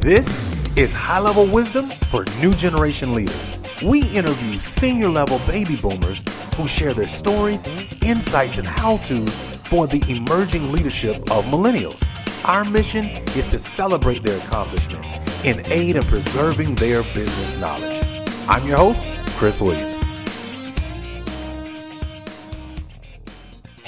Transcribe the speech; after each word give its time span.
This 0.00 0.28
is 0.76 0.94
high 0.94 1.18
level 1.18 1.44
wisdom 1.44 1.90
for 2.08 2.24
new 2.40 2.54
generation 2.54 3.16
leaders. 3.16 3.58
We 3.82 4.02
interview 4.10 4.60
senior 4.60 5.08
level 5.08 5.40
baby 5.40 5.74
boomers 5.74 6.22
who 6.54 6.68
share 6.68 6.94
their 6.94 7.08
stories, 7.08 7.64
insights, 8.02 8.58
and 8.58 8.66
how 8.66 8.98
to's 8.98 9.28
for 9.68 9.88
the 9.88 10.00
emerging 10.08 10.70
leadership 10.70 11.16
of 11.32 11.44
millennials. 11.46 12.00
Our 12.44 12.64
mission 12.64 13.06
is 13.36 13.48
to 13.48 13.58
celebrate 13.58 14.22
their 14.22 14.38
accomplishments 14.38 15.08
in 15.42 15.66
aid 15.66 15.96
of 15.96 16.06
preserving 16.06 16.76
their 16.76 17.02
business 17.02 17.56
knowledge. 17.58 18.06
I'm 18.46 18.68
your 18.68 18.76
host, 18.76 19.04
Chris 19.36 19.60
Williams. 19.60 19.97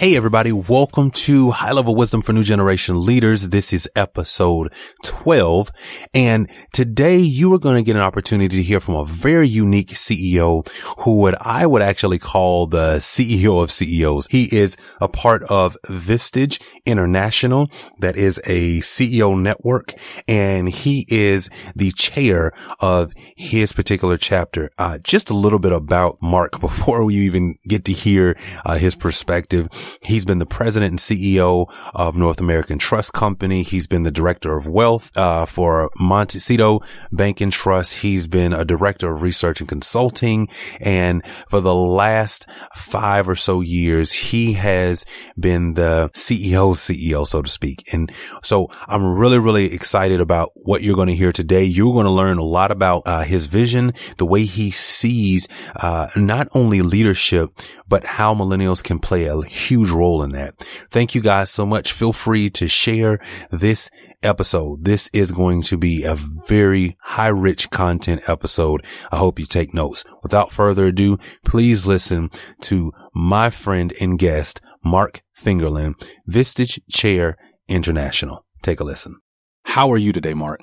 Hey 0.01 0.17
everybody, 0.17 0.51
welcome 0.51 1.11
to 1.11 1.51
High 1.51 1.73
Level 1.73 1.95
Wisdom 1.95 2.23
for 2.23 2.33
New 2.33 2.43
Generation 2.43 3.05
Leaders. 3.05 3.51
This 3.51 3.71
is 3.71 3.87
episode 3.95 4.73
12. 5.05 5.71
And 6.15 6.51
today 6.73 7.19
you 7.19 7.53
are 7.53 7.59
going 7.59 7.77
to 7.77 7.83
get 7.83 7.97
an 7.97 8.01
opportunity 8.01 8.57
to 8.57 8.63
hear 8.63 8.81
from 8.81 8.95
a 8.95 9.05
very 9.05 9.47
unique 9.47 9.91
CEO 9.91 10.67
who 11.01 11.21
would, 11.21 11.35
I 11.43 11.67
would 11.67 11.83
actually 11.83 12.19
call 12.19 12.67
the 12.67 12.97
CEO 12.97 13.63
of 13.63 13.71
CEOs. 13.71 14.29
He 14.31 14.45
is 14.45 14.79
a 15.03 15.09
part 15.09 15.43
of 15.51 15.77
Vistage 15.85 16.63
International. 16.87 17.71
That 17.99 18.17
is 18.17 18.39
a 18.47 18.81
CEO 18.81 19.39
network 19.39 19.93
and 20.27 20.71
he 20.71 21.05
is 21.11 21.51
the 21.77 21.93
chair 21.93 22.53
of 22.81 23.13
his 23.37 23.75
particular 23.75 24.17
chapter. 24.17 24.71
Uh, 24.79 24.97
just 25.05 25.29
a 25.29 25.35
little 25.35 25.59
bit 25.59 25.73
about 25.73 26.17
Mark 26.23 26.59
before 26.61 27.11
you 27.11 27.21
even 27.25 27.59
get 27.69 27.85
to 27.85 27.93
hear 27.93 28.39
uh, 28.65 28.79
his 28.79 28.95
perspective. 28.95 29.69
He's 30.01 30.25
been 30.25 30.39
the 30.39 30.47
president 30.47 30.91
and 30.91 30.99
CEO 30.99 31.73
of 31.95 32.17
North 32.17 32.41
American 32.41 32.79
Trust 32.79 33.13
Company. 33.13 33.63
He's 33.63 33.87
been 33.87 34.03
the 34.03 34.11
director 34.11 34.57
of 34.57 34.67
wealth 34.67 35.11
uh, 35.17 35.47
for 35.47 35.91
Montecito 35.99 36.81
Bank 37.13 37.41
and 37.41 37.53
Trust. 37.53 37.99
He's 37.99 38.27
been 38.27 38.53
a 38.53 38.65
director 38.65 39.15
of 39.15 39.23
research 39.23 39.61
and 39.61 39.69
consulting. 39.69 40.49
And 40.81 41.25
for 41.49 41.61
the 41.61 41.75
last 41.75 42.47
five 42.75 43.29
or 43.29 43.37
so 43.37 43.61
years, 43.61 44.13
he 44.13 44.55
has 44.55 45.05
been 45.39 45.75
the 45.75 46.11
CEO 46.15 46.75
CEO, 46.75 47.27
so 47.27 47.43
to 47.43 47.51
speak. 47.51 47.83
And 47.93 48.13
so 48.43 48.69
I'm 48.87 49.05
really, 49.05 49.39
really 49.39 49.73
excited 49.73 50.21
about 50.21 50.51
what 50.55 50.83
you're 50.83 50.97
going 50.97 51.09
to 51.09 51.15
hear 51.15 51.33
today. 51.33 51.65
You're 51.65 51.93
going 51.93 52.07
to 52.07 52.11
learn 52.11 52.39
a 52.39 52.45
lot 52.45 52.71
about 52.71 53.03
uh, 53.07 53.23
his 53.23 53.47
vision, 53.47 53.93
the 54.19 54.27
way 54.27 54.45
he 54.45 54.71
sees 54.71 55.49
uh, 55.77 56.09
not 56.17 56.49
only 56.55 56.83
leadership, 56.83 57.51
but 57.89 58.05
how 58.05 58.35
millennials 58.35 58.83
can 58.83 58.99
play 58.99 59.27
a 59.27 59.41
huge 59.43 59.80
huge 59.81 59.91
role 59.91 60.23
in 60.23 60.33
that. 60.33 60.59
Thank 60.91 61.15
you 61.15 61.21
guys 61.21 61.51
so 61.51 61.67
much. 61.67 61.93
Feel 61.93 62.13
free 62.13 62.51
to 62.51 62.69
share 62.69 63.19
this 63.51 63.91
episode. 64.23 64.85
This 64.85 65.09
is 65.13 65.33
going 65.33 65.63
to 65.63 65.79
be 65.79 66.05
a 66.05 66.17
very 66.49 66.97
high 67.01 67.29
rich 67.29 67.71
content 67.71 68.23
episode. 68.29 68.85
I 69.11 69.17
hope 69.17 69.39
you 69.39 69.47
take 69.47 69.75
notes. 69.75 70.05
Without 70.23 70.53
further 70.53 70.87
ado, 70.87 71.19
please 71.45 71.87
listen 71.87 72.31
to 72.63 72.93
my 73.15 73.51
friend 73.51 73.93
and 74.01 74.19
guest, 74.19 74.61
Mark 74.85 75.23
Fingerlin, 75.39 75.95
Vistage 76.29 76.79
Chair 76.91 77.37
International. 77.69 78.45
Take 78.63 78.81
a 78.81 78.85
listen. 78.85 79.17
How 79.65 79.91
are 79.93 79.99
you 79.99 80.13
today, 80.13 80.35
Mark? 80.35 80.61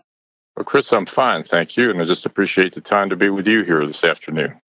Well, 0.55 0.65
Chris, 0.65 0.91
I'm 0.91 1.05
fine. 1.05 1.43
Thank 1.43 1.77
you. 1.77 1.89
And 1.89 2.01
I 2.01 2.05
just 2.05 2.25
appreciate 2.25 2.73
the 2.73 2.81
time 2.81 3.09
to 3.09 3.15
be 3.15 3.29
with 3.29 3.47
you 3.47 3.63
here 3.63 3.85
this 3.85 4.03
afternoon. 4.03 4.59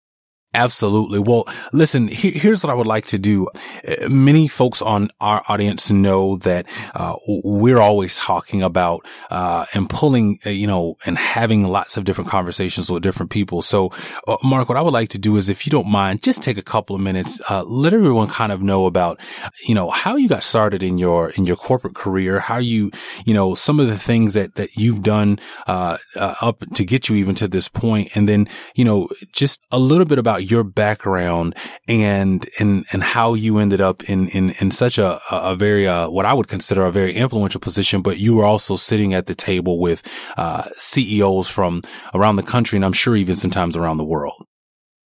Absolutely. 0.58 1.20
Well, 1.20 1.46
listen, 1.72 2.08
he, 2.08 2.32
here's 2.32 2.64
what 2.64 2.70
I 2.72 2.74
would 2.74 2.88
like 2.88 3.06
to 3.06 3.19
do. 3.19 3.46
Uh, 3.86 4.08
many 4.08 4.48
folks 4.48 4.82
on 4.82 5.08
our 5.20 5.41
audience 5.48 5.88
know 5.88 6.36
that 6.38 6.66
uh, 6.96 7.14
we're 7.28 7.78
always 7.78 8.19
talking 8.19 8.60
about 8.60 9.06
uh, 9.30 9.66
and 9.72 9.88
pulling, 9.88 10.41
uh, 10.44 10.50
you 10.50 10.66
know, 10.66 10.97
and 11.06 11.16
having 11.16 11.62
lots 11.62 11.97
of 11.97 12.02
different 12.02 12.28
conversations 12.28 12.91
with 12.91 13.04
different 13.04 13.30
people. 13.30 13.62
So, 13.62 13.92
uh, 14.26 14.36
Mark, 14.42 14.68
what 14.68 14.76
I 14.76 14.82
would 14.82 14.92
like 14.92 15.10
to 15.10 15.18
do 15.18 15.36
is, 15.36 15.48
if 15.48 15.64
you 15.64 15.70
don't 15.70 15.86
mind, 15.86 16.24
just 16.24 16.42
take 16.42 16.58
a 16.58 16.62
couple 16.62 16.97
of 16.97 17.02
minutes, 17.02 17.41
uh, 17.48 17.62
let 17.62 17.94
everyone 17.94 18.26
kind 18.26 18.50
of 18.50 18.60
know 18.60 18.86
about, 18.86 19.20
you 19.68 19.76
know, 19.76 19.91
how 19.91 20.16
you 20.16 20.28
got 20.28 20.42
started 20.42 20.82
in 20.82 20.98
your 20.98 21.30
in 21.30 21.47
your 21.47 21.56
corporate 21.56 21.94
career, 21.94 22.41
how 22.41 22.58
you, 22.58 22.91
you 23.24 23.32
know, 23.32 23.54
some 23.54 23.78
of 23.78 23.86
the 23.86 23.98
things 23.98 24.34
that 24.34 24.56
that 24.56 24.74
you've 24.74 25.04
done 25.04 25.38
up 25.66 26.58
to 26.74 26.84
get 26.84 27.08
you 27.08 27.14
even 27.14 27.36
to 27.36 27.47
this 27.47 27.68
point, 27.68 28.08
and 28.16 28.28
then, 28.28 28.48
you 28.74 28.84
know, 28.84 29.08
just 29.32 29.60
a 29.70 29.78
little 29.78 30.04
bit 30.04 30.18
about 30.18 30.47
your 30.50 30.64
background 30.64 31.54
and, 31.86 32.48
and, 32.59 32.84
and 32.92 33.03
how 33.03 33.34
you 33.34 33.59
ended 33.59 33.81
up 33.81 34.04
in, 34.04 34.28
in, 34.28 34.53
in 34.60 34.70
such 34.70 34.98
a, 34.98 35.20
a 35.31 35.56
very, 35.56 35.86
uh, 35.86 36.09
what 36.09 36.26
I 36.26 36.34
would 36.34 36.48
consider 36.48 36.84
a 36.84 36.92
very 36.92 37.14
influential 37.14 37.60
position, 37.60 38.03
but 38.03 38.19
you 38.19 38.34
were 38.34 38.44
also 38.44 38.76
sitting 38.76 39.14
at 39.14 39.26
the 39.26 39.34
table 39.34 39.78
with, 39.78 40.03
uh, 40.36 40.64
CEOs 40.76 41.48
from 41.48 41.82
around 42.14 42.36
the 42.36 42.42
country 42.42 42.76
and 42.76 42.84
I'm 42.84 42.92
sure 42.92 43.16
even 43.16 43.36
sometimes 43.36 43.76
around 43.76 43.98
the 43.98 44.04
world. 44.04 44.47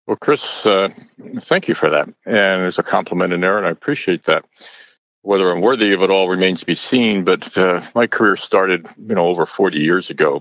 Well, 0.07 0.17
Chris, 0.17 0.67
uh, 0.67 0.89
thank 1.41 1.69
you 1.69 1.75
for 1.75 1.89
that. 1.89 2.07
And 2.07 2.15
there's 2.27 2.79
a 2.79 2.83
compliment 2.83 3.33
in 3.33 3.41
there, 3.41 3.57
and 3.57 3.67
I 3.67 3.71
appreciate 3.71 4.25
that. 4.25 4.45
Whether 5.23 5.51
I'm 5.53 5.61
worthy 5.61 5.93
of 5.93 6.03
it 6.03 6.11
all 6.11 6.29
remains 6.29 6.61
to 6.61 6.67
be 6.67 6.75
seen, 6.75 7.23
but 7.25 7.57
uh, 7.57 7.81
my 7.95 8.09
career 8.09 8.37
started, 8.37 8.87
you 8.99 9.15
know, 9.15 9.29
over 9.29 9.47
40 9.47 9.79
years 9.79 10.11
ago 10.11 10.41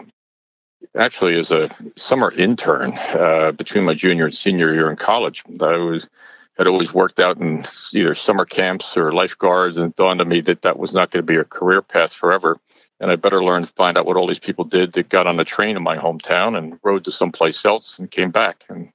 actually 0.96 1.40
as 1.40 1.52
a 1.52 1.70
summer 1.96 2.32
intern 2.32 2.98
uh, 2.98 3.52
between 3.52 3.86
my 3.86 3.94
junior 3.94 4.26
and 4.26 4.36
senior 4.36 4.74
year 4.74 4.90
in 4.90 4.96
college. 4.96 5.44
I 5.48 5.78
was 5.78 6.10
had 6.58 6.68
always 6.68 6.94
worked 6.94 7.20
out 7.20 7.38
in 7.38 7.64
either 7.94 8.14
summer 8.14 8.46
camps 8.46 8.98
or 8.98 9.12
lifeguards, 9.12 9.78
and 9.78 9.96
dawned 9.96 10.22
on 10.22 10.28
me 10.28 10.42
that 10.42 10.62
that 10.64 10.78
was 10.78 10.94
not 10.94 11.10
going 11.10 11.26
to 11.26 11.34
be 11.34 11.40
a 11.40 11.44
career 11.44 11.82
path 11.82 12.14
forever. 12.14 12.60
And 13.00 13.10
I 13.10 13.16
better 13.16 13.44
learn 13.44 13.66
to 13.66 13.74
find 13.74 13.98
out 13.98 14.06
what 14.06 14.16
all 14.16 14.28
these 14.28 14.38
people 14.38 14.66
did 14.66 14.94
that 14.94 15.10
got 15.10 15.28
on 15.28 15.40
a 15.40 15.46
train 15.46 15.76
in 15.76 15.82
my 15.82 15.98
hometown 15.98 16.56
and 16.58 16.78
rode 16.84 17.06
to 17.06 17.12
someplace 17.12 17.66
else 17.66 17.98
and 17.98 18.12
came 18.12 18.30
back. 18.32 18.64
And 18.70 18.92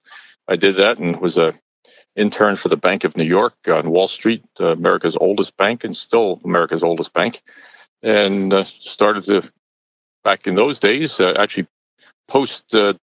I 0.47 0.57
did 0.57 0.77
that 0.77 0.99
and 0.99 1.21
was 1.21 1.39
a 1.39 1.55
intern 2.15 2.57
for 2.57 2.69
the 2.69 2.77
Bank 2.77 3.05
of 3.05 3.17
New 3.17 3.25
York 3.25 3.55
on 3.67 3.91
Wall 3.91 4.09
Street, 4.09 4.45
uh, 4.61 4.67
America's 4.67 5.17
oldest 5.21 5.57
bank 5.57 5.83
and 5.83 5.97
still 5.97 6.41
America's 6.45 6.83
oldest 6.83 7.13
bank. 7.13 7.43
And 8.03 8.53
uh, 8.53 8.65
started 8.65 9.25
to 9.25 9.51
back 10.23 10.47
in 10.47 10.55
those 10.55 10.79
days 10.79 11.19
uh, 11.19 11.35
actually 11.37 11.67
post 12.28 12.75
uh, 12.75 12.94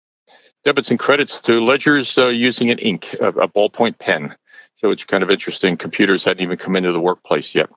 debits 0.63 0.91
and 0.91 0.99
credits 0.99 1.41
to 1.41 1.63
ledgers 1.63 2.17
uh, 2.17 2.27
using 2.27 2.71
an 2.71 2.79
ink, 2.79 3.13
a, 3.19 3.27
a, 3.27 3.47
ballpoint 3.47 3.99
pen. 3.99 4.35
So 4.75 4.91
it's 4.91 5.03
kind 5.03 5.23
of 5.23 5.29
interesting. 5.29 5.77
Computers 5.77 6.23
hadn't 6.23 6.43
even 6.43 6.57
come 6.57 6.75
into 6.75 6.91
the 6.91 6.99
workplace 6.99 7.53
yet. 7.53 7.69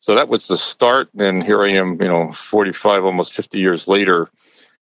So 0.00 0.14
that 0.16 0.28
was 0.28 0.46
the 0.46 0.58
start. 0.58 1.08
And 1.14 1.42
here 1.42 1.62
I 1.62 1.70
am, 1.72 2.00
you 2.00 2.08
know, 2.08 2.32
45, 2.32 3.04
almost 3.04 3.32
50 3.32 3.58
years 3.58 3.88
later. 3.88 4.28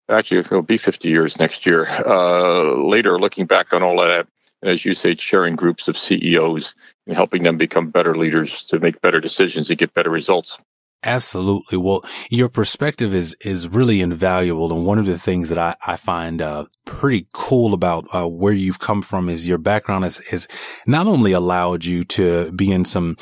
Actually, 0.09 0.39
it'll 0.39 0.61
be 0.61 0.77
50 0.77 1.09
years 1.09 1.39
next 1.39 1.65
year. 1.65 1.87
Uh, 1.87 2.75
later, 2.75 3.19
looking 3.19 3.45
back 3.45 3.71
on 3.71 3.83
all 3.83 3.97
that, 3.97 4.27
and 4.61 4.71
as 4.71 4.83
you 4.83 4.93
say, 4.93 5.15
sharing 5.15 5.55
groups 5.55 5.87
of 5.87 5.97
CEOs 5.97 6.75
and 7.07 7.15
helping 7.15 7.43
them 7.43 7.57
become 7.57 7.89
better 7.89 8.17
leaders 8.17 8.63
to 8.63 8.79
make 8.79 9.01
better 9.01 9.19
decisions 9.19 9.69
and 9.69 9.79
get 9.79 9.93
better 9.93 10.09
results. 10.09 10.59
Absolutely. 11.03 11.79
Well, 11.79 12.05
your 12.29 12.47
perspective 12.47 13.15
is, 13.15 13.35
is 13.41 13.67
really 13.67 14.01
invaluable. 14.01 14.71
And 14.71 14.85
one 14.85 14.99
of 14.99 15.07
the 15.07 15.17
things 15.17 15.49
that 15.49 15.57
I, 15.57 15.75
I 15.87 15.97
find, 15.97 16.41
uh, 16.41 16.65
pretty 16.85 17.27
cool 17.33 17.73
about, 17.73 18.05
uh, 18.13 18.27
where 18.27 18.53
you've 18.53 18.79
come 18.79 19.01
from 19.01 19.27
is 19.27 19.47
your 19.47 19.57
background 19.57 20.03
has, 20.03 20.17
has 20.29 20.47
not 20.85 21.07
only 21.07 21.31
allowed 21.31 21.85
you 21.85 22.03
to 22.05 22.51
be 22.51 22.71
in 22.71 22.85
some 22.85 23.17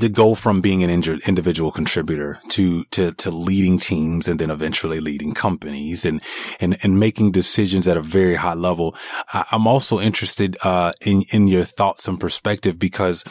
to 0.00 0.08
go 0.08 0.34
from 0.34 0.60
being 0.60 0.82
an 0.82 0.90
injured 0.90 1.20
individual 1.26 1.72
contributor 1.72 2.38
to, 2.48 2.84
to, 2.90 3.12
to 3.12 3.30
leading 3.30 3.78
teams 3.78 4.28
and 4.28 4.38
then 4.38 4.50
eventually 4.50 5.00
leading 5.00 5.32
companies 5.32 6.04
and, 6.04 6.22
and, 6.60 6.76
and 6.82 7.00
making 7.00 7.32
decisions 7.32 7.88
at 7.88 7.96
a 7.96 8.02
very 8.02 8.34
high 8.34 8.54
level. 8.54 8.94
I, 9.32 9.46
am 9.52 9.66
also 9.66 9.98
interested, 9.98 10.58
uh, 10.62 10.92
in, 11.00 11.24
in 11.32 11.48
your 11.48 11.64
thoughts 11.64 12.06
and 12.06 12.20
perspective 12.20 12.78
because 12.78 13.24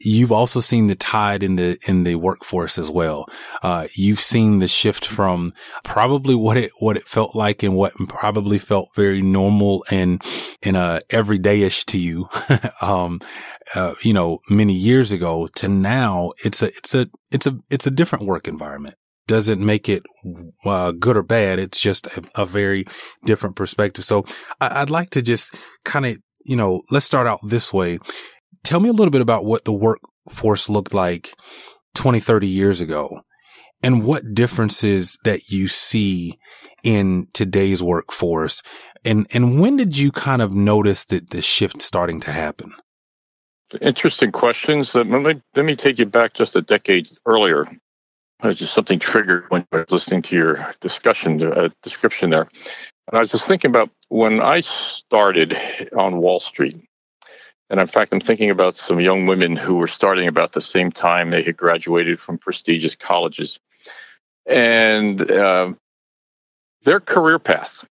you've 0.00 0.32
also 0.32 0.60
seen 0.60 0.86
the 0.86 0.94
tide 0.94 1.42
in 1.42 1.56
the, 1.56 1.78
in 1.86 2.04
the 2.04 2.16
workforce 2.16 2.78
as 2.78 2.90
well. 2.90 3.26
Uh, 3.62 3.86
you've 3.94 4.20
seen 4.20 4.58
the 4.58 4.68
shift 4.68 5.04
from 5.04 5.50
probably 5.82 6.34
what 6.34 6.56
it, 6.56 6.70
what 6.80 6.96
it 6.96 7.04
felt 7.04 7.34
like 7.34 7.62
and 7.62 7.74
what 7.74 7.94
probably 8.08 8.58
felt 8.58 8.88
very 8.94 9.22
normal 9.22 9.84
and, 9.90 10.22
in 10.62 10.76
a 10.76 11.00
everydayish 11.10 11.84
to 11.86 11.98
you. 11.98 12.28
um, 12.82 13.20
uh, 13.74 13.94
you 14.02 14.12
know, 14.12 14.40
many 14.48 14.74
years 14.74 15.12
ago 15.12 15.46
to 15.48 15.68
now, 15.68 16.32
it's 16.44 16.62
a, 16.62 16.66
it's 16.68 16.94
a, 16.94 17.08
it's 17.30 17.46
a, 17.46 17.58
it's 17.70 17.86
a 17.86 17.90
different 17.90 18.26
work 18.26 18.48
environment. 18.48 18.96
Doesn't 19.26 19.64
make 19.64 19.88
it 19.88 20.02
uh, 20.66 20.92
good 20.92 21.16
or 21.16 21.22
bad. 21.22 21.58
It's 21.58 21.80
just 21.80 22.06
a, 22.08 22.22
a 22.34 22.44
very 22.44 22.84
different 23.24 23.56
perspective. 23.56 24.04
So 24.04 24.24
I, 24.60 24.82
I'd 24.82 24.90
like 24.90 25.10
to 25.10 25.22
just 25.22 25.54
kind 25.84 26.04
of, 26.04 26.18
you 26.44 26.56
know, 26.56 26.82
let's 26.90 27.06
start 27.06 27.26
out 27.26 27.40
this 27.42 27.72
way. 27.72 27.98
Tell 28.64 28.80
me 28.80 28.88
a 28.88 28.92
little 28.92 29.10
bit 29.10 29.20
about 29.20 29.44
what 29.44 29.64
the 29.64 29.72
workforce 29.72 30.68
looked 30.68 30.94
like 30.94 31.34
20, 31.94 32.18
30 32.18 32.48
years 32.48 32.80
ago 32.80 33.20
and 33.82 34.04
what 34.04 34.34
differences 34.34 35.18
that 35.24 35.50
you 35.50 35.68
see 35.68 36.38
in 36.82 37.28
today's 37.34 37.82
workforce. 37.82 38.62
And, 39.04 39.26
and 39.34 39.60
when 39.60 39.76
did 39.76 39.98
you 39.98 40.10
kind 40.10 40.40
of 40.40 40.54
notice 40.54 41.04
that 41.06 41.30
the 41.30 41.42
shift 41.42 41.82
starting 41.82 42.20
to 42.20 42.32
happen? 42.32 42.72
Interesting 43.82 44.32
questions. 44.32 44.94
Let 44.94 45.06
me, 45.06 45.42
let 45.54 45.64
me 45.64 45.76
take 45.76 45.98
you 45.98 46.06
back 46.06 46.32
just 46.32 46.56
a 46.56 46.62
decade 46.62 47.08
earlier. 47.26 47.66
was 48.42 48.58
just 48.58 48.72
something 48.72 48.98
triggered 48.98 49.44
when 49.50 49.66
I 49.72 49.78
was 49.78 49.90
listening 49.90 50.22
to 50.22 50.36
your 50.36 50.72
discussion 50.80 51.42
uh, 51.42 51.68
description 51.82 52.30
there. 52.30 52.48
And 53.08 53.18
I 53.18 53.20
was 53.20 53.30
just 53.30 53.44
thinking 53.44 53.70
about 53.70 53.90
when 54.08 54.40
I 54.40 54.60
started 54.60 55.58
on 55.96 56.18
Wall 56.18 56.40
Street. 56.40 56.82
And 57.70 57.80
in 57.80 57.86
fact, 57.86 58.12
I'm 58.12 58.20
thinking 58.20 58.50
about 58.50 58.76
some 58.76 59.00
young 59.00 59.26
women 59.26 59.56
who 59.56 59.76
were 59.76 59.88
starting 59.88 60.28
about 60.28 60.52
the 60.52 60.60
same 60.60 60.92
time 60.92 61.30
they 61.30 61.42
had 61.42 61.56
graduated 61.56 62.20
from 62.20 62.38
prestigious 62.38 62.94
colleges. 62.94 63.58
And 64.46 65.30
uh, 65.30 65.72
their 66.82 67.00
career 67.00 67.38
path 67.38 67.84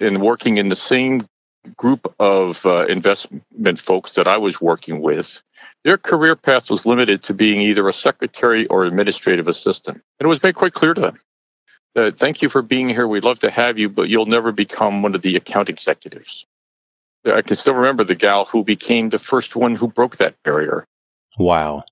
in 0.00 0.20
working 0.20 0.58
in 0.58 0.68
the 0.68 0.76
same 0.76 1.26
group 1.76 2.12
of 2.18 2.64
uh, 2.66 2.86
investment 2.86 3.78
folks 3.78 4.14
that 4.14 4.26
I 4.26 4.36
was 4.36 4.60
working 4.60 5.00
with, 5.00 5.40
their 5.84 5.98
career 5.98 6.34
path 6.34 6.70
was 6.70 6.84
limited 6.84 7.22
to 7.24 7.34
being 7.34 7.60
either 7.60 7.88
a 7.88 7.92
secretary 7.92 8.66
or 8.66 8.84
administrative 8.84 9.46
assistant. 9.46 10.02
And 10.18 10.26
it 10.26 10.28
was 10.28 10.42
made 10.42 10.56
quite 10.56 10.74
clear 10.74 10.94
to 10.94 11.00
them 11.00 11.20
that 11.94 12.18
thank 12.18 12.42
you 12.42 12.48
for 12.48 12.62
being 12.62 12.88
here. 12.88 13.06
We'd 13.06 13.24
love 13.24 13.38
to 13.40 13.50
have 13.50 13.78
you, 13.78 13.88
but 13.88 14.08
you'll 14.08 14.26
never 14.26 14.50
become 14.50 15.02
one 15.02 15.14
of 15.14 15.22
the 15.22 15.36
account 15.36 15.68
executives. 15.68 16.46
I 17.24 17.42
can 17.42 17.56
still 17.56 17.74
remember 17.74 18.04
the 18.04 18.14
gal 18.14 18.44
who 18.44 18.64
became 18.64 19.08
the 19.08 19.18
first 19.18 19.54
one 19.54 19.74
who 19.74 19.88
broke 19.88 20.16
that 20.16 20.34
barrier. 20.42 20.86
Wow. 21.38 21.84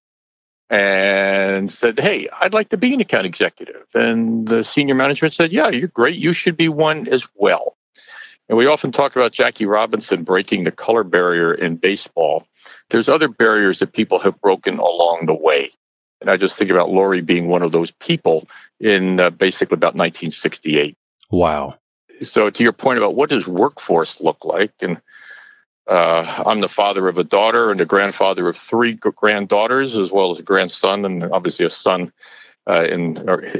And 0.68 1.70
said, 1.70 1.98
Hey, 1.98 2.28
I'd 2.40 2.54
like 2.54 2.68
to 2.70 2.76
be 2.76 2.94
an 2.94 3.00
account 3.00 3.26
executive. 3.26 3.86
And 3.94 4.46
the 4.46 4.64
senior 4.64 4.94
management 4.94 5.34
said, 5.34 5.52
Yeah, 5.52 5.68
you're 5.68 5.88
great. 5.88 6.16
You 6.16 6.32
should 6.32 6.56
be 6.56 6.68
one 6.68 7.08
as 7.08 7.26
well. 7.34 7.76
And 8.48 8.58
we 8.58 8.66
often 8.66 8.90
talk 8.90 9.14
about 9.14 9.32
Jackie 9.32 9.66
Robinson 9.66 10.24
breaking 10.24 10.64
the 10.64 10.72
color 10.72 11.04
barrier 11.04 11.54
in 11.54 11.76
baseball. 11.76 12.46
There's 12.88 13.08
other 13.08 13.28
barriers 13.28 13.78
that 13.78 13.92
people 13.92 14.18
have 14.18 14.40
broken 14.40 14.78
along 14.78 15.26
the 15.26 15.34
way. 15.34 15.70
And 16.20 16.28
I 16.28 16.36
just 16.36 16.56
think 16.56 16.70
about 16.70 16.90
Lori 16.90 17.20
being 17.20 17.48
one 17.48 17.62
of 17.62 17.72
those 17.72 17.92
people 17.92 18.48
in 18.80 19.20
uh, 19.20 19.30
basically 19.30 19.76
about 19.76 19.94
1968. 19.94 20.96
Wow. 21.30 21.76
So 22.22 22.50
to 22.50 22.62
your 22.62 22.72
point 22.72 22.98
about 22.98 23.14
what 23.14 23.30
does 23.30 23.46
workforce 23.46 24.20
look 24.20 24.44
like, 24.44 24.72
and 24.80 25.00
uh, 25.90 26.44
I'm 26.46 26.60
the 26.60 26.68
father 26.68 27.08
of 27.08 27.18
a 27.18 27.24
daughter 27.24 27.70
and 27.72 27.80
a 27.80 27.84
grandfather 27.84 28.48
of 28.48 28.56
three 28.56 28.94
granddaughters, 28.94 29.96
as 29.96 30.10
well 30.10 30.30
as 30.30 30.38
a 30.38 30.42
grandson 30.42 31.04
and 31.04 31.24
obviously 31.24 31.66
a 31.66 31.70
son 31.70 32.12
uh, 32.68 32.84
in, 32.84 33.16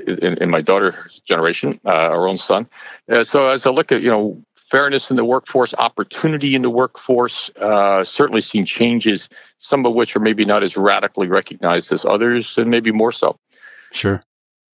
in, 0.06 0.42
in 0.42 0.50
my 0.50 0.60
daughter's 0.60 1.20
generation, 1.20 1.80
uh, 1.84 1.88
our 1.88 2.28
own 2.28 2.38
son. 2.38 2.68
Uh, 3.10 3.24
so 3.24 3.48
as 3.48 3.66
I 3.66 3.70
look 3.70 3.90
at 3.90 4.02
you 4.02 4.10
know 4.10 4.42
fairness 4.70 5.10
in 5.10 5.16
the 5.16 5.24
workforce, 5.24 5.74
opportunity 5.74 6.54
in 6.54 6.62
the 6.62 6.70
workforce. 6.70 7.50
Uh, 7.60 8.04
certainly 8.04 8.40
seen 8.40 8.64
changes, 8.64 9.28
some 9.58 9.84
of 9.84 9.94
which 9.94 10.14
are 10.14 10.20
maybe 10.20 10.44
not 10.44 10.62
as 10.62 10.76
radically 10.76 11.26
recognized 11.26 11.92
as 11.92 12.04
others, 12.04 12.56
and 12.56 12.70
maybe 12.70 12.92
more 12.92 13.10
so. 13.10 13.36
Sure. 13.92 14.22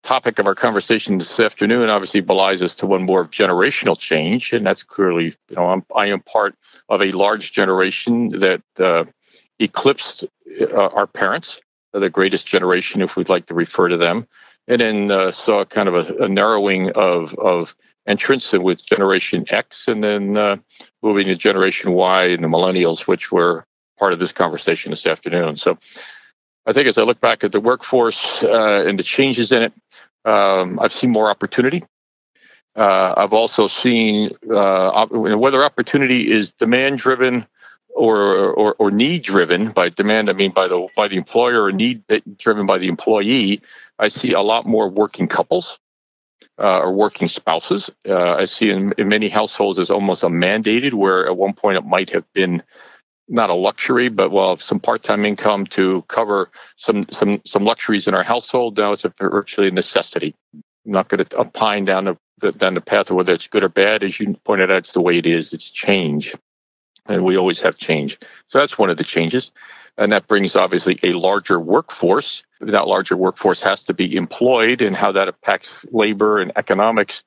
Topic 0.07 0.39
of 0.39 0.47
our 0.47 0.55
conversation 0.55 1.19
this 1.19 1.41
afternoon 1.41 1.91
obviously 1.91 2.21
belies 2.21 2.63
us 2.63 2.77
to 2.77 2.87
one 2.87 3.03
more 3.03 3.23
of 3.23 3.33
generational 3.33 3.99
change, 3.99 4.53
and 4.53 4.65
that's 4.65 4.85
clearly, 4.85 5.35
you 5.49 5.57
know, 5.57 5.67
I'm, 5.67 5.85
I 5.97 6.07
am 6.07 6.21
part 6.21 6.55
of 6.89 7.03
a 7.03 7.11
large 7.11 7.51
generation 7.51 8.29
that 8.39 8.63
uh, 8.79 9.07
eclipsed 9.59 10.25
uh, 10.61 10.77
our 10.77 11.09
parents, 11.09 11.61
the 11.93 12.09
greatest 12.09 12.47
generation, 12.47 13.03
if 13.03 13.17
we'd 13.17 13.29
like 13.29 13.47
to 13.47 13.55
refer 13.55 13.89
to 13.89 13.97
them, 13.97 14.29
and 14.69 14.81
then 14.81 15.11
uh, 15.11 15.33
saw 15.33 15.65
kind 15.65 15.89
of 15.89 15.97
a, 15.97 16.23
a 16.23 16.29
narrowing 16.29 16.93
of 16.93 17.35
of 17.35 17.75
entrance 18.07 18.53
with 18.53 18.87
Generation 18.87 19.45
X, 19.51 19.89
and 19.89 20.05
then 20.05 20.37
uh, 20.37 20.57
moving 21.03 21.27
to 21.27 21.35
Generation 21.35 21.91
Y 21.91 22.27
and 22.27 22.45
the 22.45 22.49
Millennials, 22.49 23.09
which 23.09 23.33
were 23.33 23.67
part 23.99 24.13
of 24.13 24.21
this 24.21 24.31
conversation 24.31 24.91
this 24.91 25.05
afternoon. 25.05 25.57
So 25.57 25.79
I 26.69 26.73
think 26.73 26.89
as 26.89 26.99
I 26.99 27.03
look 27.03 27.21
back 27.21 27.45
at 27.45 27.53
the 27.53 27.61
workforce 27.61 28.43
uh, 28.43 28.85
and 28.87 28.99
the 28.99 29.05
changes 29.05 29.53
in 29.53 29.63
it, 29.63 29.73
um, 30.27 30.79
I've 30.81 30.93
seen 30.93 31.11
more 31.11 31.31
opportunity. 31.31 31.85
Uh, 32.75 33.15
I've 33.17 33.33
also 33.33 33.69
seen 33.69 34.33
uh, 34.53 35.07
whether 35.07 35.65
opportunity 35.65 36.31
is 36.31 36.53
demand 36.53 36.99
driven 36.99 37.47
or, 37.95 38.51
or, 38.51 38.75
or 38.75 38.91
need 38.91 39.23
driven. 39.23 39.71
By 39.71 39.89
demand, 39.89 40.29
I 40.29 40.35
mean 40.35 40.53
by 40.53 40.69
the 40.69 40.87
by 40.95 41.09
the 41.09 41.17
employer, 41.17 41.65
or 41.65 41.73
need 41.73 42.03
driven 42.37 42.67
by 42.67 42.77
the 42.77 42.89
employee. 42.89 43.63
I 43.99 44.09
see 44.09 44.33
a 44.33 44.43
lot 44.43 44.67
more 44.67 44.91
working 44.91 45.27
couples 45.27 45.79
uh, 46.59 46.81
or 46.81 46.93
working 46.93 47.29
spouses. 47.29 47.91
Uh, 48.07 48.35
I 48.35 48.45
see 48.45 48.71
in, 48.71 48.93
in, 48.99 49.09
many 49.09 49.31
households 49.31 49.79
as 49.79 49.91
almost 49.91 50.23
a 50.23 50.29
mandated, 50.29 50.93
where 50.93 51.27
at 51.27 51.37
one 51.37 51.55
point 51.55 51.79
it 51.79 51.87
might 51.87 52.11
have 52.11 52.31
been 52.35 52.63
not 53.29 53.51
a 53.51 53.55
luxury, 53.55 54.09
but 54.09 54.31
well, 54.31 54.57
some 54.57 54.81
part-time 54.81 55.25
income 55.25 55.67
to 55.67 56.03
cover 56.09 56.51
some 56.77 57.07
some 57.11 57.43
some 57.45 57.65
luxuries 57.65 58.07
in 58.07 58.15
our 58.15 58.23
household. 58.23 58.79
Now 58.79 58.93
it's 58.93 59.05
a 59.05 59.13
virtually 59.19 59.69
a 59.69 59.73
necessity. 59.73 60.35
I'm 60.55 60.93
not 60.93 61.09
going 61.09 61.25
to 61.25 61.39
opine 61.39 61.85
down 61.85 62.05
the, 62.05 62.17
the 62.39 62.53
down 62.53 62.75
the 62.75 62.81
path 62.81 63.11
of 63.11 63.17
whether 63.17 63.35
it's 63.35 63.49
good 63.49 63.65
or 63.65 63.69
bad. 63.69 64.05
As 64.05 64.21
you 64.21 64.35
pointed 64.45 64.71
out, 64.71 64.79
it's 64.79 64.93
the 64.93 65.01
way 65.01 65.19
it 65.19 65.27
is. 65.27 65.53
It's 65.53 65.71
change, 65.71 66.35
and 67.07 67.25
we 67.25 67.37
always 67.37 67.61
have 67.61 67.77
change. 67.79 68.19
So 68.47 68.59
that's 68.59 68.79
one 68.79 68.91
of 68.91 68.97
the 68.97 69.05
changes, 69.05 69.51
and 69.99 70.13
that 70.13 70.29
brings 70.29 70.55
obviously 70.55 71.01
a 71.03 71.13
larger 71.13 71.59
workforce 71.59 72.45
that 72.61 72.87
larger 72.87 73.17
workforce 73.17 73.63
has 73.63 73.85
to 73.85 73.95
be 73.95 74.17
employed 74.17 74.81
and 74.81 74.97
how 74.97 75.13
that 75.13 75.29
impacts 75.29 75.85
labor 75.91 76.39
and 76.39 76.53
economics 76.57 77.23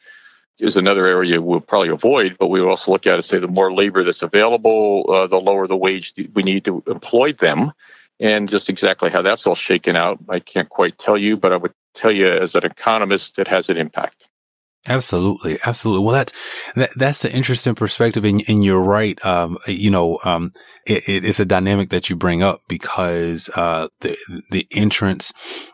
is 0.60 0.76
another 0.76 1.08
area 1.08 1.42
we'll 1.42 1.60
probably 1.60 1.90
avoid, 1.90 2.38
but 2.40 2.48
we 2.48 2.62
also 2.62 2.92
look 2.92 3.08
at 3.08 3.20
it 3.20 3.24
say 3.24 3.40
the 3.40 3.48
more 3.48 3.74
labor 3.74 4.04
that's 4.04 4.22
available, 4.22 5.06
uh, 5.10 5.28
the 5.28 5.38
lower 5.38 5.68
the 5.68 5.78
wage 5.78 6.14
we 6.34 6.44
need 6.44 6.66
to 6.66 6.84
employ 6.88 7.34
them. 7.34 7.72
And 8.20 8.50
just 8.50 8.70
exactly 8.70 9.10
how 9.10 9.22
that's 9.22 9.48
all 9.48 9.56
shaken 9.56 9.96
out, 9.96 10.20
I 10.28 10.40
can't 10.40 10.70
quite 10.70 10.98
tell 10.98 11.18
you, 11.18 11.38
but 11.38 11.54
I 11.54 11.58
would 11.58 11.74
tell 11.94 12.12
you 12.12 12.28
as 12.28 12.56
an 12.56 12.66
economist, 12.66 13.40
it 13.40 13.48
has 13.48 13.70
an 13.70 13.78
impact. 13.78 14.29
Absolutely. 14.90 15.60
Absolutely. 15.64 16.04
Well, 16.04 16.16
that's, 16.16 16.34
that, 16.76 16.90
that's 16.96 17.24
an 17.24 17.32
interesting 17.32 17.76
perspective. 17.76 18.26
And, 18.26 18.42
and 18.50 18.66
you're 18.66 18.82
right. 18.82 19.24
Um, 19.24 19.58
you 19.68 19.92
know, 19.92 20.20
um, 20.26 20.52
it, 20.86 21.08
it 21.08 21.24
is 21.24 21.40
a 21.40 21.46
dynamic 21.46 21.92
that 21.92 22.10
you 22.10 22.16
bring 22.16 22.42
up 22.42 22.62
because, 22.68 23.50
uh, 23.56 23.88
the, 24.02 24.18
the 24.52 24.68
entrance 24.72 25.32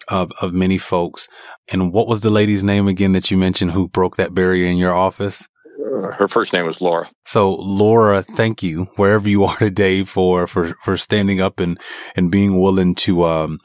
of, 0.10 0.32
of 0.42 0.54
many 0.54 0.78
folks. 0.78 1.28
And 1.72 1.94
what 1.94 2.08
was 2.08 2.22
the 2.22 2.30
lady's 2.30 2.64
name 2.64 2.88
again 2.88 3.14
that 3.14 3.32
you 3.32 3.38
mentioned 3.38 3.72
who 3.72 3.88
broke 3.88 4.18
that 4.18 4.34
barrier 4.34 4.68
in 4.68 4.78
your 4.78 4.94
office? 4.94 5.48
Her 5.86 6.28
first 6.28 6.54
name 6.54 6.66
was 6.66 6.82
Laura. 6.82 7.10
So 7.26 7.56
Laura, 7.56 8.22
thank 8.22 8.64
you 8.64 8.86
wherever 8.96 9.28
you 9.28 9.44
are 9.44 9.58
today 9.58 10.04
for, 10.04 10.48
for, 10.48 10.76
for 10.84 10.98
standing 10.98 11.42
up 11.42 11.60
and, 11.60 11.80
and 12.16 12.32
being 12.32 12.60
willing 12.60 12.96
to, 12.96 13.26
um, 13.26 13.60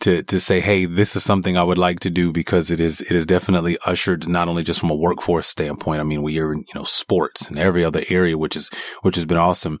to, 0.00 0.22
to 0.24 0.40
say, 0.40 0.60
Hey, 0.60 0.86
this 0.86 1.16
is 1.16 1.24
something 1.24 1.56
I 1.56 1.62
would 1.62 1.78
like 1.78 2.00
to 2.00 2.10
do 2.10 2.32
because 2.32 2.70
it 2.70 2.80
is, 2.80 3.00
it 3.00 3.12
is 3.12 3.26
definitely 3.26 3.78
ushered 3.86 4.28
not 4.28 4.48
only 4.48 4.62
just 4.62 4.80
from 4.80 4.90
a 4.90 4.96
workforce 4.96 5.46
standpoint. 5.46 6.00
I 6.00 6.04
mean, 6.04 6.22
we 6.22 6.38
are 6.38 6.52
in, 6.52 6.60
you 6.60 6.74
know, 6.74 6.84
sports 6.84 7.48
and 7.48 7.58
every 7.58 7.84
other 7.84 8.02
area, 8.08 8.36
which 8.36 8.56
is, 8.56 8.70
which 9.02 9.16
has 9.16 9.26
been 9.26 9.38
awesome. 9.38 9.78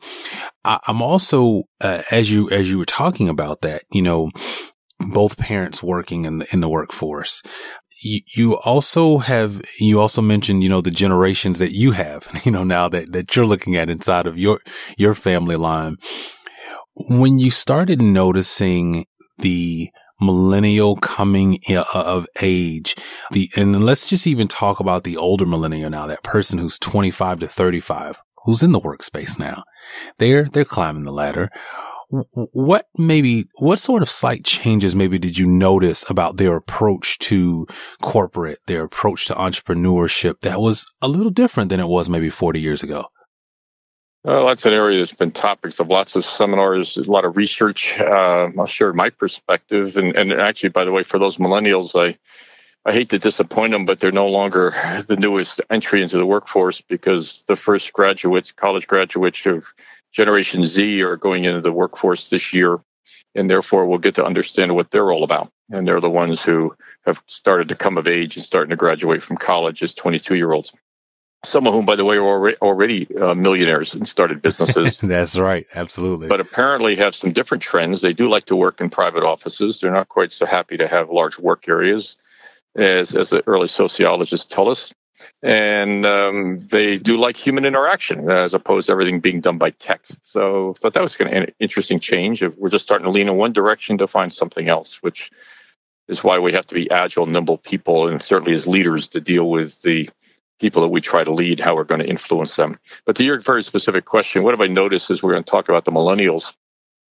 I, 0.64 0.78
am 0.88 1.02
also, 1.02 1.64
uh, 1.80 2.02
as 2.10 2.30
you, 2.30 2.50
as 2.50 2.70
you 2.70 2.78
were 2.78 2.86
talking 2.86 3.28
about 3.28 3.62
that, 3.62 3.82
you 3.92 4.02
know, 4.02 4.30
both 4.98 5.36
parents 5.36 5.82
working 5.82 6.24
in 6.24 6.38
the, 6.38 6.46
in 6.52 6.60
the 6.60 6.68
workforce 6.68 7.42
you, 8.02 8.56
also 8.64 9.18
have, 9.18 9.62
you 9.78 10.00
also 10.00 10.20
mentioned, 10.22 10.62
you 10.62 10.68
know, 10.68 10.80
the 10.80 10.90
generations 10.90 11.58
that 11.58 11.72
you 11.72 11.92
have, 11.92 12.28
you 12.44 12.52
know, 12.52 12.64
now 12.64 12.88
that, 12.88 13.12
that 13.12 13.34
you're 13.34 13.46
looking 13.46 13.76
at 13.76 13.90
inside 13.90 14.26
of 14.26 14.38
your, 14.38 14.60
your 14.96 15.14
family 15.14 15.56
line. 15.56 15.96
When 17.08 17.38
you 17.38 17.50
started 17.50 18.02
noticing 18.02 19.06
the 19.38 19.90
millennial 20.22 20.96
coming 20.96 21.58
uh, 21.68 21.84
of 21.92 22.26
age. 22.40 22.94
The, 23.32 23.50
and 23.56 23.84
let's 23.84 24.06
just 24.06 24.26
even 24.26 24.48
talk 24.48 24.80
about 24.80 25.04
the 25.04 25.16
older 25.16 25.44
millennial 25.44 25.90
now, 25.90 26.06
that 26.06 26.22
person 26.22 26.58
who's 26.58 26.78
25 26.78 27.40
to 27.40 27.48
35, 27.48 28.22
who's 28.44 28.62
in 28.62 28.72
the 28.72 28.80
workspace 28.80 29.38
now. 29.38 29.64
They're, 30.18 30.44
they're 30.44 30.64
climbing 30.64 31.04
the 31.04 31.12
ladder. 31.12 31.50
What 32.34 32.86
maybe, 32.98 33.46
what 33.58 33.78
sort 33.78 34.02
of 34.02 34.10
slight 34.10 34.44
changes 34.44 34.94
maybe 34.94 35.18
did 35.18 35.38
you 35.38 35.46
notice 35.46 36.08
about 36.10 36.36
their 36.36 36.56
approach 36.56 37.18
to 37.20 37.66
corporate, 38.02 38.58
their 38.66 38.84
approach 38.84 39.26
to 39.28 39.34
entrepreneurship 39.34 40.40
that 40.40 40.60
was 40.60 40.86
a 41.00 41.08
little 41.08 41.30
different 41.30 41.70
than 41.70 41.80
it 41.80 41.88
was 41.88 42.10
maybe 42.10 42.28
40 42.28 42.60
years 42.60 42.82
ago? 42.82 43.06
Well, 44.24 44.46
that's 44.46 44.66
an 44.66 44.74
area 44.74 44.98
that's 44.98 45.12
been 45.12 45.32
topics 45.32 45.80
of 45.80 45.88
lots 45.88 46.14
of 46.14 46.24
seminars, 46.24 46.96
a 46.96 47.10
lot 47.10 47.24
of 47.24 47.36
research. 47.36 47.98
Uh, 47.98 48.50
I'll 48.58 48.66
share 48.66 48.92
my 48.92 49.08
perspective, 49.10 49.96
and, 49.96 50.14
and 50.14 50.32
actually, 50.32 50.68
by 50.68 50.84
the 50.84 50.92
way, 50.92 51.02
for 51.02 51.18
those 51.18 51.38
millennials, 51.38 51.98
I 51.98 52.18
I 52.84 52.92
hate 52.92 53.10
to 53.10 53.18
disappoint 53.18 53.72
them, 53.72 53.84
but 53.84 54.00
they're 54.00 54.10
no 54.10 54.26
longer 54.26 54.74
the 55.06 55.16
newest 55.16 55.60
entry 55.70 56.02
into 56.02 56.16
the 56.16 56.26
workforce 56.26 56.80
because 56.80 57.44
the 57.46 57.54
first 57.54 57.92
graduates, 57.92 58.50
college 58.50 58.88
graduates 58.88 59.46
of 59.46 59.64
Generation 60.12 60.66
Z, 60.66 61.02
are 61.02 61.16
going 61.16 61.44
into 61.44 61.60
the 61.60 61.72
workforce 61.72 62.30
this 62.30 62.52
year, 62.52 62.80
and 63.34 63.48
therefore 63.48 63.86
we'll 63.86 63.98
get 63.98 64.14
to 64.16 64.24
understand 64.24 64.74
what 64.74 64.90
they're 64.90 65.10
all 65.10 65.24
about. 65.24 65.50
And 65.70 65.86
they're 65.86 66.00
the 66.00 66.10
ones 66.10 66.42
who 66.42 66.74
have 67.06 67.22
started 67.26 67.68
to 67.68 67.74
come 67.74 67.96
of 67.96 68.06
age 68.06 68.36
and 68.36 68.44
starting 68.44 68.70
to 68.70 68.76
graduate 68.76 69.22
from 69.22 69.36
college 69.38 69.82
as 69.82 69.94
22 69.94 70.34
year 70.34 70.52
olds 70.52 70.72
some 71.44 71.66
of 71.66 71.74
whom, 71.74 71.84
by 71.84 71.96
the 71.96 72.04
way, 72.04 72.16
are 72.16 72.52
already, 72.54 73.16
uh, 73.16 73.34
millionaires 73.34 73.94
and 73.94 74.08
started 74.08 74.40
businesses. 74.42 74.96
That's 75.02 75.36
right. 75.36 75.66
Absolutely. 75.74 76.28
But 76.28 76.40
apparently 76.40 76.94
have 76.96 77.14
some 77.14 77.32
different 77.32 77.62
trends. 77.62 78.00
They 78.00 78.12
do 78.12 78.28
like 78.28 78.44
to 78.46 78.56
work 78.56 78.80
in 78.80 78.90
private 78.90 79.24
offices. 79.24 79.80
They're 79.80 79.92
not 79.92 80.08
quite 80.08 80.30
so 80.30 80.46
happy 80.46 80.76
to 80.76 80.86
have 80.86 81.10
large 81.10 81.38
work 81.38 81.68
areas, 81.68 82.16
as, 82.76 83.16
as 83.16 83.30
the 83.30 83.42
early 83.48 83.68
sociologists 83.68 84.46
tell 84.46 84.68
us. 84.68 84.92
And 85.42 86.06
um, 86.06 86.60
they 86.60 86.98
do 86.98 87.16
like 87.16 87.36
human 87.36 87.64
interaction 87.64 88.30
as 88.30 88.54
opposed 88.54 88.86
to 88.86 88.92
everything 88.92 89.20
being 89.20 89.40
done 89.40 89.58
by 89.58 89.70
text. 89.70 90.18
So 90.22 90.74
I 90.76 90.80
thought 90.80 90.94
that 90.94 91.02
was 91.02 91.16
kind 91.16 91.34
of 91.34 91.42
an 91.42 91.54
interesting 91.58 92.00
change. 92.00 92.42
We're 92.42 92.68
just 92.68 92.84
starting 92.84 93.04
to 93.04 93.10
lean 93.10 93.28
in 93.28 93.36
one 93.36 93.52
direction 93.52 93.98
to 93.98 94.06
find 94.06 94.32
something 94.32 94.68
else, 94.68 95.02
which 95.02 95.30
is 96.08 96.24
why 96.24 96.38
we 96.38 96.52
have 96.52 96.66
to 96.66 96.74
be 96.74 96.90
agile, 96.90 97.26
nimble 97.26 97.58
people, 97.58 98.08
and 98.08 98.22
certainly 98.22 98.54
as 98.54 98.66
leaders 98.66 99.08
to 99.08 99.20
deal 99.20 99.50
with 99.50 99.80
the 99.82 100.08
people 100.60 100.82
that 100.82 100.88
we 100.88 101.00
try 101.00 101.24
to 101.24 101.32
lead, 101.32 101.58
how 101.58 101.74
we're 101.74 101.84
going 101.84 102.00
to 102.00 102.08
influence 102.08 102.56
them. 102.56 102.78
But 103.04 103.16
to 103.16 103.24
your 103.24 103.40
very 103.40 103.64
specific 103.64 104.04
question, 104.04 104.42
what 104.42 104.52
have 104.52 104.60
I 104.60 104.68
noticed 104.68 105.10
is 105.10 105.22
we're 105.22 105.32
going 105.32 105.44
to 105.44 105.50
talk 105.50 105.68
about 105.68 105.84
the 105.84 105.90
millennials. 105.90 106.54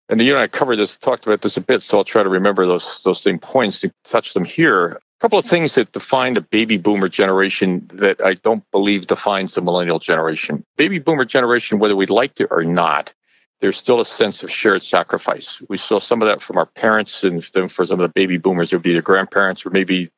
And 0.08 0.22
you 0.22 0.34
and 0.34 0.42
I 0.42 0.48
covered 0.48 0.78
this, 0.78 0.98
talked 0.98 1.26
about 1.26 1.42
this 1.42 1.58
a 1.58 1.62
bit, 1.62 1.84
so 1.84 1.98
I'll 1.98 2.04
try 2.04 2.24
to 2.24 2.30
remember 2.30 2.66
those 2.66 3.02
those 3.04 3.22
same 3.22 3.40
points 3.40 3.80
to 3.80 3.94
touch 4.04 4.34
them 4.34 4.44
here. 4.44 5.00
Couple 5.22 5.38
of 5.38 5.46
things 5.46 5.74
that 5.74 5.92
define 5.92 6.34
the 6.34 6.42
baby 6.42 6.78
boomer 6.78 7.08
generation 7.08 7.88
that 7.94 8.20
I 8.26 8.34
don't 8.34 8.64
believe 8.72 9.06
defines 9.06 9.54
the 9.54 9.62
millennial 9.62 10.00
generation. 10.00 10.66
Baby 10.78 10.98
boomer 10.98 11.26
generation, 11.26 11.78
whether 11.78 11.96
we 11.96 12.08
like 12.08 12.40
it 12.40 12.48
or 12.50 12.64
not, 12.64 13.14
there's 13.60 13.78
still 13.78 14.02
a 14.02 14.06
sense 14.06 14.42
of 14.42 14.50
shared 14.50 14.82
sacrifice. 14.82 15.62
We 15.70 15.78
saw 15.78 16.00
some 16.00 16.24
of 16.24 16.28
that 16.28 16.42
from 16.42 16.58
our 16.58 16.66
parents, 16.66 17.24
and 17.24 17.44
then 17.54 17.68
for 17.70 17.86
some 17.86 18.00
of 18.00 18.04
the 18.04 18.14
baby 18.14 18.38
boomers, 18.38 18.74
it 18.74 18.78
would 18.78 18.82
be 18.82 18.94
their 18.94 19.04
grandparents 19.04 19.64
or 19.64 19.70
maybe 19.70 20.10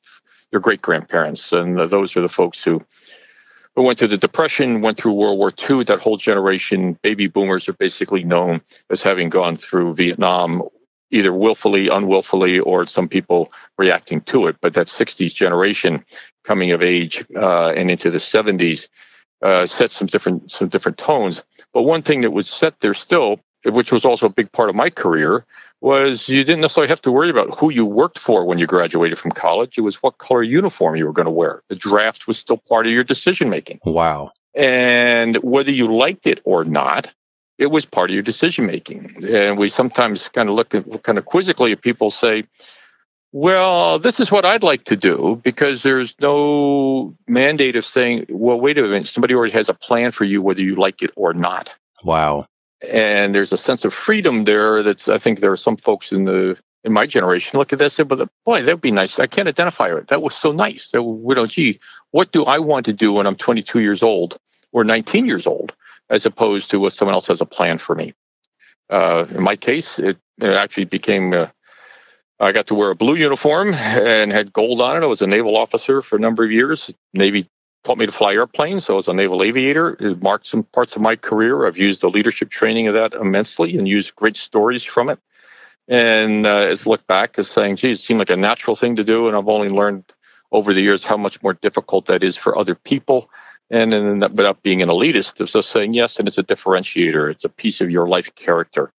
their 0.52 0.62
great 0.62 0.82
grandparents, 0.82 1.52
and 1.52 1.78
those 1.78 2.16
are 2.16 2.22
the 2.22 2.30
folks 2.30 2.64
who 2.64 2.82
we 3.76 3.84
went 3.84 4.00
through 4.00 4.10
the 4.10 4.18
Depression, 4.18 4.82
went 4.82 4.98
through 4.98 5.14
World 5.14 5.38
War 5.38 5.52
II. 5.70 5.84
That 5.84 6.00
whole 6.00 6.16
generation, 6.16 6.98
baby 7.02 7.28
boomers, 7.28 7.68
are 7.68 7.74
basically 7.74 8.24
known 8.24 8.62
as 8.90 9.02
having 9.02 9.30
gone 9.30 9.58
through 9.58 9.96
Vietnam, 9.96 10.64
either 11.14 11.32
willfully, 11.32 11.88
unwillfully, 11.88 12.60
or 12.60 12.86
some 12.86 13.08
people 13.08 13.52
reacting 13.78 14.20
to 14.22 14.48
it. 14.48 14.58
But 14.60 14.74
that 14.74 14.88
60s 14.88 15.34
generation 15.34 16.04
coming 16.44 16.72
of 16.72 16.82
age 16.82 17.24
uh, 17.36 17.70
and 17.70 17.90
into 17.90 18.10
the 18.10 18.18
70s 18.18 18.88
uh, 19.42 19.66
set 19.66 19.92
some 19.92 20.08
different 20.08 20.52
some 20.52 20.70
different 20.70 20.98
tones. 20.98 21.44
But 21.74 21.84
one 21.84 22.02
thing 22.02 22.22
that 22.22 22.32
was 22.32 22.50
set 22.50 22.80
there 22.80 22.94
still, 22.94 23.40
which 23.66 23.92
was 23.92 24.06
also 24.06 24.26
a 24.26 24.30
big 24.30 24.52
part 24.52 24.70
of 24.70 24.76
my 24.76 24.90
career, 24.90 25.46
was 25.82 26.30
you 26.30 26.44
didn't 26.44 26.62
necessarily 26.62 26.90
have 26.90 27.02
to 27.02 27.12
worry 27.12 27.30
about 27.30 27.60
who 27.60 27.70
you 27.70 27.86
worked 27.86 28.18
for 28.18 28.46
when 28.46 28.58
you 28.58 28.66
graduated 28.66 29.20
from 29.20 29.32
college. 29.32 29.78
It 29.78 29.82
was 29.82 30.02
what 30.02 30.18
color 30.18 30.42
uniform 30.42 30.96
you 30.96 31.06
were 31.06 31.14
going 31.14 31.26
to 31.26 31.32
wear. 31.32 31.62
The 31.68 31.76
draft 31.76 32.26
was 32.26 32.40
still 32.40 32.58
part 32.58 32.86
of 32.88 32.94
your 32.94 33.04
decision 33.04 33.50
making. 33.50 33.80
Wow. 33.86 34.32
And 34.56 35.36
whether 35.38 35.72
you 35.72 35.94
liked 35.94 36.26
it 36.26 36.40
or 36.46 36.64
not, 36.64 37.12
it 37.58 37.68
was 37.68 37.86
part 37.86 38.10
of 38.10 38.14
your 38.14 38.24
decision 38.24 38.66
making. 38.66 39.26
And 39.28 39.58
we 39.58 39.70
sometimes 39.70 40.28
kind 40.30 40.50
of 40.50 40.56
look 40.56 40.74
at 40.74 41.04
kind 41.04 41.18
of 41.18 41.26
quizzically 41.26 41.72
at 41.72 41.82
people 41.82 42.12
say, 42.12 42.46
well, 43.32 43.98
this 43.98 44.20
is 44.20 44.32
what 44.32 44.46
I'd 44.46 44.64
like 44.64 44.86
to 44.86 44.96
do 44.96 45.42
because 45.44 45.82
there's 45.82 46.16
no 46.20 47.16
mandate 47.28 47.76
of 47.76 47.84
saying, 47.84 48.28
well, 48.30 48.60
wait 48.60 48.78
a 48.78 48.84
minute, 48.84 49.08
somebody 49.08 49.34
already 49.34 49.54
has 49.54 49.70
a 49.70 49.74
plan 49.74 50.12
for 50.12 50.24
you, 50.24 50.42
whether 50.42 50.62
you 50.62 50.76
like 50.76 51.02
it 51.02 51.12
or 51.16 51.34
not. 51.34 51.72
Wow. 52.04 52.46
And 52.88 53.34
there's 53.34 53.52
a 53.52 53.58
sense 53.58 53.86
of 53.86 53.94
freedom 53.94 54.44
there 54.44 54.84
that's 54.84 55.08
i 55.08 55.18
think 55.18 55.40
there 55.40 55.54
are 55.54 55.58
some 55.58 55.78
folks 55.78 56.12
in 56.12 56.26
the 56.26 56.58
in 56.84 56.92
my 56.92 57.08
generation 57.08 57.58
look 57.58 57.72
at 57.72 57.80
this 57.80 57.98
and 57.98 58.10
say 58.10 58.16
but 58.16 58.30
boy 58.46 58.62
that 58.62 58.74
would 58.74 58.82
be 58.82 58.92
nice. 58.92 59.18
I 59.20 59.28
can't 59.28 59.48
identify 59.48 59.96
it. 59.96 60.10
That 60.10 60.22
was 60.22 60.36
so 60.36 60.52
nice. 60.52 60.84
So 60.84 61.02
you 61.02 61.36
know 61.36 61.48
gee 61.48 61.80
what 62.12 62.34
do 62.34 62.44
i 62.44 62.60
want 62.60 62.86
to 62.86 62.94
do 62.94 63.14
when 63.14 63.26
i'm 63.26 63.38
22 63.38 63.80
years 63.80 64.04
old 64.04 64.38
or 64.74 64.84
19 64.84 65.26
years 65.26 65.48
old 65.48 65.74
as 66.10 66.26
opposed 66.26 66.70
to 66.70 66.80
what 66.80 66.94
someone 66.94 67.14
else 67.14 67.28
has 67.28 67.42
a 67.42 67.46
plan 67.46 67.78
for 67.78 67.96
me 67.96 68.14
uh, 68.90 69.26
in 69.30 69.42
my 69.42 69.56
case 69.56 70.00
it, 70.00 70.18
it 70.40 70.54
actually 70.54 70.86
became 70.86 71.34
uh, 71.34 71.48
I 72.40 72.52
got 72.52 72.68
to 72.68 72.76
wear 72.76 72.92
a 72.92 72.96
blue 72.96 73.16
uniform 73.16 73.74
and 73.74 74.32
had 74.32 74.52
gold 74.52 74.82
on 74.82 74.98
it. 74.98 75.04
I 75.04 75.08
was 75.08 75.22
a 75.22 75.28
naval 75.28 75.56
officer 75.56 76.02
for 76.02 76.18
a 76.18 76.20
number 76.20 76.44
of 76.44 76.52
years. 76.52 76.92
Navy 77.14 77.50
taught 77.84 77.98
me 77.98 78.06
to 78.06 78.12
fly 78.12 78.34
airplanes. 78.34 78.86
So 78.86 78.94
I 78.94 78.98
was 78.98 79.08
a 79.08 79.14
naval 79.14 79.44
aviator. 79.44 79.96
It 80.00 80.22
marked 80.22 80.48
some 80.48 80.64
parts 80.64 80.96
of 80.96 81.02
my 81.02 81.16
career. 81.16 81.66
I've 81.66 81.78
used 81.78 82.02
the 82.02 82.10
leadership 82.10 82.50
training 82.50 82.88
of 82.88 82.94
that 82.96 83.14
immensely 83.14 83.78
and 83.78 83.88
used 83.88 84.16
great 84.16 84.38
stories 84.38 84.84
from 84.84 85.10
it. 85.10 85.20
And 85.88 86.46
uh, 86.46 86.68
as 86.70 86.88
look 86.88 87.06
back 87.08 87.38
as 87.38 87.50
saying, 87.50 87.76
geez, 87.78 88.00
it 88.00 88.02
seemed 88.02 88.20
like 88.20 88.30
a 88.30 88.38
natural 88.38 88.76
thing 88.76 88.96
to 88.96 89.04
do. 89.04 89.28
And 89.28 89.36
I've 89.36 89.50
only 89.50 89.70
learned 89.70 90.06
over 90.52 90.74
the 90.74 90.82
years 90.82 91.04
how 91.04 91.18
much 91.18 91.42
more 91.44 91.54
difficult 91.54 92.06
that 92.06 92.24
is 92.24 92.38
for 92.38 92.58
other 92.58 92.76
people. 92.76 93.30
And 93.74 93.92
then 93.92 94.20
without 94.20 94.62
being 94.62 94.84
an 94.84 94.90
elitist, 94.90 95.42
it's 95.42 95.54
just 95.54 95.72
saying, 95.72 95.96
yes, 95.96 96.20
and 96.20 96.28
it's 96.28 96.38
a 96.38 96.44
differentiator. 96.44 97.32
It's 97.32 97.44
a 97.44 97.50
piece 97.50 97.82
of 97.82 97.90
your 97.90 98.08
life 98.08 98.36
character. 98.36 98.92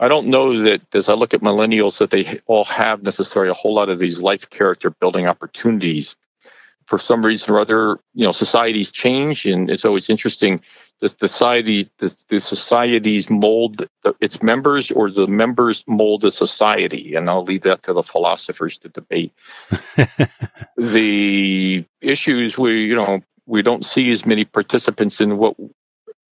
I 0.00 0.08
don't 0.08 0.28
know 0.28 0.62
that 0.62 0.80
as 0.94 1.10
I 1.10 1.12
look 1.12 1.34
at 1.34 1.42
millennials 1.42 1.98
that 1.98 2.10
they 2.10 2.40
all 2.46 2.64
have 2.64 3.02
necessarily 3.02 3.50
a 3.50 3.54
whole 3.54 3.74
lot 3.74 3.90
of 3.90 3.98
these 3.98 4.18
life 4.18 4.48
character 4.48 4.88
building 4.88 5.26
opportunities 5.26 6.16
for 6.86 6.98
some 6.98 7.22
reason 7.22 7.52
or 7.52 7.60
other, 7.60 7.98
you 8.14 8.24
know, 8.24 8.32
societies 8.32 8.90
change, 8.90 9.44
and 9.44 9.68
it's 9.68 9.84
always 9.84 10.08
interesting. 10.08 10.62
Does 11.02 11.14
the 11.16 11.28
society, 11.28 11.90
does 11.98 12.16
the 12.28 12.40
societies 12.40 13.28
mold 13.28 13.86
the, 14.04 14.14
its 14.22 14.42
members, 14.42 14.90
or 14.90 15.10
the 15.10 15.26
members 15.26 15.84
mold 15.86 16.22
the 16.22 16.30
society? 16.30 17.14
And 17.14 17.28
I'll 17.28 17.44
leave 17.44 17.62
that 17.62 17.82
to 17.82 17.92
the 17.92 18.02
philosophers 18.02 18.78
to 18.78 18.88
debate. 18.88 19.34
the 20.78 21.84
issues 22.00 22.56
we, 22.56 22.86
you 22.86 22.96
know, 22.96 23.22
we 23.52 23.60
don't 23.60 23.84
see 23.84 24.10
as 24.10 24.24
many 24.24 24.46
participants 24.46 25.20
in 25.20 25.36
what 25.36 25.56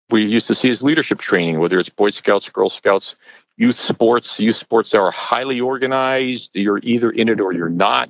we 0.08 0.24
used 0.24 0.46
to 0.46 0.54
see 0.54 0.70
as 0.70 0.82
leadership 0.82 1.18
training, 1.18 1.60
whether 1.60 1.78
it's 1.78 1.90
Boy 1.90 2.08
Scouts, 2.08 2.48
Girl 2.48 2.70
Scouts, 2.70 3.14
youth 3.58 3.76
sports. 3.76 4.40
Youth 4.40 4.56
sports 4.56 4.94
are 4.94 5.10
highly 5.10 5.60
organized. 5.60 6.56
You're 6.56 6.80
either 6.82 7.10
in 7.10 7.28
it 7.28 7.38
or 7.38 7.52
you're 7.52 7.68
not 7.68 8.08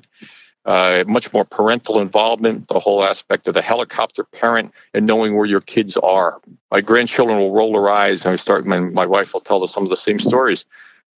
uh, 0.65 1.03
much 1.09 1.33
more 1.33 1.45
parental 1.45 1.99
involvement, 1.99 2.69
the 2.69 2.79
whole 2.79 3.03
aspect 3.03 3.49
of 3.49 3.55
the 3.55 3.63
helicopter 3.63 4.23
parent 4.23 4.73
and 4.95 5.07
knowing 5.07 5.37
where 5.37 5.47
your 5.47 5.61
kids 5.61 5.97
are. 5.97 6.41
My 6.71 6.81
grandchildren 6.81 7.41
will 7.41 7.53
roll 7.53 7.73
their 7.73 7.91
eyes 7.91 8.25
and 8.25 8.35
I 8.35 8.37
start, 8.37 8.65
my, 8.65 8.79
my 8.79 9.07
wife 9.07 9.35
will 9.35 9.41
tell 9.41 9.65
us 9.65 9.73
some 9.73 9.83
of 9.83 9.91
the 9.91 9.97
same 9.97 10.21
stories. 10.21 10.65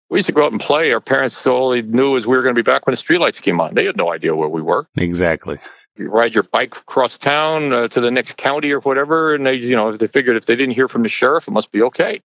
We 0.09 0.19
used 0.19 0.27
to 0.27 0.33
go 0.33 0.45
out 0.45 0.53
and 0.53 0.61
play. 0.61 0.93
Our 0.93 1.01
parents 1.01 1.45
all 1.45 1.71
they 1.71 1.81
knew 1.81 2.11
was 2.11 2.25
we 2.25 2.37
were 2.37 2.43
going 2.43 2.55
to 2.55 2.63
be 2.63 2.69
back 2.69 2.87
when 2.87 2.95
the 2.95 3.01
streetlights 3.01 3.41
came 3.41 3.59
on. 3.59 3.75
They 3.75 3.83
had 3.83 3.97
no 3.97 4.13
idea 4.13 4.33
where 4.33 4.47
we 4.47 4.61
were. 4.61 4.87
Exactly. 4.95 5.59
You 6.01 6.09
ride 6.09 6.33
your 6.33 6.43
bike 6.43 6.75
across 6.75 7.17
town 7.17 7.71
uh, 7.73 7.87
to 7.89 8.01
the 8.01 8.11
next 8.11 8.37
county 8.37 8.71
or 8.71 8.79
whatever, 8.79 9.35
and 9.35 9.45
they, 9.45 9.53
you 9.53 9.75
know, 9.75 9.95
they 9.95 10.07
figured 10.07 10.35
if 10.35 10.45
they 10.45 10.55
didn't 10.55 10.73
hear 10.73 10.87
from 10.87 11.03
the 11.03 11.09
sheriff, 11.09 11.47
it 11.47 11.51
must 11.51 11.71
be 11.71 11.83
okay. 11.83 12.21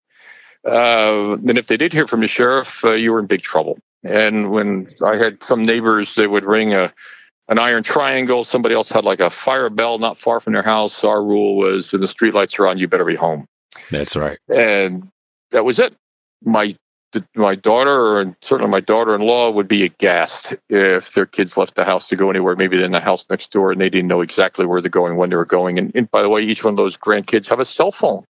Uh, 0.67 1.33
and 1.35 1.59
if 1.59 1.67
they 1.67 1.77
did 1.77 1.93
hear 1.93 2.07
from 2.07 2.21
the 2.21 2.27
sheriff, 2.27 2.85
uh, 2.85 2.93
you 2.93 3.13
were 3.13 3.21
in 3.21 3.27
big 3.27 3.43
trouble. 3.43 3.79
And 4.03 4.51
when 4.51 4.89
I 5.05 5.17
had 5.17 5.43
some 5.43 5.63
neighbors, 5.63 6.15
they 6.15 6.27
would 6.27 6.45
ring 6.45 6.73
a 6.73 6.93
an 7.49 7.59
iron 7.59 7.83
triangle. 7.83 8.43
Somebody 8.43 8.75
else 8.75 8.89
had 8.89 9.05
like 9.05 9.21
a 9.21 9.31
fire 9.31 9.71
bell 9.71 9.99
not 9.99 10.19
far 10.19 10.41
from 10.41 10.53
their 10.53 10.63
house. 10.63 11.05
Our 11.05 11.23
rule 11.23 11.57
was, 11.57 11.93
"When 11.93 12.01
the 12.01 12.09
streetlights 12.09 12.59
are 12.59 12.67
on, 12.67 12.79
you 12.79 12.89
better 12.89 13.05
be 13.05 13.15
home." 13.15 13.47
That's 13.91 14.17
right. 14.17 14.39
And 14.49 15.09
that 15.53 15.65
was 15.65 15.79
it. 15.79 15.95
My 16.45 16.77
my 17.35 17.55
daughter 17.55 18.21
and 18.21 18.37
certainly 18.41 18.71
my 18.71 18.81
daughter-in-law 18.81 19.51
would 19.51 19.69
be 19.69 19.85
aghast 19.85 20.55
if 20.69 21.15
their 21.15 21.27
kids 21.27 21.57
left 21.57 21.75
the 21.75 21.85
house 21.85 22.09
to 22.09 22.17
go 22.17 22.31
anywhere, 22.31 22.57
maybe 22.57 22.83
in 22.83 22.93
the 22.93 23.01
house 23.01 23.27
next 23.31 23.53
door, 23.53 23.73
and 23.73 23.81
they 23.81 23.89
didn't 23.89 24.09
know 24.09 24.21
exactly 24.21 24.67
where 24.67 24.81
they're 24.81 24.91
going, 24.91 25.17
when 25.17 25.31
they 25.31 25.37
were 25.37 25.45
going. 25.45 25.79
And, 25.79 25.93
and 25.95 26.11
by 26.11 26.23
the 26.23 26.29
way, 26.29 26.43
each 26.43 26.65
one 26.65 26.75
of 26.75 26.77
those 26.77 26.97
grandkids 26.97 27.49
have 27.49 27.61
a 27.61 27.65
cell 27.65 27.93
phone 27.93 28.25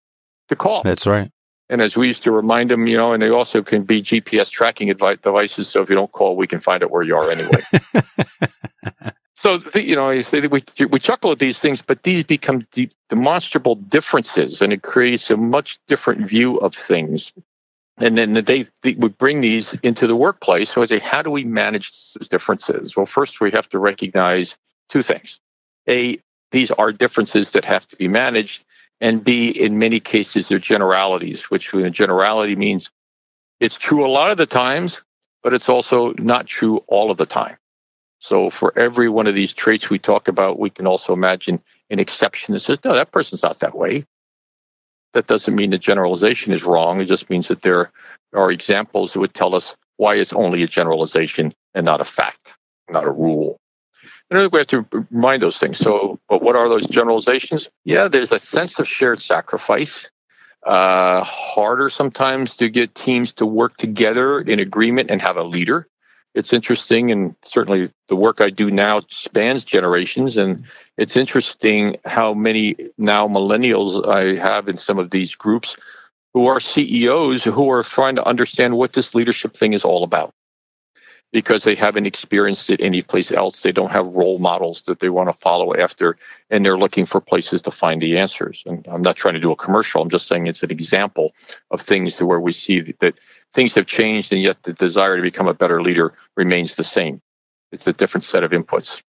to 0.48 0.56
call. 0.56 0.82
That's 0.82 1.06
right. 1.06 1.30
And 1.68 1.82
as 1.82 1.96
we 1.96 2.06
used 2.06 2.22
to 2.22 2.30
remind 2.30 2.70
them, 2.70 2.86
you 2.86 2.96
know, 2.96 3.12
and 3.12 3.20
they 3.20 3.28
also 3.28 3.62
can 3.62 3.82
be 3.82 4.00
GPS 4.00 4.50
tracking 4.50 4.86
devices. 4.88 5.68
So 5.68 5.82
if 5.82 5.90
you 5.90 5.96
don't 5.96 6.12
call, 6.12 6.36
we 6.36 6.46
can 6.46 6.60
find 6.60 6.84
out 6.84 6.92
where 6.92 7.02
you 7.02 7.16
are 7.16 7.28
anyway. 7.28 7.60
so, 9.34 9.58
the, 9.58 9.84
you 9.84 9.96
know, 9.96 10.08
we, 10.08 10.62
we 10.86 11.00
chuckle 11.00 11.32
at 11.32 11.40
these 11.40 11.58
things, 11.58 11.82
but 11.82 12.04
these 12.04 12.22
become 12.22 12.64
deep, 12.70 12.92
demonstrable 13.08 13.74
differences 13.74 14.62
and 14.62 14.72
it 14.72 14.82
creates 14.82 15.28
a 15.30 15.36
much 15.36 15.80
different 15.88 16.28
view 16.28 16.56
of 16.58 16.72
things. 16.72 17.32
And 17.98 18.16
then 18.18 18.34
they, 18.44 18.66
they 18.82 18.92
would 18.92 19.16
bring 19.16 19.40
these 19.40 19.74
into 19.82 20.06
the 20.06 20.16
workplace. 20.16 20.70
So 20.70 20.82
I 20.82 20.86
say, 20.86 20.98
how 20.98 21.22
do 21.22 21.30
we 21.30 21.44
manage 21.44 21.92
those 22.14 22.28
differences? 22.28 22.96
Well, 22.96 23.06
first 23.06 23.40
we 23.40 23.50
have 23.52 23.68
to 23.70 23.78
recognize 23.78 24.56
two 24.90 25.02
things. 25.02 25.40
A, 25.88 26.20
these 26.50 26.70
are 26.70 26.92
differences 26.92 27.52
that 27.52 27.64
have 27.64 27.88
to 27.88 27.96
be 27.96 28.08
managed 28.08 28.64
and 29.00 29.22
B, 29.22 29.48
in 29.48 29.78
many 29.78 30.00
cases, 30.00 30.48
they're 30.48 30.58
generalities, 30.58 31.50
which 31.50 31.72
in 31.74 31.92
generality 31.92 32.56
means 32.56 32.90
it's 33.60 33.76
true 33.76 34.06
a 34.06 34.08
lot 34.08 34.30
of 34.30 34.38
the 34.38 34.46
times, 34.46 35.02
but 35.42 35.52
it's 35.52 35.68
also 35.68 36.12
not 36.18 36.46
true 36.46 36.78
all 36.86 37.10
of 37.10 37.18
the 37.18 37.26
time. 37.26 37.56
So 38.18 38.48
for 38.48 38.76
every 38.78 39.08
one 39.08 39.26
of 39.26 39.34
these 39.34 39.52
traits 39.52 39.90
we 39.90 39.98
talk 39.98 40.28
about, 40.28 40.58
we 40.58 40.70
can 40.70 40.86
also 40.86 41.12
imagine 41.12 41.62
an 41.90 41.98
exception 41.98 42.54
that 42.54 42.60
says, 42.60 42.82
no, 42.84 42.94
that 42.94 43.12
person's 43.12 43.42
not 43.42 43.60
that 43.60 43.76
way. 43.76 44.06
That 45.16 45.28
doesn't 45.28 45.54
mean 45.54 45.70
the 45.70 45.78
generalization 45.78 46.52
is 46.52 46.64
wrong. 46.64 47.00
It 47.00 47.06
just 47.06 47.30
means 47.30 47.48
that 47.48 47.62
there 47.62 47.90
are 48.34 48.50
examples 48.50 49.14
that 49.14 49.20
would 49.20 49.32
tell 49.32 49.54
us 49.54 49.74
why 49.96 50.16
it's 50.16 50.34
only 50.34 50.62
a 50.62 50.66
generalization 50.66 51.54
and 51.74 51.86
not 51.86 52.02
a 52.02 52.04
fact, 52.04 52.54
not 52.90 53.04
a 53.04 53.10
rule. 53.10 53.58
And 54.30 54.52
we 54.52 54.58
have 54.58 54.66
to 54.66 54.86
remind 55.10 55.40
those 55.40 55.56
things. 55.56 55.78
So, 55.78 56.20
but 56.28 56.42
what 56.42 56.54
are 56.54 56.68
those 56.68 56.86
generalizations? 56.86 57.70
Yeah, 57.86 58.08
there's 58.08 58.30
a 58.30 58.38
sense 58.38 58.78
of 58.78 58.86
shared 58.86 59.18
sacrifice. 59.18 60.10
Uh, 60.66 61.24
harder 61.24 61.88
sometimes 61.88 62.54
to 62.58 62.68
get 62.68 62.94
teams 62.94 63.32
to 63.32 63.46
work 63.46 63.78
together 63.78 64.42
in 64.42 64.60
agreement 64.60 65.10
and 65.10 65.22
have 65.22 65.38
a 65.38 65.44
leader. 65.44 65.88
It's 66.36 66.52
interesting, 66.52 67.10
and 67.10 67.34
certainly 67.42 67.90
the 68.08 68.14
work 68.14 68.42
I 68.42 68.50
do 68.50 68.70
now 68.70 69.00
spans 69.08 69.64
generations. 69.64 70.36
And 70.36 70.64
it's 70.98 71.16
interesting 71.16 71.96
how 72.04 72.34
many 72.34 72.76
now 72.98 73.26
millennials 73.26 74.06
I 74.06 74.38
have 74.38 74.68
in 74.68 74.76
some 74.76 74.98
of 74.98 75.10
these 75.10 75.34
groups 75.34 75.76
who 76.34 76.46
are 76.46 76.60
CEOs 76.60 77.42
who 77.42 77.70
are 77.70 77.82
trying 77.82 78.16
to 78.16 78.24
understand 78.24 78.76
what 78.76 78.92
this 78.92 79.14
leadership 79.14 79.56
thing 79.56 79.72
is 79.72 79.82
all 79.82 80.04
about 80.04 80.34
because 81.32 81.64
they 81.64 81.74
haven't 81.74 82.06
experienced 82.06 82.68
it 82.68 82.82
anyplace 82.82 83.32
else. 83.32 83.62
They 83.62 83.72
don't 83.72 83.90
have 83.90 84.06
role 84.06 84.38
models 84.38 84.82
that 84.82 85.00
they 85.00 85.08
want 85.08 85.30
to 85.30 85.38
follow 85.40 85.74
after, 85.74 86.18
and 86.50 86.64
they're 86.64 86.78
looking 86.78 87.06
for 87.06 87.22
places 87.22 87.62
to 87.62 87.70
find 87.70 88.02
the 88.02 88.18
answers. 88.18 88.62
And 88.66 88.86
I'm 88.88 89.02
not 89.02 89.16
trying 89.16 89.34
to 89.34 89.40
do 89.40 89.52
a 89.52 89.56
commercial. 89.56 90.02
I'm 90.02 90.10
just 90.10 90.28
saying 90.28 90.46
it's 90.46 90.62
an 90.62 90.70
example 90.70 91.32
of 91.70 91.80
things 91.80 92.22
where 92.22 92.40
we 92.40 92.52
see 92.52 92.94
that 93.00 93.14
things 93.54 93.74
have 93.74 93.86
changed, 93.86 94.34
and 94.34 94.42
yet 94.42 94.62
the 94.62 94.74
desire 94.74 95.16
to 95.16 95.22
become 95.22 95.48
a 95.48 95.54
better 95.54 95.82
leader 95.82 96.12
remains 96.36 96.76
the 96.76 96.84
same. 96.84 97.20
It's 97.72 97.86
a 97.86 97.92
different 97.92 98.24
set 98.24 98.44
of 98.44 98.52
inputs. 98.52 99.02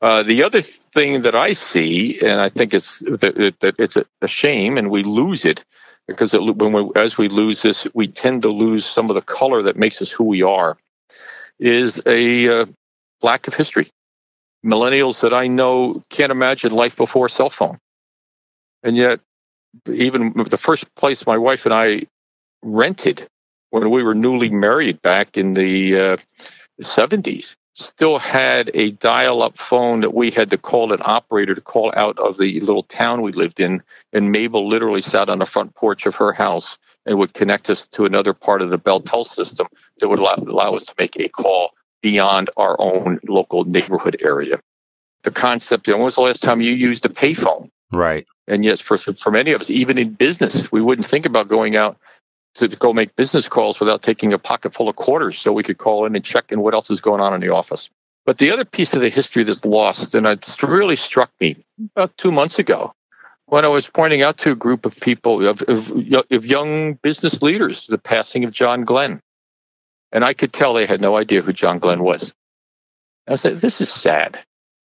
Uh, 0.00 0.22
the 0.22 0.42
other 0.42 0.60
thing 0.60 1.22
that 1.22 1.34
I 1.34 1.52
see, 1.52 2.20
and 2.20 2.40
I 2.40 2.48
think 2.48 2.74
it's 2.74 2.98
that, 2.98 3.54
it's 3.78 3.96
a, 3.96 4.04
a, 4.20 4.28
shame, 4.28 4.76
and 4.76 4.90
we 4.90 5.02
lose 5.02 5.44
it 5.44 5.64
because 6.06 6.34
it, 6.34 6.40
when 6.40 6.72
we, 6.72 6.90
as 6.96 7.16
we 7.16 7.28
lose 7.28 7.62
this, 7.62 7.86
we 7.94 8.08
tend 8.08 8.42
to 8.42 8.50
lose 8.50 8.84
some 8.84 9.08
of 9.08 9.14
the 9.14 9.22
color 9.22 9.62
that 9.62 9.76
makes 9.76 10.02
us 10.02 10.10
who 10.10 10.24
we 10.24 10.42
are 10.42 10.76
is 11.58 12.02
a 12.06 12.48
uh, 12.48 12.66
lack 13.22 13.48
of 13.48 13.54
history. 13.54 13.90
Millennials 14.64 15.20
that 15.20 15.32
I 15.32 15.46
know 15.46 16.02
can't 16.10 16.32
imagine 16.32 16.72
life 16.72 16.96
before 16.96 17.26
a 17.26 17.30
cell 17.30 17.50
phone. 17.50 17.78
And 18.82 18.96
yet, 18.96 19.20
even 19.90 20.32
the 20.34 20.58
first 20.58 20.92
place 20.94 21.26
my 21.26 21.38
wife 21.38 21.64
and 21.64 21.74
I 21.74 22.06
rented 22.62 23.26
when 23.74 23.90
we 23.90 24.04
were 24.04 24.14
newly 24.14 24.50
married 24.50 25.02
back 25.02 25.36
in 25.36 25.54
the 25.54 25.98
uh, 25.98 26.16
70s 26.80 27.56
still 27.74 28.20
had 28.20 28.70
a 28.72 28.92
dial 28.92 29.42
up 29.42 29.58
phone 29.58 30.00
that 30.00 30.14
we 30.14 30.30
had 30.30 30.48
to 30.48 30.56
call 30.56 30.92
an 30.92 31.00
operator 31.02 31.56
to 31.56 31.60
call 31.60 31.92
out 31.96 32.16
of 32.20 32.38
the 32.38 32.60
little 32.60 32.84
town 32.84 33.20
we 33.20 33.32
lived 33.32 33.58
in. 33.58 33.82
And 34.12 34.30
Mabel 34.30 34.68
literally 34.68 35.02
sat 35.02 35.28
on 35.28 35.40
the 35.40 35.44
front 35.44 35.74
porch 35.74 36.06
of 36.06 36.14
her 36.14 36.32
house 36.32 36.78
and 37.04 37.18
would 37.18 37.34
connect 37.34 37.68
us 37.68 37.84
to 37.88 38.04
another 38.04 38.32
part 38.32 38.62
of 38.62 38.70
the 38.70 38.78
Beltel 38.78 39.26
system 39.26 39.66
that 39.98 40.08
would 40.08 40.20
allow, 40.20 40.36
allow 40.36 40.76
us 40.76 40.84
to 40.84 40.94
make 40.96 41.16
a 41.16 41.28
call 41.28 41.72
beyond 42.00 42.50
our 42.56 42.80
own 42.80 43.18
local 43.26 43.64
neighborhood 43.64 44.16
area. 44.20 44.60
The 45.24 45.32
concept, 45.32 45.88
you 45.88 45.94
know, 45.94 45.98
when 45.98 46.04
was 46.04 46.14
the 46.14 46.20
last 46.20 46.44
time 46.44 46.60
you 46.60 46.74
used 46.74 47.04
a 47.06 47.08
payphone? 47.08 47.70
Right. 47.90 48.24
And 48.46 48.64
yes, 48.64 48.80
for, 48.80 48.98
for 48.98 49.32
many 49.32 49.50
of 49.50 49.62
us, 49.62 49.70
even 49.70 49.98
in 49.98 50.12
business, 50.12 50.70
we 50.70 50.80
wouldn't 50.80 51.08
think 51.08 51.26
about 51.26 51.48
going 51.48 51.74
out 51.74 51.98
to, 52.54 52.68
to 52.68 52.76
go 52.76 52.92
make 52.92 53.16
business 53.16 53.48
calls 53.48 53.80
without 53.80 54.02
taking 54.02 54.32
a 54.32 54.38
pocket 54.38 54.74
full 54.74 54.88
of 54.88 54.96
quarters 54.96 55.38
so 55.38 55.52
we 55.52 55.62
could 55.62 55.78
call 55.78 56.06
in 56.06 56.14
and 56.14 56.24
check 56.24 56.52
in 56.52 56.60
what 56.60 56.74
else 56.74 56.90
is 56.90 57.00
going 57.00 57.20
on 57.20 57.34
in 57.34 57.40
the 57.40 57.52
office. 57.52 57.90
But 58.24 58.38
the 58.38 58.50
other 58.50 58.64
piece 58.64 58.94
of 58.94 59.00
the 59.00 59.10
history 59.10 59.44
that's 59.44 59.64
lost, 59.64 60.14
and 60.14 60.26
it's 60.26 60.62
really 60.62 60.96
struck 60.96 61.30
me 61.40 61.56
about 61.94 62.16
two 62.16 62.32
months 62.32 62.58
ago, 62.58 62.94
when 63.46 63.64
I 63.64 63.68
was 63.68 63.88
pointing 63.88 64.22
out 64.22 64.38
to 64.38 64.52
a 64.52 64.56
group 64.56 64.86
of 64.86 64.98
people, 64.98 65.46
of, 65.46 65.60
of, 65.62 65.90
of 66.30 66.46
young 66.46 66.94
business 66.94 67.42
leaders, 67.42 67.86
the 67.86 67.98
passing 67.98 68.44
of 68.44 68.52
John 68.52 68.84
Glenn. 68.84 69.20
And 70.12 70.24
I 70.24 70.32
could 70.32 70.52
tell 70.52 70.72
they 70.72 70.86
had 70.86 71.00
no 71.00 71.16
idea 71.16 71.42
who 71.42 71.52
John 71.52 71.78
Glenn 71.78 72.02
was. 72.02 72.32
I 73.28 73.36
said, 73.36 73.58
this 73.58 73.80
is 73.80 73.90
sad. 73.90 74.38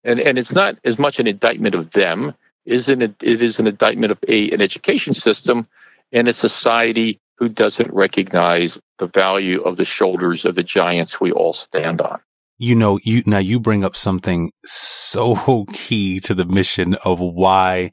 And, 0.03 0.19
and 0.19 0.38
it's 0.38 0.51
not 0.51 0.77
as 0.84 0.97
much 0.97 1.19
an 1.19 1.27
indictment 1.27 1.75
of 1.75 1.91
them, 1.91 2.34
isn't 2.65 3.01
it? 3.01 3.15
It 3.21 3.41
is 3.41 3.60
an 3.60 3.67
indictment 3.67 4.12
of 4.12 4.19
a, 4.27 4.49
an 4.51 4.62
education 4.62 5.13
system 5.13 5.65
and 6.12 6.27
a 6.27 6.34
society 6.34 7.19
who 7.39 7.49
doesn't 7.49 7.91
recognize 7.93 8.78
the 8.99 9.08
value 9.08 9.62
of 9.62 9.78
the 9.78 9.86
shoulders 9.86 10.45
of 10.45 10.56
the 10.56 10.63
giants 10.63 11.19
we 11.19 11.32
all 11.32 11.54
stand 11.54 12.02
on 12.02 12.19
you 12.60 12.75
know, 12.75 12.99
you 13.04 13.23
now 13.25 13.38
you 13.38 13.60
bring 13.60 13.86
up 13.86 13.95
something 13.95 14.52
so 14.65 15.65
key 15.73 16.19
to 16.19 16.34
the 16.34 16.45
mission 16.45 16.95
of 17.06 17.19
why 17.19 17.91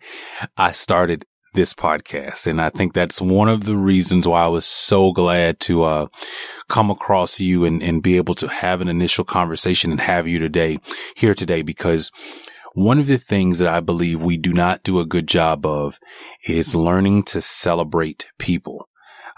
I 0.56 0.72
started 0.72 1.24
this 1.54 1.72
podcast. 1.72 2.46
And 2.46 2.60
I 2.60 2.68
think 2.68 2.92
that's 2.92 3.20
one 3.20 3.48
of 3.48 3.64
the 3.64 3.76
reasons 3.76 4.28
why 4.28 4.42
I 4.42 4.48
was 4.48 4.66
so 4.66 5.12
glad 5.12 5.58
to, 5.60 5.84
uh, 5.84 6.06
come 6.68 6.90
across 6.90 7.40
you 7.40 7.64
and, 7.64 7.82
and 7.82 8.02
be 8.02 8.16
able 8.16 8.34
to 8.34 8.48
have 8.48 8.80
an 8.80 8.88
initial 8.88 9.24
conversation 9.24 9.90
and 9.90 10.00
have 10.00 10.28
you 10.28 10.38
today 10.38 10.78
here 11.14 11.34
today 11.34 11.62
because 11.62 12.10
one 12.74 12.98
of 12.98 13.06
the 13.06 13.18
things 13.18 13.58
that 13.58 13.72
I 13.72 13.80
believe 13.80 14.22
we 14.22 14.36
do 14.36 14.52
not 14.52 14.82
do 14.82 15.00
a 15.00 15.06
good 15.06 15.26
job 15.26 15.64
of 15.64 15.98
is 16.46 16.74
learning 16.74 17.22
to 17.24 17.40
celebrate 17.40 18.30
people. 18.38 18.86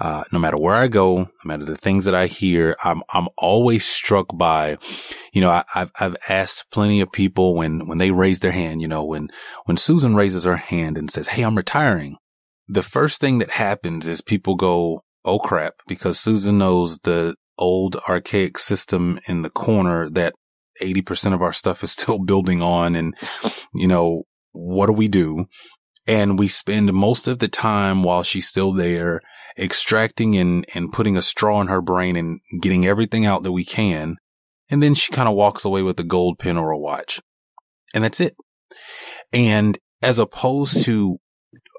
Uh, 0.00 0.22
no 0.32 0.38
matter 0.38 0.56
where 0.56 0.76
I 0.76 0.86
go, 0.86 1.18
no 1.18 1.28
matter 1.44 1.64
the 1.64 1.76
things 1.76 2.04
that 2.04 2.14
I 2.14 2.28
hear, 2.28 2.76
I'm, 2.84 3.02
I'm 3.12 3.28
always 3.36 3.84
struck 3.84 4.26
by, 4.36 4.78
you 5.32 5.40
know, 5.40 5.50
I, 5.50 5.64
have 5.74 5.90
I've 5.98 6.16
asked 6.28 6.70
plenty 6.72 7.00
of 7.00 7.10
people 7.10 7.56
when, 7.56 7.88
when 7.88 7.98
they 7.98 8.12
raise 8.12 8.40
their 8.40 8.52
hand, 8.52 8.80
you 8.80 8.86
know, 8.86 9.04
when, 9.04 9.28
when 9.64 9.76
Susan 9.76 10.14
raises 10.14 10.44
her 10.44 10.56
hand 10.56 10.96
and 10.96 11.10
says, 11.10 11.28
Hey, 11.28 11.42
I'm 11.42 11.56
retiring. 11.56 12.16
The 12.68 12.84
first 12.84 13.20
thing 13.20 13.38
that 13.38 13.50
happens 13.50 14.06
is 14.06 14.20
people 14.20 14.54
go, 14.54 15.02
Oh 15.24 15.40
crap, 15.40 15.74
because 15.88 16.20
Susan 16.20 16.58
knows 16.58 16.98
the 17.00 17.34
old 17.58 17.96
archaic 18.08 18.56
system 18.58 19.18
in 19.26 19.42
the 19.42 19.50
corner 19.50 20.08
that 20.10 20.32
80% 20.80 21.34
of 21.34 21.42
our 21.42 21.52
stuff 21.52 21.82
is 21.82 21.90
still 21.92 22.20
building 22.20 22.62
on. 22.62 22.94
And, 22.94 23.16
you 23.74 23.88
know, 23.88 24.24
what 24.52 24.86
do 24.86 24.92
we 24.92 25.08
do? 25.08 25.46
And 26.06 26.38
we 26.38 26.46
spend 26.48 26.92
most 26.92 27.26
of 27.26 27.40
the 27.40 27.48
time 27.48 28.02
while 28.02 28.22
she's 28.22 28.48
still 28.48 28.72
there 28.72 29.20
extracting 29.58 30.36
and, 30.36 30.64
and 30.74 30.92
putting 30.92 31.16
a 31.16 31.22
straw 31.22 31.60
in 31.60 31.68
her 31.68 31.82
brain 31.82 32.16
and 32.16 32.40
getting 32.60 32.86
everything 32.86 33.26
out 33.26 33.42
that 33.42 33.52
we 33.52 33.64
can. 33.64 34.16
And 34.70 34.82
then 34.82 34.94
she 34.94 35.12
kind 35.12 35.28
of 35.28 35.34
walks 35.34 35.64
away 35.64 35.82
with 35.82 35.98
a 35.98 36.04
gold 36.04 36.38
pin 36.38 36.56
or 36.56 36.70
a 36.70 36.78
watch. 36.78 37.20
And 37.94 38.04
that's 38.04 38.20
it. 38.20 38.36
And 39.32 39.78
as 40.02 40.18
opposed 40.18 40.84
to 40.84 41.18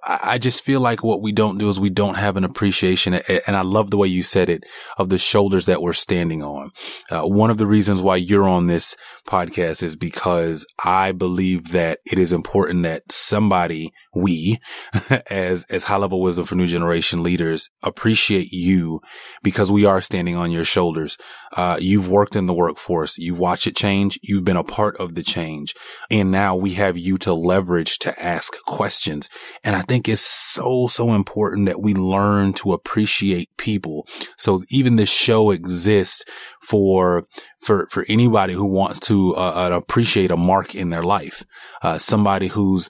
I 0.06 0.38
just 0.38 0.64
feel 0.64 0.80
like 0.80 1.04
what 1.04 1.22
we 1.22 1.32
don't 1.32 1.58
do 1.58 1.70
is 1.70 1.80
we 1.80 1.90
don't 1.90 2.16
have 2.16 2.38
an 2.38 2.44
appreciation. 2.44 3.16
And 3.48 3.56
I 3.56 3.62
love 3.62 3.92
the 3.92 3.98
way 3.98 4.08
you 4.08 4.24
said 4.24 4.50
it 4.50 4.64
of 4.98 5.10
the 5.10 5.18
shoulders 5.18 5.66
that 5.66 5.82
we're 5.82 5.94
standing 5.94 6.42
on. 6.42 6.72
Uh, 7.12 7.24
one 7.24 7.50
of 7.50 7.58
the 7.58 7.68
reasons 7.68 8.02
why 8.02 8.16
you're 8.16 8.48
on 8.48 8.68
this 8.68 8.96
podcast 9.28 9.84
is 9.84 9.96
because 9.96 10.66
I 10.84 11.12
believe 11.12 11.72
that 11.72 12.00
it 12.06 12.18
is 12.18 12.32
important 12.32 12.84
that 12.84 13.12
somebody, 13.12 13.92
we 14.16 14.60
as, 15.30 15.66
as 15.70 15.84
high 15.84 15.98
level 15.98 16.22
wisdom 16.22 16.46
for 16.46 16.56
new 16.56 16.68
generation 16.68 17.22
leaders 17.22 17.70
appreciate 17.84 18.52
you 18.52 19.02
because 19.44 19.72
we 19.72 19.86
are 19.86 20.02
standing 20.02 20.36
on 20.36 20.50
your 20.50 20.66
shoulders. 20.66 21.18
Uh, 21.56 21.78
you've 21.80 22.10
worked 22.10 22.36
in 22.36 22.46
the 22.46 22.54
workforce. 22.54 23.18
You've 23.18 23.40
watched 23.40 23.68
it 23.68 23.76
change. 23.76 24.18
You've 24.24 24.46
been 24.46 24.58
a 24.58 24.64
part 24.64 24.96
of 24.98 25.16
the 25.16 25.24
change. 25.24 25.76
And 26.10 26.32
now 26.32 26.56
we 26.56 26.74
have 26.74 26.98
you 26.98 27.18
to 27.20 27.34
leverage 27.34 28.00
to 28.00 28.24
ask 28.24 28.54
questions. 28.66 29.30
And 29.64 29.76
I 29.76 29.79
think 29.82 30.10
it's 30.10 30.22
so, 30.22 30.88
so 30.88 31.14
important 31.14 31.68
that 31.68 31.82
we 31.82 31.94
learn 31.94 32.54
to 32.54 32.74
appreciate 32.74 33.50
people. 33.58 34.08
So 34.38 34.64
even 34.70 34.96
this 34.96 35.12
show 35.12 35.52
exists 35.52 36.24
for, 36.62 37.26
for, 37.62 37.88
for 37.92 38.06
anybody 38.08 38.54
who 38.54 38.66
wants 38.66 39.00
to 39.02 39.36
uh, 39.36 39.70
uh, 39.70 39.76
appreciate 39.76 40.32
a 40.32 40.38
mark 40.38 40.76
in 40.76 40.90
their 40.90 41.04
life. 41.04 41.44
Uh, 41.82 41.98
somebody 41.98 42.48
who's 42.48 42.90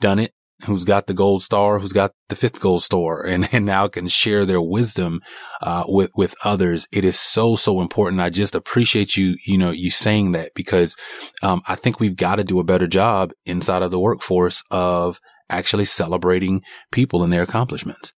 done 0.00 0.18
it 0.18 0.32
who's 0.64 0.84
got 0.84 1.06
the 1.06 1.14
gold 1.14 1.42
star, 1.42 1.78
who's 1.78 1.92
got 1.92 2.12
the 2.28 2.34
fifth 2.34 2.60
gold 2.60 2.82
star 2.82 3.22
and, 3.26 3.48
and 3.52 3.66
now 3.66 3.88
can 3.88 4.08
share 4.08 4.44
their 4.44 4.60
wisdom, 4.60 5.20
uh, 5.62 5.84
with, 5.86 6.10
with 6.16 6.34
others. 6.44 6.88
It 6.92 7.04
is 7.04 7.18
so, 7.18 7.56
so 7.56 7.80
important. 7.80 8.22
I 8.22 8.30
just 8.30 8.54
appreciate 8.54 9.16
you, 9.16 9.36
you 9.46 9.58
know, 9.58 9.70
you 9.70 9.90
saying 9.90 10.32
that 10.32 10.52
because, 10.54 10.96
um, 11.42 11.60
I 11.68 11.74
think 11.74 12.00
we've 12.00 12.16
got 12.16 12.36
to 12.36 12.44
do 12.44 12.58
a 12.58 12.64
better 12.64 12.86
job 12.86 13.32
inside 13.44 13.82
of 13.82 13.90
the 13.90 14.00
workforce 14.00 14.62
of 14.70 15.20
actually 15.48 15.84
celebrating 15.84 16.62
people 16.90 17.22
and 17.22 17.32
their 17.32 17.42
accomplishments. 17.42 18.12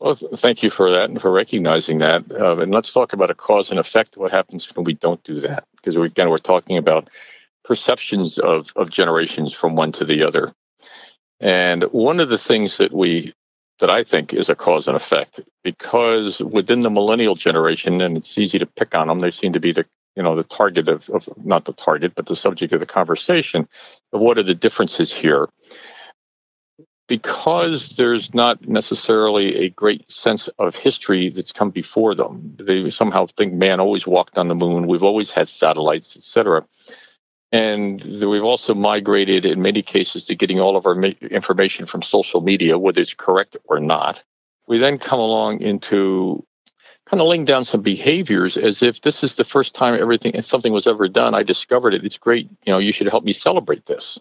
Well, 0.00 0.16
thank 0.16 0.62
you 0.62 0.70
for 0.70 0.90
that 0.90 1.08
and 1.08 1.20
for 1.20 1.30
recognizing 1.30 1.98
that. 1.98 2.24
Uh, 2.30 2.58
and 2.58 2.72
let's 2.72 2.92
talk 2.92 3.12
about 3.12 3.30
a 3.30 3.34
cause 3.34 3.70
and 3.70 3.80
effect. 3.80 4.16
What 4.16 4.32
happens 4.32 4.66
when 4.74 4.84
we 4.84 4.94
don't 4.94 5.22
do 5.24 5.40
that? 5.40 5.64
Because 5.76 5.96
we, 5.96 6.06
again, 6.06 6.28
we're 6.28 6.38
talking 6.38 6.76
about 6.76 7.08
perceptions 7.64 8.38
of, 8.38 8.70
of 8.76 8.90
generations 8.90 9.52
from 9.52 9.76
one 9.76 9.92
to 9.92 10.04
the 10.04 10.22
other. 10.22 10.52
And 11.40 11.84
one 11.84 12.20
of 12.20 12.28
the 12.28 12.38
things 12.38 12.76
that 12.78 12.92
we 12.92 13.34
that 13.80 13.90
I 13.90 14.04
think 14.04 14.32
is 14.32 14.48
a 14.48 14.54
cause 14.54 14.86
and 14.86 14.96
effect 14.96 15.40
because 15.64 16.38
within 16.40 16.82
the 16.82 16.90
millennial 16.90 17.34
generation, 17.34 18.00
and 18.00 18.16
it's 18.16 18.38
easy 18.38 18.58
to 18.58 18.66
pick 18.66 18.94
on 18.94 19.08
them, 19.08 19.20
they 19.20 19.32
seem 19.32 19.52
to 19.52 19.60
be 19.60 19.72
the 19.72 19.84
you 20.16 20.22
know 20.22 20.36
the 20.36 20.44
target 20.44 20.88
of, 20.88 21.08
of 21.10 21.28
not 21.44 21.64
the 21.64 21.72
target, 21.72 22.14
but 22.14 22.26
the 22.26 22.36
subject 22.36 22.72
of 22.72 22.80
the 22.80 22.86
conversation 22.86 23.68
of 24.12 24.20
what 24.20 24.38
are 24.38 24.44
the 24.44 24.54
differences 24.54 25.12
here. 25.12 25.48
Because 27.06 27.96
there's 27.96 28.32
not 28.32 28.66
necessarily 28.66 29.66
a 29.66 29.70
great 29.70 30.10
sense 30.10 30.48
of 30.58 30.74
history 30.74 31.28
that's 31.28 31.52
come 31.52 31.70
before 31.70 32.14
them. 32.14 32.56
They 32.58 32.88
somehow 32.90 33.26
think 33.26 33.52
man 33.52 33.78
always 33.78 34.06
walked 34.06 34.38
on 34.38 34.48
the 34.48 34.54
moon. 34.54 34.86
We've 34.86 35.02
always 35.02 35.30
had 35.30 35.48
satellites, 35.50 36.16
etc. 36.16 36.66
And 37.52 38.02
we've 38.02 38.42
also 38.42 38.74
migrated 38.74 39.44
in 39.44 39.60
many 39.62 39.82
cases 39.82 40.24
to 40.26 40.34
getting 40.34 40.60
all 40.60 40.76
of 40.76 40.86
our 40.86 41.00
information 41.00 41.86
from 41.86 42.02
social 42.02 42.40
media, 42.40 42.78
whether 42.78 43.02
it's 43.02 43.14
correct 43.14 43.56
or 43.64 43.78
not. 43.80 44.22
We 44.66 44.78
then 44.78 44.98
come 44.98 45.20
along 45.20 45.60
into 45.60 46.46
kind 47.06 47.20
of 47.20 47.28
laying 47.28 47.44
down 47.44 47.64
some 47.64 47.82
behaviors 47.82 48.56
as 48.56 48.82
if 48.82 49.02
this 49.02 49.22
is 49.22 49.36
the 49.36 49.44
first 49.44 49.74
time 49.74 49.94
everything 49.94 50.40
something 50.40 50.72
was 50.72 50.86
ever 50.86 51.06
done. 51.06 51.34
I 51.34 51.42
discovered 51.42 51.92
it. 51.94 52.04
It's 52.04 52.18
great. 52.18 52.48
You 52.64 52.72
know, 52.72 52.78
you 52.78 52.92
should 52.92 53.08
help 53.08 53.24
me 53.24 53.34
celebrate 53.34 53.84
this. 53.86 54.18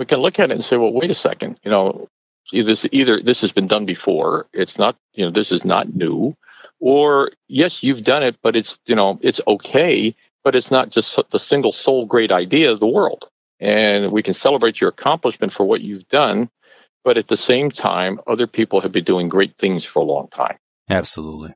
We 0.00 0.06
can 0.06 0.18
look 0.18 0.40
at 0.40 0.50
it 0.50 0.54
and 0.54 0.64
say, 0.64 0.76
well, 0.76 0.92
wait 0.92 1.10
a 1.10 1.14
second. 1.14 1.60
You 1.62 1.70
know, 1.70 2.08
this 2.50 2.86
either 2.90 3.20
this 3.20 3.42
has 3.42 3.52
been 3.52 3.68
done 3.68 3.86
before. 3.86 4.46
It's 4.52 4.78
not. 4.78 4.96
You 5.12 5.26
know, 5.26 5.30
this 5.30 5.52
is 5.52 5.64
not 5.64 5.94
new. 5.94 6.34
Or 6.80 7.30
yes, 7.46 7.82
you've 7.82 8.02
done 8.02 8.24
it, 8.24 8.36
but 8.42 8.56
it's 8.56 8.78
you 8.86 8.96
know 8.96 9.18
it's 9.22 9.40
okay 9.46 10.16
but 10.42 10.56
it's 10.56 10.70
not 10.70 10.90
just 10.90 11.18
the 11.30 11.38
single 11.38 11.72
sole 11.72 12.06
great 12.06 12.32
idea 12.32 12.70
of 12.70 12.80
the 12.80 12.86
world. 12.86 13.28
And 13.58 14.10
we 14.10 14.22
can 14.22 14.34
celebrate 14.34 14.80
your 14.80 14.88
accomplishment 14.88 15.52
for 15.52 15.64
what 15.64 15.82
you've 15.82 16.08
done, 16.08 16.48
but 17.04 17.18
at 17.18 17.28
the 17.28 17.36
same 17.36 17.70
time, 17.70 18.20
other 18.26 18.46
people 18.46 18.80
have 18.80 18.92
been 18.92 19.04
doing 19.04 19.28
great 19.28 19.56
things 19.58 19.84
for 19.84 20.00
a 20.00 20.04
long 20.04 20.28
time. 20.28 20.56
Absolutely. 20.88 21.52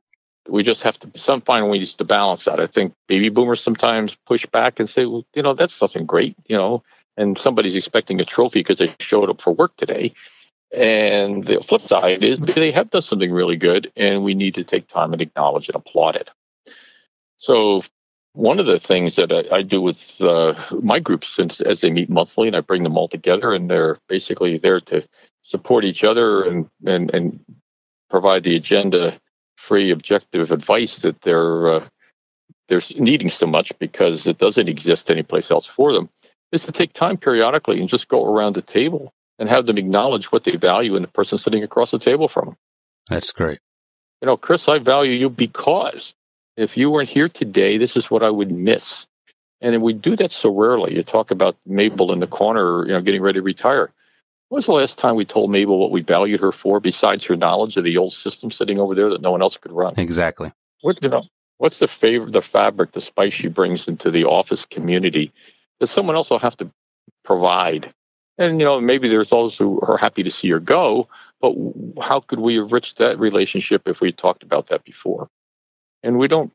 We 0.47 0.61
just 0.61 0.83
have 0.83 0.99
to 0.99 1.19
some 1.19 1.41
find 1.41 1.67
ways 1.69 1.95
to 1.95 2.03
balance 2.03 2.45
that. 2.45 2.59
I 2.59 2.67
think 2.67 2.93
baby 3.07 3.29
boomers 3.29 3.61
sometimes 3.61 4.15
push 4.27 4.45
back 4.45 4.79
and 4.79 4.87
say, 4.87 5.05
well, 5.05 5.25
you 5.33 5.41
know, 5.41 5.55
that's 5.55 5.81
nothing 5.81 6.05
great, 6.05 6.35
you 6.45 6.55
know, 6.55 6.83
and 7.17 7.39
somebody's 7.39 7.75
expecting 7.75 8.19
a 8.19 8.25
trophy 8.25 8.59
because 8.59 8.79
they 8.79 8.93
showed 8.99 9.29
up 9.29 9.41
for 9.41 9.53
work 9.53 9.75
today. 9.77 10.13
And 10.75 11.45
the 11.45 11.61
flip 11.61 11.87
side 11.87 12.23
is 12.23 12.39
they 12.39 12.71
have 12.71 12.89
done 12.89 13.01
something 13.01 13.31
really 13.31 13.55
good, 13.55 13.91
and 13.95 14.23
we 14.23 14.33
need 14.33 14.55
to 14.55 14.63
take 14.63 14.87
time 14.87 15.13
and 15.13 15.21
acknowledge 15.21 15.69
and 15.69 15.75
applaud 15.75 16.15
it. 16.15 16.31
So 17.37 17.83
one 18.33 18.59
of 18.59 18.65
the 18.65 18.79
things 18.79 19.15
that 19.15 19.31
I, 19.31 19.57
I 19.57 19.61
do 19.61 19.81
with 19.81 20.19
uh, 20.21 20.53
my 20.81 20.99
groups, 20.99 21.29
since 21.29 21.61
as 21.61 21.81
they 21.81 21.89
meet 21.89 22.09
monthly, 22.09 22.47
and 22.47 22.55
I 22.55 22.61
bring 22.61 22.83
them 22.83 22.97
all 22.97 23.07
together, 23.07 23.53
and 23.53 23.69
they're 23.69 23.97
basically 24.09 24.57
there 24.57 24.81
to 24.81 25.07
support 25.43 25.85
each 25.85 26.03
other 26.03 26.43
and 26.43 26.69
and 26.85 27.13
and 27.13 27.39
provide 28.09 28.43
the 28.43 28.55
agenda-free, 28.55 29.91
objective 29.91 30.51
advice 30.51 30.97
that 30.97 31.21
they're 31.21 31.75
uh, 31.75 31.87
they're 32.67 32.81
needing 32.97 33.29
so 33.29 33.45
much 33.47 33.71
because 33.79 34.27
it 34.27 34.37
doesn't 34.37 34.69
exist 34.69 35.11
anyplace 35.11 35.51
else 35.51 35.65
for 35.65 35.93
them. 35.93 36.09
Is 36.51 36.63
to 36.65 36.71
take 36.71 36.93
time 36.93 37.17
periodically 37.17 37.79
and 37.79 37.89
just 37.89 38.07
go 38.07 38.25
around 38.25 38.55
the 38.55 38.61
table 38.61 39.13
and 39.39 39.49
have 39.49 39.65
them 39.65 39.77
acknowledge 39.77 40.31
what 40.31 40.43
they 40.43 40.55
value 40.55 40.95
in 40.95 41.01
the 41.01 41.07
person 41.07 41.37
sitting 41.37 41.63
across 41.63 41.91
the 41.91 41.99
table 41.99 42.27
from 42.27 42.45
them. 42.45 42.57
That's 43.09 43.31
great. 43.31 43.59
You 44.21 44.27
know, 44.27 44.37
Chris, 44.37 44.69
I 44.69 44.79
value 44.79 45.11
you 45.11 45.29
because 45.29 46.13
if 46.55 46.77
you 46.77 46.89
weren't 46.89 47.09
here 47.09 47.27
today, 47.27 47.77
this 47.77 47.97
is 47.97 48.09
what 48.09 48.23
I 48.23 48.29
would 48.29 48.51
miss. 48.51 49.07
And 49.61 49.81
we 49.81 49.93
do 49.93 50.15
that 50.15 50.31
so 50.31 50.55
rarely. 50.55 50.95
You 50.95 51.03
talk 51.03 51.31
about 51.31 51.57
Mabel 51.65 52.13
in 52.13 52.19
the 52.19 52.27
corner, 52.27 52.85
you 52.85 52.93
know, 52.93 53.01
getting 53.01 53.21
ready 53.21 53.39
to 53.39 53.43
retire. 53.43 53.91
When 54.49 54.59
was 54.59 54.65
the 54.67 54.73
last 54.73 54.97
time 54.97 55.15
we 55.15 55.25
told 55.25 55.51
Mabel 55.51 55.79
what 55.79 55.91
we 55.91 56.01
valued 56.01 56.39
her 56.39 56.51
for, 56.51 56.79
besides 56.79 57.25
her 57.25 57.35
knowledge 57.35 57.77
of 57.77 57.83
the 57.83 57.97
old 57.97 58.13
system 58.13 58.51
sitting 58.51 58.79
over 58.79 58.93
there 58.93 59.09
that 59.09 59.21
no 59.21 59.31
one 59.31 59.41
else 59.41 59.57
could 59.57 59.71
run? 59.71 59.93
Exactly. 59.97 60.51
What 60.81 61.01
you 61.01 61.09
know? 61.09 61.23
What's 61.57 61.79
the 61.79 61.87
favor, 61.87 62.29
the 62.29 62.41
fabric, 62.41 62.91
the 62.91 63.01
spice 63.01 63.33
she 63.33 63.47
brings 63.47 63.87
into 63.87 64.11
the 64.11 64.25
office 64.25 64.65
community 64.65 65.31
that 65.79 65.87
someone 65.87 66.15
else 66.15 66.29
will 66.29 66.39
have 66.39 66.57
to 66.57 66.69
provide? 67.23 67.93
And 68.37 68.59
you 68.59 68.65
know, 68.65 68.81
maybe 68.81 69.07
there's 69.07 69.29
those 69.29 69.57
who 69.57 69.79
are 69.81 69.97
happy 69.97 70.23
to 70.23 70.31
see 70.31 70.49
her 70.49 70.59
go, 70.59 71.07
but 71.41 71.55
how 72.01 72.19
could 72.19 72.39
we 72.39 72.59
enrich 72.59 72.95
that 72.95 73.19
relationship 73.19 73.87
if 73.87 74.01
we 74.01 74.11
talked 74.11 74.43
about 74.43 74.67
that 74.67 74.83
before? 74.83 75.29
and 76.05 76.19
we 76.19 76.27
don't 76.27 76.53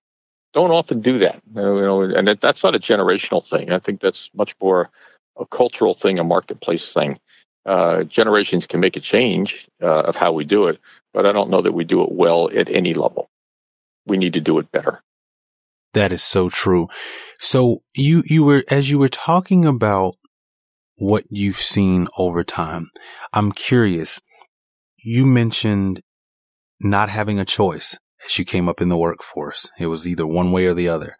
don't 0.53 0.71
often 0.71 1.01
do 1.01 1.19
that. 1.19 1.43
You 1.55 1.63
know, 1.63 2.03
and 2.03 2.27
that's 2.41 2.65
not 2.65 2.75
a 2.75 2.81
generational 2.81 3.47
thing. 3.47 3.71
I 3.71 3.79
think 3.79 4.01
that's 4.01 4.31
much 4.35 4.57
more 4.61 4.91
a 5.39 5.47
cultural 5.47 5.95
thing, 5.95 6.19
a 6.19 6.25
marketplace 6.25 6.93
thing. 6.93 7.19
Uh, 7.67 8.05
generations 8.05 8.67
can 8.67 8.81
make 8.81 8.97
a 8.97 9.01
change 9.01 9.69
uh, 9.83 10.01
of 10.01 10.17
how 10.17 10.33
we 10.33 10.45
do 10.45 10.67
it, 10.67 10.81
but 11.13 11.27
I 11.27 11.33
don't 11.33 11.51
know 11.51 11.63
that 11.63 11.73
we 11.73 11.85
do 11.85 12.03
it 12.03 12.11
well 12.11 12.51
at 12.57 12.71
any 12.71 12.95
level. 12.95 13.29
We 14.07 14.17
need 14.17 14.33
to 14.33 14.41
do 14.41 14.59
it 14.59 14.73
better. 14.73 15.03
That 15.93 16.13
is 16.13 16.23
so 16.23 16.49
true. 16.49 16.87
So 17.39 17.79
you 17.95 18.23
you 18.27 18.45
were 18.45 18.65
as 18.71 18.91
you 18.91 18.99
were 18.99 19.09
talking 19.09 19.67
about 19.67 20.15
what 20.97 21.25
you've 21.31 21.57
seen 21.57 22.07
over 22.19 22.45
time. 22.45 22.91
I'm 23.33 23.53
curious. 23.53 24.21
You 25.03 25.27
mentioned 25.27 26.03
not 26.81 27.09
having 27.09 27.39
a 27.39 27.45
choice 27.45 27.99
as 28.25 28.39
you 28.39 28.45
came 28.45 28.69
up 28.69 28.81
in 28.81 28.89
the 28.89 28.99
workforce. 28.99 29.71
It 29.79 29.87
was 29.87 30.07
either 30.07 30.27
one 30.27 30.53
way 30.53 30.67
or 30.67 30.75
the 30.75 30.89
other. 30.89 31.17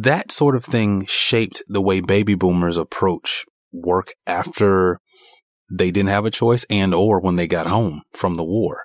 That 0.00 0.30
sort 0.30 0.54
of 0.54 0.64
thing 0.64 1.04
shaped 1.06 1.62
the 1.66 1.82
way 1.82 2.00
baby 2.00 2.36
boomers 2.36 2.76
approach 2.76 3.44
work 3.72 4.12
after 4.26 4.98
they 5.70 5.90
didn't 5.90 6.10
have 6.10 6.24
a 6.24 6.30
choice 6.30 6.64
and 6.70 6.94
or 6.94 7.20
when 7.20 7.36
they 7.36 7.48
got 7.48 7.66
home 7.66 8.02
from 8.12 8.34
the 8.34 8.44
war. 8.44 8.84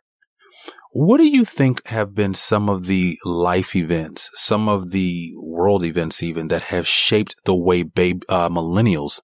What 0.92 1.18
do 1.18 1.28
you 1.28 1.44
think 1.46 1.86
have 1.88 2.16
been 2.16 2.34
some 2.34 2.70
of 2.70 2.88
the 2.88 3.18
life 3.26 3.76
events, 3.76 4.30
some 4.34 4.70
of 4.70 4.92
the 4.92 5.34
world 5.36 5.84
events 5.84 6.24
even 6.24 6.48
that 6.48 6.64
have 6.64 6.88
shaped 6.88 7.36
the 7.46 7.56
way 7.56 7.84
babe, 7.84 8.24
uh, 8.30 8.50
millennials 8.50 9.20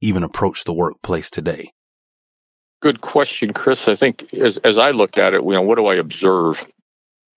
even 0.00 0.22
approach 0.22 0.64
the 0.64 0.74
workplace 0.74 1.30
today? 1.30 1.70
Good 2.82 3.00
question, 3.00 3.52
Chris. 3.52 3.88
I 3.88 3.96
think 3.96 4.32
as, 4.34 4.58
as 4.58 4.76
I 4.76 4.90
look 4.90 5.16
at 5.16 5.32
it, 5.32 5.42
you 5.42 5.52
know, 5.52 5.62
what 5.62 5.76
do 5.76 5.86
I 5.86 5.96
observe? 5.96 6.66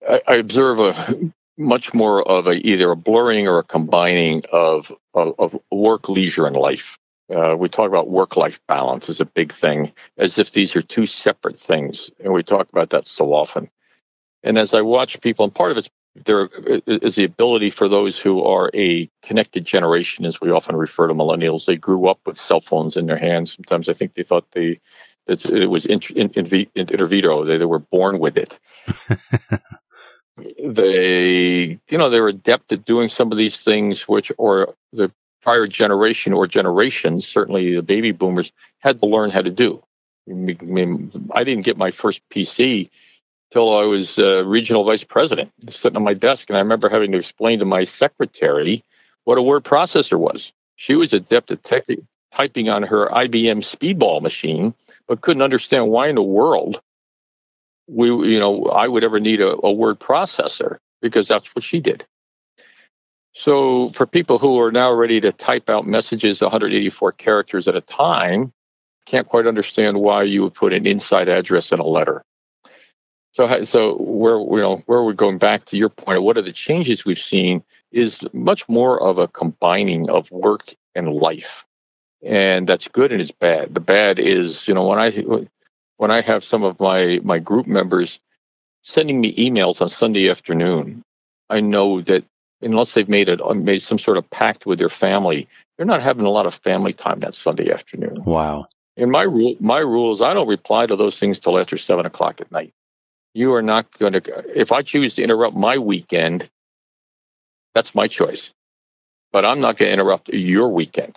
I, 0.08 0.20
I 0.28 0.34
observe 0.36 0.78
a 0.78 1.32
much 1.58 1.92
more 1.94 2.26
of 2.26 2.46
a 2.46 2.54
either 2.66 2.90
a 2.90 2.96
blurring 2.96 3.46
or 3.48 3.58
a 3.58 3.64
combining 3.64 4.42
of 4.52 4.92
of, 5.14 5.34
of 5.38 5.58
work, 5.70 6.08
leisure, 6.08 6.46
and 6.46 6.56
life. 6.56 6.98
Uh, 7.34 7.56
we 7.56 7.68
talk 7.68 7.88
about 7.88 8.10
work 8.10 8.36
life 8.36 8.60
balance 8.66 9.08
as 9.08 9.20
a 9.20 9.24
big 9.24 9.52
thing, 9.52 9.92
as 10.18 10.38
if 10.38 10.52
these 10.52 10.74
are 10.74 10.82
two 10.82 11.06
separate 11.06 11.58
things, 11.58 12.10
and 12.22 12.32
we 12.32 12.42
talk 12.42 12.68
about 12.70 12.90
that 12.90 13.06
so 13.06 13.32
often. 13.32 13.70
And 14.42 14.58
as 14.58 14.74
I 14.74 14.80
watch 14.80 15.20
people, 15.20 15.44
and 15.44 15.54
part 15.54 15.70
of 15.70 15.78
it's 15.78 15.90
there 16.16 16.48
is 16.86 17.14
the 17.14 17.24
ability 17.24 17.70
for 17.70 17.88
those 17.88 18.18
who 18.18 18.42
are 18.42 18.70
a 18.74 19.08
connected 19.22 19.64
generation, 19.64 20.24
as 20.26 20.40
we 20.40 20.50
often 20.50 20.76
refer 20.76 21.06
to 21.06 21.14
millennials. 21.14 21.66
They 21.66 21.76
grew 21.76 22.08
up 22.08 22.18
with 22.26 22.36
cell 22.38 22.60
phones 22.60 22.96
in 22.96 23.06
their 23.06 23.16
hands. 23.16 23.54
Sometimes 23.54 23.88
I 23.88 23.92
think 23.92 24.14
they 24.14 24.24
thought 24.24 24.50
they 24.52 24.80
it 25.28 25.70
was 25.70 25.86
in, 25.86 26.00
in, 26.16 26.30
in, 26.30 26.68
in 26.74 27.08
vitro. 27.08 27.44
They, 27.44 27.58
they 27.58 27.64
were 27.64 27.78
born 27.78 28.18
with 28.18 28.36
it. 28.36 28.58
they 30.64 31.78
you 31.88 31.98
know 31.98 32.10
they 32.10 32.20
were 32.20 32.28
adept 32.28 32.72
at 32.72 32.84
doing 32.84 33.08
some 33.08 33.30
of 33.30 33.38
these 33.38 33.62
things 33.62 34.08
which 34.08 34.32
or 34.38 34.74
the 34.92 35.12
prior 35.42 35.66
generation 35.66 36.32
or 36.32 36.46
generations 36.46 37.26
certainly 37.26 37.74
the 37.74 37.82
baby 37.82 38.12
boomers 38.12 38.52
had 38.78 38.98
to 39.00 39.06
learn 39.06 39.30
how 39.30 39.42
to 39.42 39.50
do 39.50 39.82
I, 40.28 40.32
mean, 40.32 41.30
I 41.34 41.44
didn't 41.44 41.64
get 41.64 41.76
my 41.76 41.90
first 41.90 42.22
pc 42.32 42.90
till 43.52 43.76
i 43.76 43.82
was 43.82 44.18
uh, 44.18 44.44
regional 44.44 44.84
vice 44.84 45.04
president 45.04 45.50
sitting 45.70 45.96
on 45.96 46.04
my 46.04 46.14
desk 46.14 46.48
and 46.48 46.56
i 46.56 46.60
remember 46.60 46.88
having 46.88 47.12
to 47.12 47.18
explain 47.18 47.58
to 47.58 47.64
my 47.64 47.84
secretary 47.84 48.84
what 49.24 49.38
a 49.38 49.42
word 49.42 49.64
processor 49.64 50.18
was 50.18 50.52
she 50.76 50.94
was 50.94 51.12
adept 51.12 51.50
at 51.50 51.62
typing 52.32 52.68
on 52.68 52.82
her 52.82 53.08
ibm 53.08 53.58
speedball 53.58 54.22
machine 54.22 54.74
but 55.08 55.20
couldn't 55.20 55.42
understand 55.42 55.88
why 55.88 56.08
in 56.08 56.14
the 56.14 56.22
world 56.22 56.80
we, 57.90 58.08
you 58.32 58.38
know, 58.38 58.66
I 58.66 58.86
would 58.86 59.04
ever 59.04 59.20
need 59.20 59.40
a, 59.40 59.56
a 59.64 59.72
word 59.72 59.98
processor 59.98 60.78
because 61.02 61.28
that's 61.28 61.48
what 61.54 61.64
she 61.64 61.80
did. 61.80 62.04
So 63.32 63.90
for 63.90 64.06
people 64.06 64.38
who 64.38 64.58
are 64.60 64.72
now 64.72 64.92
ready 64.92 65.20
to 65.20 65.32
type 65.32 65.68
out 65.68 65.86
messages 65.86 66.40
184 66.40 67.12
characters 67.12 67.68
at 67.68 67.76
a 67.76 67.80
time, 67.80 68.52
can't 69.06 69.28
quite 69.28 69.46
understand 69.46 70.00
why 70.00 70.24
you 70.24 70.42
would 70.42 70.54
put 70.54 70.72
an 70.72 70.86
inside 70.86 71.28
address 71.28 71.72
in 71.72 71.80
a 71.80 71.86
letter. 71.86 72.24
So, 73.32 73.64
so 73.64 73.96
where 73.96 74.38
you 74.38 74.62
know 74.62 74.82
where 74.86 75.02
we're 75.04 75.12
going 75.12 75.38
back 75.38 75.64
to 75.66 75.76
your 75.76 75.88
point, 75.88 76.22
what 76.22 76.36
are 76.36 76.42
the 76.42 76.52
changes 76.52 77.04
we've 77.04 77.18
seen 77.18 77.62
is 77.92 78.24
much 78.32 78.68
more 78.68 79.00
of 79.00 79.18
a 79.18 79.28
combining 79.28 80.10
of 80.10 80.30
work 80.30 80.74
and 80.94 81.12
life, 81.12 81.64
and 82.24 82.68
that's 82.68 82.88
good 82.88 83.12
and 83.12 83.22
it's 83.22 83.30
bad. 83.30 83.72
The 83.72 83.80
bad 83.80 84.18
is 84.18 84.66
you 84.66 84.74
know 84.74 84.86
when 84.86 84.98
I 84.98 85.46
when 85.96 86.10
I 86.10 86.22
have 86.22 86.42
some 86.42 86.64
of 86.64 86.80
my 86.80 87.20
my 87.22 87.38
group 87.38 87.68
members 87.68 88.18
sending 88.82 89.20
me 89.20 89.34
emails 89.36 89.80
on 89.80 89.88
Sunday 89.88 90.28
afternoon, 90.28 91.02
I 91.48 91.60
know 91.60 92.00
that 92.00 92.24
unless 92.62 92.94
they've 92.94 93.08
made 93.08 93.28
it 93.28 93.40
made 93.56 93.82
some 93.82 93.98
sort 93.98 94.16
of 94.16 94.28
pact 94.30 94.66
with 94.66 94.78
their 94.78 94.88
family, 94.88 95.48
they're 95.76 95.86
not 95.86 96.02
having 96.02 96.26
a 96.26 96.30
lot 96.30 96.46
of 96.46 96.54
family 96.54 96.92
time 96.92 97.20
that 97.20 97.34
Sunday 97.34 97.72
afternoon. 97.72 98.22
Wow. 98.24 98.66
And 98.96 99.10
my 99.10 99.22
rule 99.22 99.56
my 99.60 99.78
rule 99.78 100.12
is 100.12 100.20
I 100.20 100.34
don't 100.34 100.48
reply 100.48 100.86
to 100.86 100.96
those 100.96 101.18
things 101.18 101.38
till 101.38 101.58
after 101.58 101.78
seven 101.78 102.06
o'clock 102.06 102.40
at 102.40 102.52
night. 102.52 102.74
You 103.32 103.54
are 103.54 103.62
not 103.62 103.96
going 103.98 104.14
to, 104.14 104.60
if 104.60 104.72
I 104.72 104.82
choose 104.82 105.14
to 105.14 105.22
interrupt 105.22 105.56
my 105.56 105.78
weekend, 105.78 106.50
that's 107.74 107.94
my 107.94 108.08
choice. 108.08 108.50
But 109.32 109.44
I'm 109.44 109.60
not 109.60 109.76
going 109.76 109.88
to 109.88 109.92
interrupt 109.92 110.28
your 110.30 110.68
weekend. 110.70 111.16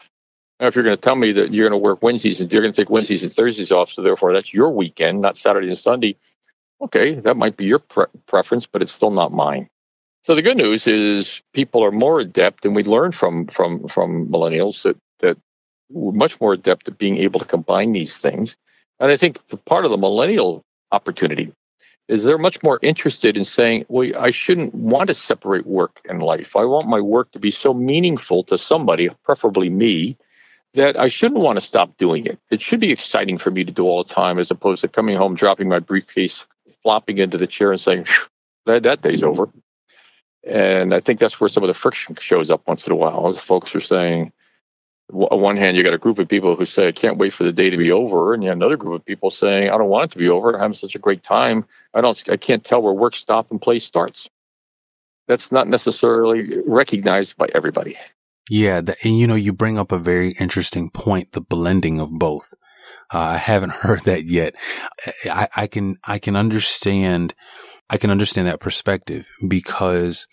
Now, 0.59 0.67
if 0.67 0.75
you're 0.75 0.83
going 0.83 0.95
to 0.95 1.01
tell 1.01 1.15
me 1.15 1.31
that 1.31 1.51
you're 1.51 1.67
going 1.67 1.79
to 1.79 1.83
work 1.83 2.03
Wednesdays 2.03 2.39
and 2.39 2.53
you're 2.53 2.61
going 2.61 2.73
to 2.73 2.81
take 2.81 2.91
Wednesdays 2.91 3.23
and 3.23 3.33
Thursdays 3.33 3.71
off, 3.71 3.91
so 3.91 4.03
therefore 4.03 4.33
that's 4.33 4.53
your 4.53 4.69
weekend, 4.69 5.21
not 5.21 5.37
Saturday 5.37 5.67
and 5.67 5.77
Sunday, 5.77 6.15
okay, 6.79 7.15
that 7.15 7.35
might 7.35 7.57
be 7.57 7.65
your 7.65 7.79
pre- 7.79 8.05
preference, 8.27 8.67
but 8.67 8.83
it's 8.83 8.91
still 8.91 9.09
not 9.09 9.33
mine. 9.33 9.67
So 10.23 10.35
the 10.35 10.41
good 10.41 10.57
news 10.57 10.87
is 10.87 11.41
people 11.53 11.83
are 11.83 11.91
more 11.91 12.21
adept, 12.21 12.63
and 12.63 12.75
we 12.75 12.83
learned 12.83 13.13
from 13.13 13.47
from 13.47 13.87
from 13.89 14.29
millennials 14.29 14.83
that 14.83 14.97
that 15.19 15.37
we're 15.89 16.13
much 16.13 16.39
more 16.39 16.53
adept 16.53 16.87
at 16.87 16.97
being 16.97 17.17
able 17.17 17.39
to 17.41 17.45
combine 17.45 17.91
these 17.91 18.17
things. 18.17 18.55
And 18.99 19.11
I 19.11 19.17
think 19.17 19.45
the 19.47 19.57
part 19.57 19.83
of 19.83 19.91
the 19.91 19.97
millennial 19.97 20.63
opportunity 20.93 21.51
is 22.07 22.23
they're 22.23 22.37
much 22.37 22.63
more 22.63 22.79
interested 22.81 23.35
in 23.35 23.43
saying, 23.45 23.85
well, 23.89 24.11
I 24.17 24.31
shouldn't 24.31 24.73
want 24.73 25.07
to 25.07 25.13
separate 25.13 25.65
work 25.65 26.01
and 26.07 26.23
life. 26.23 26.55
I 26.55 26.65
want 26.65 26.87
my 26.87 27.01
work 27.01 27.31
to 27.31 27.39
be 27.39 27.51
so 27.51 27.73
meaningful 27.73 28.43
to 28.45 28.57
somebody, 28.57 29.09
preferably 29.23 29.69
me, 29.69 30.17
that 30.73 30.97
I 30.97 31.07
shouldn't 31.07 31.41
want 31.41 31.57
to 31.57 31.65
stop 31.65 31.97
doing 31.97 32.25
it. 32.25 32.39
It 32.49 32.61
should 32.61 32.79
be 32.79 32.91
exciting 32.91 33.37
for 33.37 33.51
me 33.51 33.63
to 33.63 33.71
do 33.71 33.83
all 33.83 34.03
the 34.03 34.13
time 34.13 34.39
as 34.39 34.51
opposed 34.51 34.81
to 34.81 34.87
coming 34.87 35.17
home, 35.17 35.35
dropping 35.35 35.69
my 35.69 35.79
briefcase, 35.79 36.45
flopping 36.81 37.17
into 37.19 37.37
the 37.37 37.47
chair 37.47 37.71
and 37.71 37.79
saying, 37.79 38.05
that, 38.65 38.83
that 38.83 39.01
day's 39.01 39.23
over. 39.23 39.49
And 40.45 40.93
I 40.93 40.99
think 40.99 41.19
that's 41.19 41.39
where 41.39 41.49
some 41.49 41.63
of 41.63 41.67
the 41.67 41.73
friction 41.73 42.15
shows 42.19 42.49
up 42.49 42.67
once 42.67 42.85
in 42.85 42.91
a 42.91 42.95
while. 42.95 43.33
Folks 43.35 43.73
are 43.75 43.81
saying, 43.81 44.31
on 45.11 45.41
one 45.41 45.57
hand, 45.57 45.77
you 45.77 45.83
got 45.83 45.93
a 45.93 45.99
group 45.99 46.19
of 46.19 46.27
people 46.27 46.55
who 46.55 46.65
say, 46.65 46.87
I 46.87 46.91
can't 46.91 47.17
wait 47.17 47.33
for 47.33 47.43
the 47.43 47.51
day 47.51 47.69
to 47.69 47.77
be 47.77 47.91
over. 47.91 48.33
And 48.33 48.43
you 48.43 48.49
have 48.49 48.57
another 48.57 48.77
group 48.77 48.99
of 48.99 49.05
people 49.05 49.31
saying, 49.31 49.69
I 49.69 49.77
don't 49.77 49.89
want 49.89 50.05
it 50.05 50.11
to 50.13 50.17
be 50.17 50.29
over. 50.29 50.53
I'm 50.53 50.59
having 50.59 50.73
such 50.73 50.95
a 50.95 50.99
great 50.99 51.23
time. 51.23 51.65
I 51.93 52.01
don't, 52.01 52.21
I 52.29 52.37
can't 52.37 52.63
tell 52.63 52.81
where 52.81 52.93
work 52.93 53.15
stop 53.15 53.51
and 53.51 53.61
play 53.61 53.79
starts. 53.79 54.29
That's 55.27 55.51
not 55.51 55.67
necessarily 55.67 56.59
recognized 56.65 57.37
by 57.37 57.47
everybody. 57.53 57.97
Yeah. 58.49 58.81
The, 58.81 58.95
and 59.03 59.17
you 59.17 59.27
know, 59.27 59.35
you 59.35 59.53
bring 59.53 59.77
up 59.77 59.91
a 59.91 59.99
very 59.99 60.31
interesting 60.39 60.89
point, 60.89 61.31
the 61.31 61.41
blending 61.41 61.99
of 61.99 62.11
both. 62.11 62.53
Uh, 63.13 63.19
I 63.19 63.37
haven't 63.37 63.71
heard 63.73 64.01
that 64.05 64.23
yet. 64.23 64.55
I, 65.25 65.47
I 65.55 65.67
can, 65.67 65.97
I 66.03 66.19
can 66.19 66.35
understand, 66.35 67.35
I 67.89 67.97
can 67.97 68.09
understand 68.09 68.47
that 68.47 68.59
perspective 68.59 69.29
because 69.47 70.25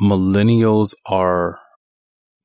millennials 0.00 0.94
are 1.06 1.58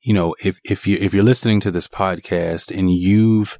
you 0.04 0.14
know, 0.14 0.36
if, 0.44 0.60
if 0.64 0.88
you, 0.88 0.98
if 1.00 1.14
you're 1.14 1.24
listening 1.24 1.60
to 1.62 1.72
this 1.72 1.88
podcast 1.88 2.76
and 2.76 2.92
you've, 2.92 3.60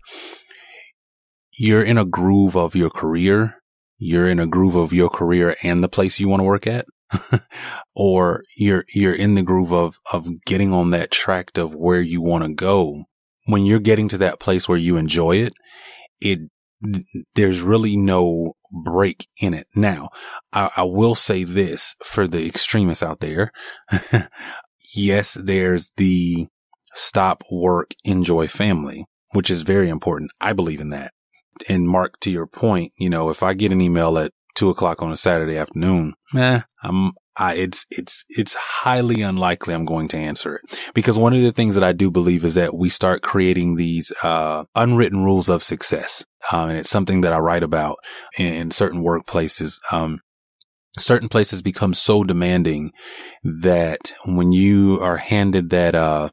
you're 1.58 1.84
in 1.84 1.98
a 1.98 2.06
groove 2.06 2.56
of 2.56 2.76
your 2.76 2.90
career, 2.90 3.56
you're 3.98 4.28
in 4.28 4.40
a 4.40 4.48
groove 4.48 4.76
of 4.76 4.92
your 4.92 5.10
career 5.10 5.56
and 5.64 5.84
the 5.84 5.90
place 5.90 6.20
you 6.20 6.28
want 6.28 6.40
to 6.40 6.46
work 6.46 6.66
at, 6.66 6.86
or 7.96 8.44
you're, 8.58 8.86
you're 8.94 9.14
in 9.14 9.36
the 9.36 9.44
groove 9.44 9.72
of, 9.72 10.00
of 10.12 10.30
getting 10.46 10.74
on 10.74 10.90
that 10.90 11.12
track 11.12 11.58
of 11.58 11.76
where 11.76 12.02
you 12.02 12.22
want 12.22 12.44
to 12.44 12.54
go. 12.54 13.04
When 13.46 13.66
you're 13.66 13.80
getting 13.80 14.08
to 14.10 14.18
that 14.20 14.40
place 14.40 14.68
where 14.68 14.78
you 14.78 14.98
enjoy 14.98 15.38
it, 15.38 15.54
it, 16.20 16.40
there's 17.36 17.62
really 17.62 17.98
no 17.98 18.54
break 18.72 19.28
in 19.42 19.54
it. 19.54 19.68
Now, 19.76 20.10
I, 20.54 20.72
I 20.78 20.84
will 20.84 21.16
say 21.16 21.44
this 21.44 21.96
for 22.04 22.28
the 22.28 22.46
extremists 22.46 23.04
out 23.04 23.20
there. 23.20 23.52
yes, 24.96 25.38
there's 25.42 25.92
the 25.98 26.48
stop 26.94 27.44
work, 27.52 27.92
enjoy 28.04 28.48
family, 28.48 29.06
which 29.34 29.50
is 29.50 29.62
very 29.62 29.90
important. 29.90 30.32
I 30.40 30.54
believe 30.54 30.82
in 30.82 30.90
that. 30.90 31.14
And 31.70 31.88
Mark, 31.88 32.20
to 32.22 32.32
your 32.32 32.48
point, 32.48 32.94
you 32.98 33.10
know, 33.10 33.30
if 33.30 33.44
I 33.44 33.54
get 33.54 33.72
an 33.72 33.82
email 33.82 34.18
at 34.18 34.32
two 34.56 34.70
o'clock 34.70 35.02
on 35.02 35.12
a 35.12 35.18
Saturday 35.18 35.58
afternoon, 35.58 36.14
eh, 36.36 36.62
I'm, 36.84 37.12
I, 37.42 37.56
it's, 37.56 37.86
it's, 37.90 38.24
it's 38.30 38.54
highly 38.56 39.22
unlikely 39.22 39.74
I'm 39.74 39.86
going 39.86 40.08
to 40.10 40.18
answer 40.18 40.56
it 40.58 40.92
because 40.94 41.18
one 41.18 41.34
of 41.34 41.42
the 41.42 41.52
things 41.52 41.76
that 41.76 41.84
I 41.84 41.92
do 41.92 42.12
believe 42.12 42.46
is 42.46 42.54
that 42.56 42.76
we 42.76 42.90
start 42.90 43.24
creating 43.24 43.76
these, 43.76 44.12
uh, 44.24 44.66
unwritten 44.76 45.24
rules 45.24 45.50
of 45.50 45.64
success. 45.64 46.24
Um, 46.52 46.70
and 46.70 46.78
it's 46.78 46.90
something 46.90 47.22
that 47.22 47.34
I 47.34 47.40
write 47.40 47.64
about 47.64 47.98
in, 48.38 48.54
in 48.54 48.72
certain 48.72 49.04
workplaces. 49.04 49.80
Um, 49.92 50.20
certain 51.00 51.30
places 51.30 51.62
become 51.62 51.94
so 51.94 52.24
demanding 52.24 52.92
that 53.44 54.14
when 54.26 54.52
you 54.52 55.00
are 55.02 55.18
handed 55.18 55.70
that, 55.72 55.96
uh, 55.96 56.30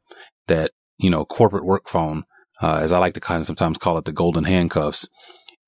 that, 0.47 0.71
you 0.99 1.09
know, 1.09 1.25
corporate 1.25 1.65
work 1.65 1.87
phone, 1.87 2.23
uh, 2.61 2.79
as 2.81 2.91
I 2.91 2.99
like 2.99 3.13
to 3.13 3.21
kind 3.21 3.39
of 3.39 3.47
sometimes 3.47 3.77
call 3.77 3.97
it 3.97 4.05
the 4.05 4.11
golden 4.11 4.43
handcuffs, 4.43 5.07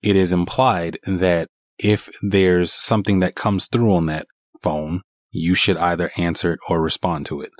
it 0.02 0.16
is 0.16 0.32
implied 0.32 0.98
that 1.06 1.48
if 1.78 2.10
there's 2.22 2.72
something 2.72 3.20
that 3.20 3.36
comes 3.36 3.68
through 3.68 3.96
on 3.96 4.06
that 4.08 4.28
phone, 4.62 5.02
you 5.32 5.56
should 5.56 5.78
either 5.78 6.12
answer 6.18 6.54
it 6.54 6.60
or 6.70 6.82
respond 6.82 7.26
to 7.28 7.42
it. 7.42 7.52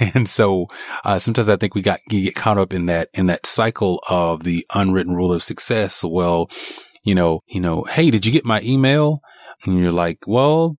and 0.14 0.28
so, 0.28 0.66
uh, 1.04 1.18
sometimes 1.18 1.48
I 1.48 1.56
think 1.56 1.74
we 1.74 1.82
got, 1.82 2.00
you 2.10 2.22
get 2.24 2.34
caught 2.34 2.58
up 2.58 2.72
in 2.72 2.86
that, 2.86 3.08
in 3.14 3.26
that 3.26 3.46
cycle 3.46 4.00
of 4.08 4.44
the 4.44 4.66
unwritten 4.74 5.14
rule 5.14 5.32
of 5.32 5.42
success. 5.42 6.04
Well, 6.04 6.48
you 7.04 7.14
know, 7.14 7.40
you 7.48 7.60
know, 7.60 7.84
Hey, 7.84 8.10
did 8.10 8.24
you 8.24 8.32
get 8.32 8.44
my 8.44 8.60
email? 8.62 9.20
And 9.64 9.78
you're 9.78 9.92
like, 9.92 10.18
well, 10.26 10.76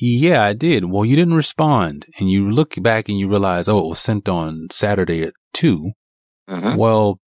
yeah, 0.00 0.42
I 0.44 0.52
did. 0.52 0.86
Well, 0.86 1.04
you 1.04 1.16
didn't 1.16 1.34
respond. 1.34 2.06
And 2.18 2.30
you 2.30 2.50
look 2.50 2.74
back 2.82 3.08
and 3.08 3.18
you 3.18 3.28
realize, 3.28 3.68
oh, 3.68 3.78
it 3.78 3.88
was 3.88 4.00
sent 4.00 4.28
on 4.28 4.68
Saturday 4.70 5.22
at 5.22 5.34
2 5.54 5.92
mm-hmm. 6.48 6.76
Well, 6.76 7.18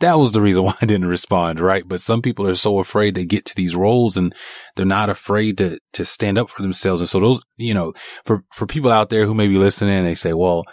that 0.00 0.18
was 0.18 0.32
the 0.32 0.40
reason 0.40 0.62
why 0.64 0.74
I 0.80 0.86
didn't 0.86 1.06
respond, 1.06 1.60
right? 1.60 1.86
But 1.86 2.00
some 2.00 2.22
people 2.22 2.46
are 2.46 2.54
so 2.54 2.78
afraid 2.78 3.14
they 3.14 3.24
get 3.24 3.44
to 3.46 3.54
these 3.54 3.76
roles 3.76 4.16
and 4.16 4.34
they're 4.76 4.86
not 4.86 5.10
afraid 5.10 5.58
to, 5.58 5.78
to 5.92 6.04
stand 6.04 6.38
up 6.38 6.50
for 6.50 6.62
themselves. 6.62 7.00
And 7.00 7.08
so 7.08 7.20
those, 7.20 7.40
you 7.56 7.74
know, 7.74 7.92
for, 8.24 8.44
for 8.52 8.66
people 8.66 8.90
out 8.90 9.10
there 9.10 9.26
who 9.26 9.34
may 9.34 9.48
be 9.48 9.58
listening, 9.58 10.02
they 10.02 10.14
say, 10.14 10.32
well, 10.32 10.64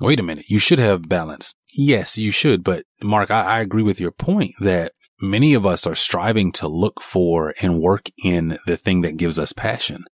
wait 0.00 0.20
a 0.20 0.22
minute, 0.22 0.46
you 0.48 0.58
should 0.58 0.78
have 0.78 1.08
balance. 1.08 1.54
Yes, 1.76 2.16
you 2.16 2.30
should. 2.30 2.64
But 2.64 2.84
Mark, 3.02 3.30
I, 3.30 3.58
I 3.58 3.60
agree 3.60 3.82
with 3.82 4.00
your 4.00 4.12
point 4.12 4.52
that 4.60 4.92
many 5.20 5.54
of 5.54 5.66
us 5.66 5.86
are 5.86 5.94
striving 5.94 6.52
to 6.52 6.68
look 6.68 7.02
for 7.02 7.54
and 7.60 7.80
work 7.80 8.08
in 8.24 8.58
the 8.66 8.76
thing 8.76 9.02
that 9.02 9.16
gives 9.16 9.38
us 9.38 9.52
passion. 9.52 10.04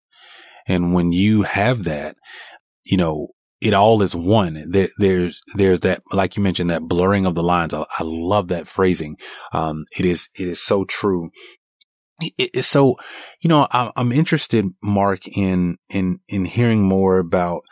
And 0.67 0.95
when 0.95 1.13
you 1.13 1.43
have 1.43 1.85
that, 1.85 2.17
you 2.85 2.97
know, 2.97 3.29
it 3.65 3.75
all 3.75 4.03
is 4.03 4.15
one. 4.15 4.71
There, 4.71 4.89
there's, 4.99 5.41
there's 5.55 5.81
that, 5.81 6.03
like 6.13 6.37
you 6.37 6.43
mentioned, 6.43 6.71
that 6.71 6.83
blurring 6.83 7.27
of 7.27 7.35
the 7.35 7.43
lines. 7.43 7.73
I, 7.73 7.81
I 7.99 8.03
love 8.05 8.49
that 8.49 8.69
phrasing. 8.69 9.17
Um, 9.53 9.87
it 9.99 10.05
is, 10.05 10.29
it 10.39 10.47
is 10.47 10.63
so 10.63 10.85
true. 10.85 11.31
It, 12.39 12.65
so, 12.65 12.97
you 13.41 13.49
know, 13.49 13.67
I, 13.73 13.91
I'm 13.97 14.13
interested, 14.13 14.67
Mark, 14.83 15.27
in, 15.27 15.79
in, 15.89 16.21
in 16.29 16.45
hearing 16.45 16.83
more 16.83 17.19
about 17.19 17.63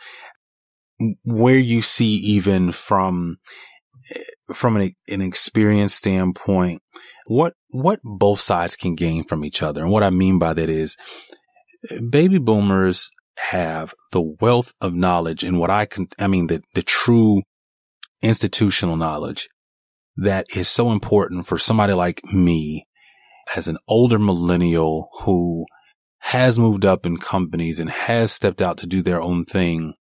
where 1.23 1.57
you 1.57 1.81
see 1.81 2.15
even 2.15 2.71
from 2.71 3.37
from 4.53 4.75
an, 4.75 4.93
an 5.07 5.21
experience 5.21 5.93
standpoint, 5.93 6.81
what, 7.25 7.53
what 7.69 7.99
both 8.03 8.39
sides 8.39 8.75
can 8.75 8.95
gain 8.95 9.23
from 9.23 9.45
each 9.45 9.63
other. 9.63 9.81
And 9.81 9.91
what 9.91 10.03
I 10.03 10.09
mean 10.09 10.39
by 10.39 10.53
that 10.53 10.69
is 10.69 10.97
baby 12.09 12.37
boomers 12.37 13.09
have 13.37 13.93
the 14.11 14.21
wealth 14.21 14.73
of 14.81 14.93
knowledge 14.93 15.43
and 15.43 15.59
what 15.59 15.69
I 15.69 15.85
can, 15.85 16.07
I 16.19 16.27
mean, 16.27 16.47
the, 16.47 16.61
the 16.75 16.83
true 16.83 17.41
institutional 18.21 18.95
knowledge 18.95 19.49
that 20.15 20.45
is 20.55 20.67
so 20.67 20.91
important 20.91 21.47
for 21.47 21.57
somebody 21.57 21.93
like 21.93 22.23
me 22.25 22.83
as 23.55 23.67
an 23.67 23.77
older 23.87 24.19
millennial 24.19 25.09
who 25.21 25.65
has 26.19 26.57
moved 26.57 26.85
up 26.85 27.05
in 27.05 27.17
companies 27.17 27.79
and 27.79 27.89
has 27.89 28.31
stepped 28.31 28.61
out 28.61 28.77
to 28.77 28.87
do 28.87 29.01
their 29.01 29.21
own 29.21 29.45
thing. 29.45 29.93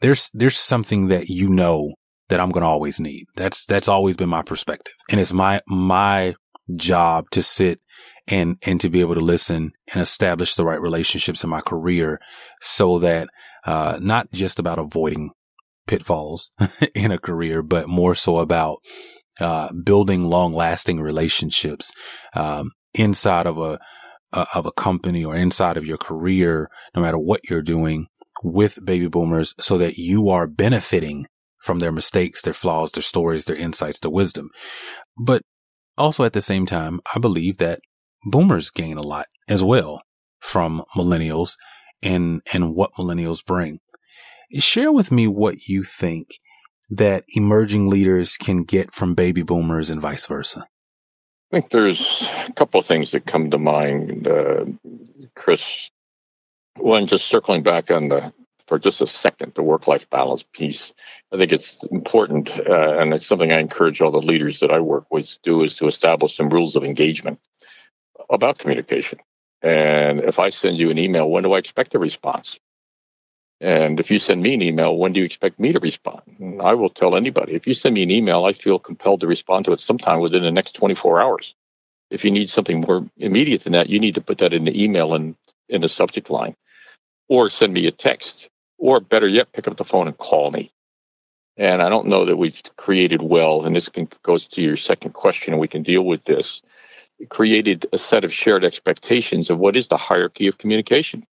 There's, 0.00 0.30
there's 0.32 0.56
something 0.56 1.08
that 1.08 1.28
you 1.28 1.50
know 1.50 1.94
that 2.28 2.40
I'm 2.40 2.50
going 2.50 2.62
to 2.62 2.68
always 2.68 3.00
need. 3.00 3.26
That's, 3.36 3.66
that's 3.66 3.88
always 3.88 4.16
been 4.16 4.28
my 4.28 4.42
perspective. 4.42 4.94
And 5.10 5.20
it's 5.20 5.32
my, 5.32 5.60
my 5.66 6.34
job 6.76 7.30
to 7.30 7.42
sit 7.42 7.80
and, 8.26 8.56
and 8.66 8.80
to 8.80 8.90
be 8.90 9.00
able 9.00 9.14
to 9.14 9.20
listen 9.20 9.72
and 9.92 10.02
establish 10.02 10.54
the 10.54 10.64
right 10.64 10.80
relationships 10.80 11.42
in 11.42 11.50
my 11.50 11.60
career 11.60 12.20
so 12.60 12.98
that, 12.98 13.28
uh, 13.64 13.98
not 14.00 14.30
just 14.32 14.58
about 14.58 14.78
avoiding 14.78 15.30
pitfalls 15.86 16.50
in 16.94 17.10
a 17.10 17.18
career, 17.18 17.62
but 17.62 17.88
more 17.88 18.14
so 18.14 18.38
about 18.38 18.78
uh, 19.40 19.72
building 19.72 20.24
long 20.24 20.52
lasting 20.52 21.00
relationships, 21.00 21.92
um, 22.34 22.72
inside 22.94 23.46
of 23.46 23.58
a, 23.58 23.78
uh, 24.32 24.44
of 24.54 24.66
a 24.66 24.72
company 24.72 25.24
or 25.24 25.34
inside 25.34 25.76
of 25.76 25.86
your 25.86 25.96
career, 25.96 26.68
no 26.94 27.02
matter 27.02 27.18
what 27.18 27.40
you're 27.48 27.62
doing 27.62 28.06
with 28.42 28.84
baby 28.84 29.08
boomers 29.08 29.54
so 29.58 29.78
that 29.78 29.96
you 29.96 30.28
are 30.28 30.46
benefiting 30.46 31.26
from 31.62 31.80
their 31.80 31.92
mistakes, 31.92 32.42
their 32.42 32.54
flaws, 32.54 32.92
their 32.92 33.02
stories, 33.02 33.44
their 33.44 33.56
insights, 33.56 34.00
their 34.00 34.10
wisdom. 34.10 34.50
But 35.18 35.42
also 35.98 36.24
at 36.24 36.32
the 36.32 36.42
same 36.42 36.66
time, 36.66 37.00
I 37.14 37.18
believe 37.18 37.58
that 37.58 37.80
boomers 38.24 38.70
gain 38.70 38.96
a 38.96 39.06
lot 39.06 39.26
as 39.48 39.62
well 39.62 40.02
from 40.40 40.82
millennials 40.96 41.56
and, 42.02 42.40
and 42.52 42.74
what 42.74 42.92
millennials 42.98 43.44
bring. 43.44 43.80
Share 44.58 44.92
with 44.92 45.12
me 45.12 45.26
what 45.26 45.66
you 45.68 45.82
think 45.82 46.38
that 46.88 47.24
emerging 47.34 47.90
leaders 47.90 48.36
can 48.36 48.64
get 48.64 48.94
from 48.94 49.14
baby 49.14 49.42
boomers 49.42 49.90
and 49.90 50.00
vice 50.00 50.26
versa. 50.26 50.66
I 51.52 51.60
think 51.60 51.70
there's 51.70 52.26
a 52.46 52.52
couple 52.52 52.80
of 52.80 52.86
things 52.86 53.10
that 53.12 53.26
come 53.26 53.50
to 53.50 53.58
mind, 53.58 54.26
uh, 54.26 54.64
Chris. 55.34 55.90
One, 56.76 57.06
just 57.06 57.26
circling 57.26 57.62
back 57.62 57.90
on 57.90 58.08
the 58.08 58.32
for 58.68 58.78
just 58.78 59.00
a 59.00 59.06
second, 59.06 59.52
the 59.54 59.62
work-life 59.62 60.08
balance 60.10 60.44
piece. 60.52 60.92
I 61.32 61.38
think 61.38 61.52
it's 61.52 61.82
important, 61.84 62.50
uh, 62.50 62.98
and 62.98 63.14
it's 63.14 63.26
something 63.26 63.50
I 63.50 63.60
encourage 63.60 64.00
all 64.00 64.12
the 64.12 64.18
leaders 64.18 64.60
that 64.60 64.70
I 64.70 64.80
work 64.80 65.06
with 65.10 65.26
to 65.26 65.38
do 65.42 65.64
is 65.64 65.74
to 65.76 65.88
establish 65.88 66.36
some 66.36 66.50
rules 66.50 66.76
of 66.76 66.84
engagement 66.84 67.40
about 68.30 68.58
communication. 68.58 69.18
And 69.62 70.20
if 70.20 70.38
I 70.38 70.50
send 70.50 70.78
you 70.78 70.90
an 70.90 70.98
email, 70.98 71.28
when 71.28 71.42
do 71.42 71.52
I 71.54 71.58
expect 71.58 71.94
a 71.94 71.98
response? 71.98 72.58
And 73.60 73.98
if 73.98 74.10
you 74.10 74.20
send 74.20 74.42
me 74.42 74.54
an 74.54 74.62
email, 74.62 74.96
when 74.96 75.12
do 75.12 75.20
you 75.20 75.26
expect 75.26 75.58
me 75.58 75.72
to 75.72 75.80
respond? 75.80 76.22
And 76.38 76.62
I 76.62 76.74
will 76.74 76.90
tell 76.90 77.16
anybody. 77.16 77.54
If 77.54 77.66
you 77.66 77.74
send 77.74 77.94
me 77.94 78.04
an 78.04 78.10
email, 78.10 78.44
I 78.44 78.52
feel 78.52 78.78
compelled 78.78 79.20
to 79.20 79.26
respond 79.26 79.64
to 79.64 79.72
it 79.72 79.80
sometime 79.80 80.20
within 80.20 80.44
the 80.44 80.52
next 80.52 80.72
24 80.72 81.20
hours. 81.20 81.54
If 82.10 82.24
you 82.24 82.30
need 82.30 82.50
something 82.50 82.82
more 82.82 83.08
immediate 83.16 83.64
than 83.64 83.72
that, 83.72 83.88
you 83.88 83.98
need 83.98 84.14
to 84.14 84.20
put 84.20 84.38
that 84.38 84.52
in 84.52 84.64
the 84.64 84.82
email 84.82 85.14
and 85.14 85.34
in 85.68 85.80
the 85.80 85.88
subject 85.88 86.30
line, 86.30 86.54
or 87.28 87.50
send 87.50 87.72
me 87.72 87.86
a 87.86 87.90
text, 87.90 88.48
or 88.78 89.00
better 89.00 89.28
yet, 89.28 89.52
pick 89.52 89.68
up 89.68 89.76
the 89.76 89.84
phone 89.84 90.06
and 90.06 90.16
call 90.16 90.50
me. 90.50 90.72
And 91.56 91.82
I 91.82 91.88
don't 91.88 92.06
know 92.06 92.24
that 92.24 92.36
we've 92.36 92.60
created 92.76 93.20
well, 93.20 93.64
and 93.64 93.74
this 93.74 93.88
can, 93.88 94.08
goes 94.22 94.46
to 94.48 94.62
your 94.62 94.76
second 94.76 95.12
question, 95.12 95.52
and 95.52 95.60
we 95.60 95.68
can 95.68 95.82
deal 95.82 96.02
with 96.02 96.24
this. 96.24 96.62
Created 97.30 97.86
a 97.92 97.98
set 97.98 98.24
of 98.24 98.32
shared 98.32 98.64
expectations 98.64 99.50
of 99.50 99.58
what 99.58 99.76
is 99.76 99.88
the 99.88 99.96
hierarchy 99.96 100.46
of 100.46 100.58
communication 100.58 101.26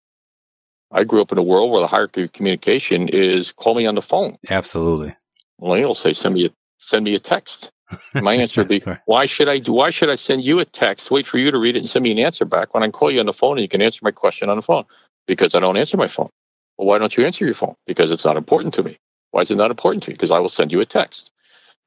I 0.94 1.02
grew 1.02 1.20
up 1.20 1.32
in 1.32 1.38
a 1.38 1.42
world 1.42 1.72
where 1.72 1.80
the 1.80 1.88
hierarchy 1.88 2.22
of 2.22 2.32
communication 2.32 3.08
is 3.08 3.50
call 3.52 3.74
me 3.74 3.84
on 3.84 3.96
the 3.96 4.02
phone. 4.02 4.38
Absolutely. 4.48 5.14
Well, 5.58 5.74
he'll 5.74 5.96
say 5.96 6.12
send 6.12 6.34
me 6.34 6.46
a 6.46 6.50
send 6.78 7.04
me 7.04 7.14
a 7.14 7.18
text. 7.18 7.72
My 8.14 8.34
answer 8.34 8.60
would 8.60 8.68
be 8.68 8.82
right. 8.86 9.00
why 9.06 9.26
should 9.26 9.48
I 9.48 9.58
do 9.58 9.72
why 9.72 9.90
should 9.90 10.08
I 10.08 10.14
send 10.14 10.44
you 10.44 10.60
a 10.60 10.64
text, 10.64 11.10
wait 11.10 11.26
for 11.26 11.38
you 11.38 11.50
to 11.50 11.58
read 11.58 11.76
it 11.76 11.80
and 11.80 11.90
send 11.90 12.04
me 12.04 12.12
an 12.12 12.18
answer 12.20 12.44
back 12.44 12.72
when 12.74 12.84
I 12.84 12.90
call 12.90 13.10
you 13.10 13.18
on 13.18 13.26
the 13.26 13.32
phone 13.32 13.58
and 13.58 13.62
you 13.62 13.68
can 13.68 13.82
answer 13.82 14.00
my 14.02 14.12
question 14.12 14.48
on 14.48 14.56
the 14.56 14.62
phone? 14.62 14.84
Because 15.26 15.54
I 15.54 15.60
don't 15.60 15.76
answer 15.76 15.96
my 15.96 16.08
phone. 16.08 16.30
Well, 16.76 16.88
why 16.88 16.98
don't 16.98 17.16
you 17.16 17.24
answer 17.24 17.44
your 17.44 17.54
phone? 17.54 17.76
Because 17.86 18.10
it's 18.10 18.24
not 18.24 18.36
important 18.36 18.74
to 18.74 18.82
me. 18.82 18.98
Why 19.30 19.42
is 19.42 19.50
it 19.50 19.56
not 19.56 19.70
important 19.70 20.04
to 20.04 20.10
you? 20.10 20.16
Because 20.16 20.30
I 20.30 20.38
will 20.38 20.48
send 20.48 20.72
you 20.72 20.80
a 20.80 20.86
text. 20.86 21.30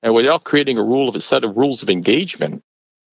And 0.03 0.13
without 0.13 0.43
creating 0.43 0.77
a 0.77 0.83
rule 0.83 1.09
of 1.09 1.15
a 1.15 1.21
set 1.21 1.43
of 1.43 1.57
rules 1.57 1.81
of 1.83 1.89
engagement, 1.89 2.63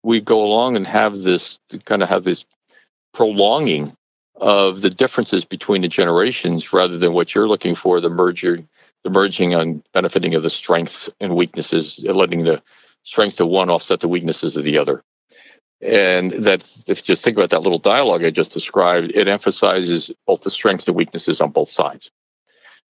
we 0.03 0.21
go 0.21 0.43
along 0.43 0.75
and 0.75 0.85
have 0.85 1.17
this 1.23 1.59
kind 1.85 2.03
of 2.03 2.09
have 2.09 2.23
this 2.23 2.45
prolonging 3.13 3.95
of 4.35 4.81
the 4.81 4.89
differences 4.89 5.45
between 5.45 5.81
the 5.81 5.87
generations 5.87 6.73
rather 6.73 6.97
than 6.97 7.13
what 7.13 7.33
you're 7.33 7.47
looking 7.47 7.73
for 7.75 8.01
the 8.01 8.09
merger 8.09 8.63
the 9.03 9.09
merging 9.09 9.53
and 9.53 9.83
benefiting 9.93 10.35
of 10.35 10.43
the 10.43 10.49
strengths 10.49 11.09
and 11.21 11.35
weaknesses 11.35 11.99
letting 12.03 12.43
the 12.43 12.61
strengths 13.03 13.39
of 13.39 13.47
one 13.47 13.69
offset 13.69 14.01
the 14.01 14.07
weaknesses 14.07 14.57
of 14.57 14.63
the 14.63 14.77
other 14.77 15.03
and 15.81 16.31
that 16.31 16.63
if 16.87 16.99
you 16.99 17.03
just 17.03 17.23
think 17.23 17.37
about 17.37 17.49
that 17.49 17.61
little 17.61 17.79
dialogue 17.79 18.23
i 18.23 18.29
just 18.29 18.51
described 18.51 19.11
it 19.13 19.27
emphasizes 19.27 20.11
both 20.25 20.41
the 20.41 20.49
strengths 20.49 20.87
and 20.87 20.95
weaknesses 20.95 21.41
on 21.41 21.51
both 21.51 21.69
sides 21.69 22.11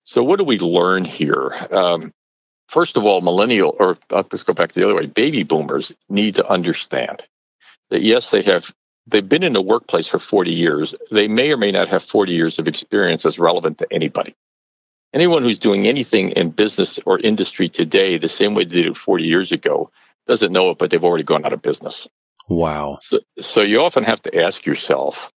so 0.04 0.24
what 0.24 0.38
do 0.38 0.44
we 0.44 0.60
learn 0.60 1.04
here 1.04 1.52
um, 1.72 2.14
first 2.68 2.96
of 2.96 3.06
all 3.06 3.22
millennial 3.22 3.76
or 3.80 3.98
uh, 4.12 4.24
let's 4.32 4.44
go 4.44 4.54
back 4.54 4.74
the 4.74 4.84
other 4.84 4.96
way 4.96 5.06
baby 5.08 5.44
boomers 5.44 5.92
need 6.10 6.36
to 6.36 6.48
understand 6.48 7.24
that 7.90 8.02
yes 8.02 8.32
they 8.32 8.44
have 8.44 8.72
they've 9.08 9.28
been 9.28 9.44
in 9.44 9.54
the 9.54 9.62
workplace 9.62 10.08
for 10.08 10.20
40 10.20 10.52
years. 10.52 10.96
They 11.12 11.28
may 11.28 11.52
or 11.52 11.58
may 11.58 11.72
not 11.72 11.90
have 11.90 12.04
40 12.04 12.34
years 12.34 12.60
of 12.60 12.68
experience 12.68 13.24
that's 13.24 13.40
relevant 13.40 13.78
to 13.80 13.88
anybody. 13.92 14.36
Anyone 15.14 15.44
who's 15.44 15.60
doing 15.60 15.88
anything 15.88 16.32
in 16.32 16.50
business 16.50 17.00
or 17.06 17.20
industry 17.20 17.70
today 17.70 18.18
the 18.18 18.28
same 18.28 18.54
way 18.54 18.66
they 18.66 18.76
did 18.76 18.88
it 18.88 18.98
40 18.98 19.24
years 19.24 19.52
ago 19.52 19.92
doesn't 20.28 20.52
know 20.52 20.72
it, 20.72 20.78
but 20.78 20.90
they've 20.90 21.04
already 21.04 21.24
gone 21.24 21.46
out 21.46 21.54
of 21.54 21.62
business. 21.62 22.08
Wow. 22.48 23.00
So, 23.02 23.20
so 23.42 23.62
you 23.62 23.82
often 23.82 24.04
have 24.04 24.22
to 24.24 24.42
ask 24.42 24.66
yourself, 24.66 25.32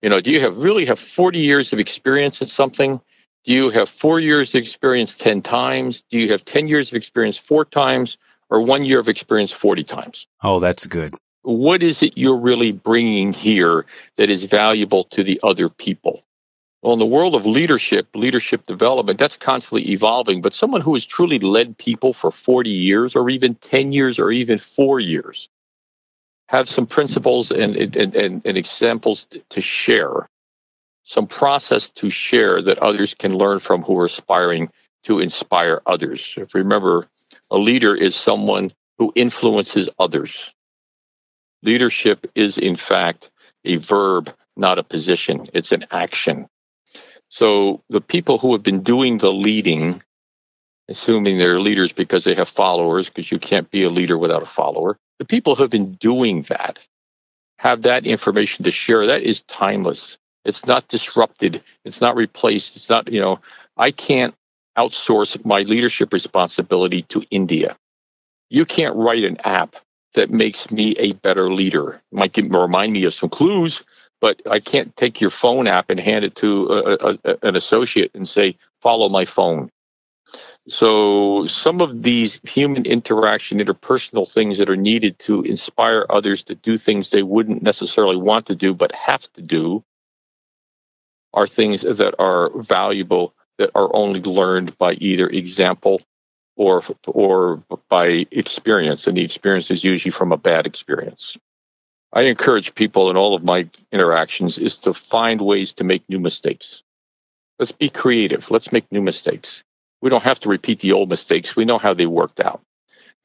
you 0.00 0.08
know, 0.08 0.20
do 0.20 0.30
you 0.30 0.40
have 0.40 0.56
really 0.56 0.86
have 0.86 0.98
40 0.98 1.38
years 1.38 1.72
of 1.72 1.78
experience 1.78 2.40
in 2.40 2.48
something? 2.48 3.00
Do 3.44 3.52
you 3.52 3.70
have 3.70 3.88
four 3.88 4.20
years 4.20 4.54
of 4.54 4.60
experience 4.60 5.16
10 5.16 5.42
times? 5.42 6.04
Do 6.10 6.18
you 6.18 6.30
have 6.32 6.44
10 6.44 6.68
years 6.68 6.90
of 6.90 6.96
experience 6.96 7.36
four 7.36 7.64
times 7.64 8.18
or 8.50 8.60
one 8.60 8.84
year 8.84 9.00
of 9.00 9.08
experience 9.08 9.50
40 9.50 9.84
times? 9.84 10.26
Oh, 10.42 10.60
that's 10.60 10.86
good 10.86 11.14
what 11.42 11.82
is 11.82 12.02
it 12.02 12.16
you're 12.16 12.38
really 12.38 12.72
bringing 12.72 13.32
here 13.32 13.84
that 14.16 14.30
is 14.30 14.44
valuable 14.44 15.04
to 15.04 15.22
the 15.22 15.40
other 15.42 15.68
people? 15.68 16.24
Well, 16.82 16.94
in 16.94 16.98
the 16.98 17.06
world 17.06 17.34
of 17.34 17.46
leadership, 17.46 18.08
leadership 18.14 18.66
development, 18.66 19.18
that's 19.18 19.36
constantly 19.36 19.90
evolving. 19.90 20.42
But 20.42 20.54
someone 20.54 20.80
who 20.80 20.94
has 20.94 21.06
truly 21.06 21.38
led 21.38 21.78
people 21.78 22.12
for 22.12 22.32
40 22.32 22.70
years, 22.70 23.14
or 23.14 23.30
even 23.30 23.54
10 23.56 23.92
years, 23.92 24.18
or 24.18 24.32
even 24.32 24.58
four 24.58 24.98
years, 24.98 25.48
have 26.52 26.68
some 26.68 26.86
principles 26.86 27.50
and, 27.50 27.74
and, 27.76 27.96
and, 27.96 28.42
and 28.44 28.58
examples 28.58 29.26
to 29.48 29.60
share, 29.62 30.28
some 31.02 31.26
process 31.26 31.90
to 31.90 32.10
share 32.10 32.60
that 32.60 32.78
others 32.78 33.14
can 33.14 33.34
learn 33.34 33.58
from 33.58 33.82
who 33.82 33.98
are 33.98 34.04
aspiring 34.04 34.68
to 35.04 35.18
inspire 35.18 35.80
others. 35.86 36.34
If 36.36 36.54
remember, 36.54 37.08
a 37.50 37.56
leader 37.56 37.96
is 37.96 38.14
someone 38.14 38.70
who 38.98 39.12
influences 39.16 39.88
others. 39.98 40.52
Leadership 41.62 42.30
is, 42.34 42.58
in 42.58 42.76
fact, 42.76 43.30
a 43.64 43.76
verb, 43.76 44.30
not 44.54 44.78
a 44.78 44.82
position. 44.82 45.48
It's 45.54 45.72
an 45.72 45.86
action. 45.90 46.48
So 47.30 47.82
the 47.88 48.02
people 48.02 48.36
who 48.36 48.52
have 48.52 48.62
been 48.62 48.82
doing 48.82 49.16
the 49.16 49.32
leading, 49.32 50.02
assuming 50.90 51.38
they're 51.38 51.60
leaders 51.60 51.92
because 51.92 52.24
they 52.24 52.34
have 52.34 52.50
followers, 52.50 53.08
because 53.08 53.32
you 53.32 53.38
can't 53.38 53.70
be 53.70 53.84
a 53.84 53.90
leader 53.90 54.18
without 54.18 54.42
a 54.42 54.46
follower, 54.46 54.98
the 55.18 55.24
people 55.24 55.54
who 55.54 55.62
have 55.62 55.70
been 55.70 55.94
doing 55.94 56.42
that 56.48 56.78
have 57.58 57.82
that 57.82 58.06
information 58.06 58.64
to 58.64 58.70
share. 58.70 59.06
That 59.06 59.22
is 59.22 59.42
timeless. 59.42 60.18
It's 60.44 60.66
not 60.66 60.88
disrupted. 60.88 61.62
It's 61.84 62.00
not 62.00 62.16
replaced. 62.16 62.76
It's 62.76 62.90
not, 62.90 63.10
you 63.12 63.20
know, 63.20 63.38
I 63.76 63.92
can't 63.92 64.34
outsource 64.76 65.44
my 65.44 65.60
leadership 65.60 66.12
responsibility 66.12 67.02
to 67.02 67.22
India. 67.30 67.76
You 68.50 68.64
can't 68.66 68.96
write 68.96 69.24
an 69.24 69.38
app 69.44 69.76
that 70.14 70.30
makes 70.30 70.70
me 70.70 70.96
a 70.98 71.12
better 71.12 71.52
leader. 71.52 71.94
It 72.12 72.16
might 72.16 72.32
give, 72.32 72.50
remind 72.50 72.92
me 72.92 73.04
of 73.04 73.14
some 73.14 73.30
clues, 73.30 73.82
but 74.20 74.42
I 74.50 74.60
can't 74.60 74.94
take 74.96 75.20
your 75.20 75.30
phone 75.30 75.66
app 75.66 75.88
and 75.90 76.00
hand 76.00 76.24
it 76.24 76.34
to 76.36 76.66
a, 76.66 77.18
a, 77.24 77.36
an 77.42 77.56
associate 77.56 78.10
and 78.14 78.28
say, 78.28 78.56
follow 78.80 79.08
my 79.08 79.24
phone. 79.24 79.70
So 80.68 81.46
some 81.46 81.80
of 81.80 82.02
these 82.02 82.40
human 82.44 82.86
interaction, 82.86 83.58
interpersonal 83.58 84.30
things 84.30 84.58
that 84.58 84.70
are 84.70 84.76
needed 84.76 85.18
to 85.20 85.42
inspire 85.42 86.06
others 86.08 86.44
to 86.44 86.54
do 86.54 86.78
things 86.78 87.10
they 87.10 87.24
wouldn't 87.24 87.62
necessarily 87.62 88.16
want 88.16 88.46
to 88.46 88.54
do, 88.54 88.72
but 88.72 88.92
have 88.92 89.30
to 89.32 89.42
do, 89.42 89.82
are 91.34 91.46
things 91.46 91.82
that 91.82 92.14
are 92.18 92.50
valuable 92.62 93.34
that 93.58 93.70
are 93.74 93.94
only 93.94 94.20
learned 94.20 94.76
by 94.78 94.92
either 94.94 95.28
example 95.28 96.00
or 96.56 96.84
or 97.06 97.62
by 97.88 98.26
experience, 98.30 99.06
and 99.06 99.16
the 99.16 99.24
experience 99.24 99.70
is 99.70 99.82
usually 99.82 100.12
from 100.12 100.32
a 100.32 100.36
bad 100.36 100.66
experience. 100.66 101.36
I 102.12 102.22
encourage 102.22 102.74
people 102.74 103.10
in 103.10 103.16
all 103.16 103.34
of 103.34 103.42
my 103.42 103.68
interactions 103.90 104.58
is 104.58 104.76
to 104.78 104.92
find 104.92 105.40
ways 105.40 105.72
to 105.74 105.84
make 105.84 106.08
new 106.08 106.20
mistakes. 106.20 106.82
Let's 107.58 107.72
be 107.72 107.88
creative. 107.88 108.50
Let's 108.50 108.70
make 108.70 108.90
new 108.92 109.00
mistakes. 109.00 109.64
We 110.02 110.10
don't 110.10 110.24
have 110.24 110.40
to 110.40 110.48
repeat 110.50 110.80
the 110.80 110.92
old 110.92 111.08
mistakes. 111.08 111.56
We 111.56 111.64
know 111.64 111.78
how 111.78 111.94
they 111.94 112.06
worked 112.06 112.40
out. 112.40 112.60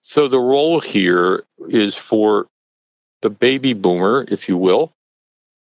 So 0.01 0.27
the 0.27 0.39
role 0.39 0.79
here 0.79 1.43
is 1.67 1.95
for 1.95 2.47
the 3.21 3.29
baby 3.29 3.73
boomer, 3.73 4.25
if 4.29 4.47
you 4.47 4.57
will, 4.57 4.93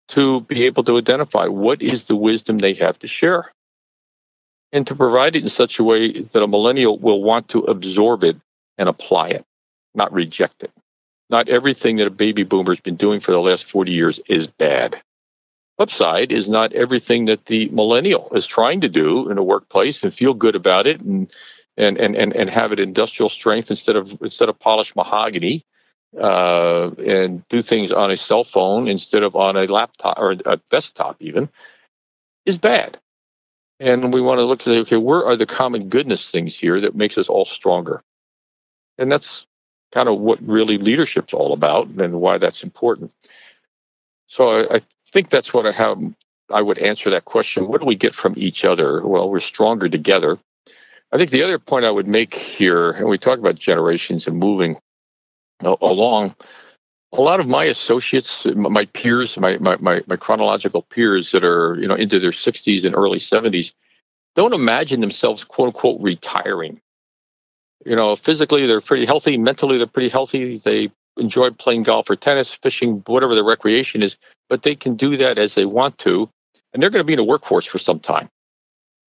to 0.09 0.43
be 0.43 0.65
able 0.65 0.85
to 0.85 0.99
identify 0.99 1.47
what 1.47 1.83
is 1.83 2.05
the 2.05 2.17
wisdom 2.17 2.59
they 2.59 2.75
have 2.75 2.99
to 3.01 3.09
share 3.09 3.51
and 4.73 4.87
to 4.87 4.95
provide 4.95 5.37
it 5.37 5.43
in 5.43 5.49
such 5.49 5.79
a 5.79 5.85
way 5.85 6.21
that 6.21 6.43
a 6.43 6.47
millennial 6.47 6.99
will 6.99 7.23
want 7.23 7.49
to 7.49 7.61
absorb 7.61 8.23
it 8.23 8.37
and 8.79 8.89
apply 8.89 9.29
it, 9.29 9.45
not 9.95 10.13
reject 10.13 10.63
it. 10.63 10.71
Not 11.31 11.49
everything 11.49 11.97
that 11.97 12.07
a 12.07 12.11
baby 12.11 12.45
boomer 12.45 12.73
has 12.73 12.81
been 12.81 12.97
doing 12.97 13.21
for 13.21 13.33
the 13.33 13.41
last 13.41 13.65
40 13.65 13.91
years 13.91 14.21
is 14.29 14.47
bad. 14.47 15.01
Upside 15.79 16.33
is 16.33 16.49
not 16.49 16.73
everything 16.73 17.27
that 17.27 17.47
the 17.47 17.69
millennial 17.69 18.31
is 18.35 18.47
trying 18.47 18.81
to 18.81 18.89
do 18.89 19.31
in 19.31 19.37
a 19.39 19.43
workplace 19.43 20.03
and 20.03 20.15
feel 20.15 20.35
good 20.35 20.57
about 20.57 20.87
it 20.87 21.01
and 21.01 21.31
and, 21.79 21.99
and, 21.99 22.17
and, 22.17 22.35
and 22.35 22.49
have 22.49 22.73
it 22.73 22.81
industrial 22.81 23.29
strength 23.29 23.71
instead 23.71 23.97
of 23.97 24.11
instead 24.23 24.49
of 24.49 24.59
polished 24.59 24.97
mahogany 24.97 25.65
uh, 26.19 26.91
and 26.93 27.47
do 27.49 27.61
things 27.61 27.93
on 27.93 28.11
a 28.11 28.17
cell 28.17 28.45
phone 28.45 28.89
instead 28.89 29.23
of 29.23 29.37
on 29.37 29.57
a 29.57 29.67
laptop 29.67 30.19
or 30.19 30.33
a 30.47 30.57
desktop 30.71 31.17
even 31.21 31.51
is 32.47 32.57
bad. 32.59 32.99
And 33.79 34.15
we 34.15 34.23
want 34.23 34.39
to 34.39 34.45
look 34.45 34.63
at 34.63 34.69
okay, 34.69 34.97
where 34.97 35.27
are 35.27 35.37
the 35.37 35.45
common 35.45 35.91
goodness 35.91 36.31
things 36.31 36.59
here 36.59 36.81
that 36.81 36.95
makes 36.95 37.19
us 37.19 37.29
all 37.29 37.45
stronger? 37.45 38.03
And 38.97 39.13
that's 39.13 39.47
kind 39.93 40.09
of 40.09 40.19
what 40.19 40.43
really 40.43 40.79
leadership's 40.79 41.35
all 41.35 41.53
about 41.53 41.89
and 41.89 42.21
why 42.21 42.39
that's 42.39 42.63
important. 42.63 43.15
So 44.29 44.49
I, 44.49 44.77
I 44.77 44.83
think 45.13 45.31
that's 45.31 45.53
what 45.53 45.67
I 45.67 45.73
have. 45.73 45.99
I 46.51 46.63
would 46.63 46.79
answer 46.79 47.11
that 47.11 47.25
question. 47.25 47.69
What 47.69 47.81
do 47.81 47.87
we 47.87 47.97
get 47.97 48.15
from 48.15 48.35
each 48.37 48.65
other? 48.65 49.05
Well, 49.05 49.29
we're 49.29 49.41
stronger 49.41 49.89
together. 49.89 50.39
I 51.13 51.19
think 51.19 51.31
the 51.31 51.43
other 51.43 51.59
point 51.59 51.85
I 51.85 51.91
would 51.91 52.09
make 52.09 52.35
here, 52.35 52.93
and 52.93 53.09
we 53.09 53.19
talk 53.19 53.39
about 53.39 53.57
generations 53.57 54.27
and 54.27 54.39
moving 54.39 54.77
along, 55.63 56.35
a 57.13 57.21
lot 57.21 57.41
of 57.41 57.47
my 57.47 57.65
associates, 57.65 58.45
my 58.45 58.85
peers, 58.87 59.37
my, 59.39 59.57
my, 59.59 59.77
my, 59.77 60.03
my 60.07 60.17
chronological 60.17 60.83
peers 60.83 61.31
that 61.33 61.45
are, 61.45 61.77
you 61.81 61.87
know, 61.87 61.95
into 61.95 62.19
their 62.19 62.33
60s 62.33 62.85
and 62.85 62.95
early 62.95 63.19
70s, 63.19 63.73
don't 64.35 64.53
imagine 64.53 65.01
themselves, 65.01 65.45
quote 65.45 65.69
unquote, 65.69 66.01
retiring. 66.01 66.81
You 67.85 67.97
know, 67.97 68.17
physically 68.17 68.67
they're 68.67 68.81
pretty 68.81 69.07
healthy, 69.07 69.39
mentally 69.39 69.79
they're 69.79 69.87
pretty 69.87 70.09
healthy. 70.09 70.59
They 70.59 70.91
enjoy 71.17 71.51
playing 71.51 71.85
golf 71.85 72.11
or 72.11 72.17
tennis, 72.17 72.53
fishing, 72.53 73.03
whatever 73.07 73.35
their 73.35 73.45
recreation 73.45 74.03
is, 74.03 74.17
but 74.49 74.63
they 74.63 74.75
can 74.75 74.97
do 74.97 75.17
that 75.17 75.39
as 75.39 75.55
they 75.55 75.65
want 75.65 75.99
to, 75.99 76.29
and 76.73 76.83
they're 76.83 76.91
going 76.91 77.01
to 77.01 77.07
be 77.07 77.15
in 77.15 77.19
the 77.19 77.25
workforce 77.25 77.67
for 77.67 77.79
some 77.79 78.01
time. 78.01 78.29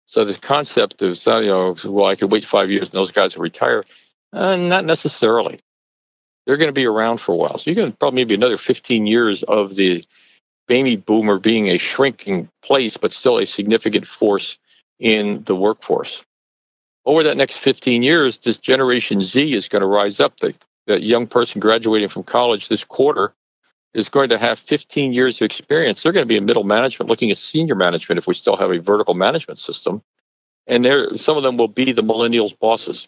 So 0.06 0.24
the 0.24 0.36
concept 0.36 1.02
of, 1.02 1.18
you 1.26 1.48
know, 1.48 1.76
well, 1.84 2.06
I 2.06 2.16
could 2.16 2.32
wait 2.32 2.46
five 2.46 2.72
years 2.72 2.90
and 2.90 2.94
those 2.94 3.12
guys 3.12 3.36
will 3.36 3.44
retire, 3.44 3.84
uh, 4.34 4.56
not 4.56 4.86
necessarily 4.86 5.62
they're 6.48 6.58
going 6.58 6.70
to 6.70 6.74
be 6.74 6.86
around 6.86 7.20
for 7.20 7.34
a 7.34 7.36
while. 7.36 7.58
So 7.58 7.64
you're 7.66 7.76
going 7.76 7.92
to 7.92 7.98
probably 7.98 8.16
maybe 8.16 8.34
another 8.34 8.58
15 8.58 9.06
years 9.06 9.44
of 9.44 9.76
the 9.76 10.06
baby 10.68 10.96
boomer 10.96 11.40
being 11.40 11.68
a 11.68 11.78
shrinking 11.78 12.50
place, 12.64 12.96
but 12.96 13.12
still 13.12 13.38
a 13.38 13.46
significant 13.46 14.08
force 14.08 14.58
in 14.98 15.44
the 15.44 15.56
workforce. 15.56 16.24
Over 17.06 17.24
that 17.24 17.38
next 17.38 17.58
15 17.58 18.02
years, 18.02 18.40
this 18.40 18.58
Generation 18.58 19.22
Z 19.22 19.54
is 19.54 19.68
going 19.68 19.82
to 19.82 19.88
rise 19.88 20.20
up. 20.22 20.40
The, 20.40 20.56
that 20.88 21.04
young 21.04 21.28
person 21.28 21.60
graduating 21.60 22.10
from 22.10 22.24
college 22.24 22.70
this 22.70 22.86
quarter 22.86 23.34
is 23.98 24.10
going 24.10 24.30
to 24.30 24.38
have 24.38 24.60
15 24.60 25.12
years 25.12 25.42
of 25.42 25.46
experience. 25.46 26.04
They're 26.04 26.12
going 26.12 26.26
to 26.26 26.28
be 26.28 26.38
in 26.38 26.46
middle 26.46 26.64
management, 26.64 27.10
looking 27.10 27.32
at 27.32 27.40
senior 27.40 27.74
management 27.74 28.20
if 28.20 28.28
we 28.28 28.36
still 28.36 28.56
have 28.56 28.72
a 28.72 28.80
vertical 28.80 29.16
management 29.16 29.58
system. 29.58 30.04
And 30.68 30.86
there, 30.86 31.18
some 31.18 31.36
of 31.36 31.42
them 31.42 31.58
will 31.58 31.68
be 31.68 31.94
the 31.94 32.04
millennials' 32.04 32.58
bosses. 32.58 33.08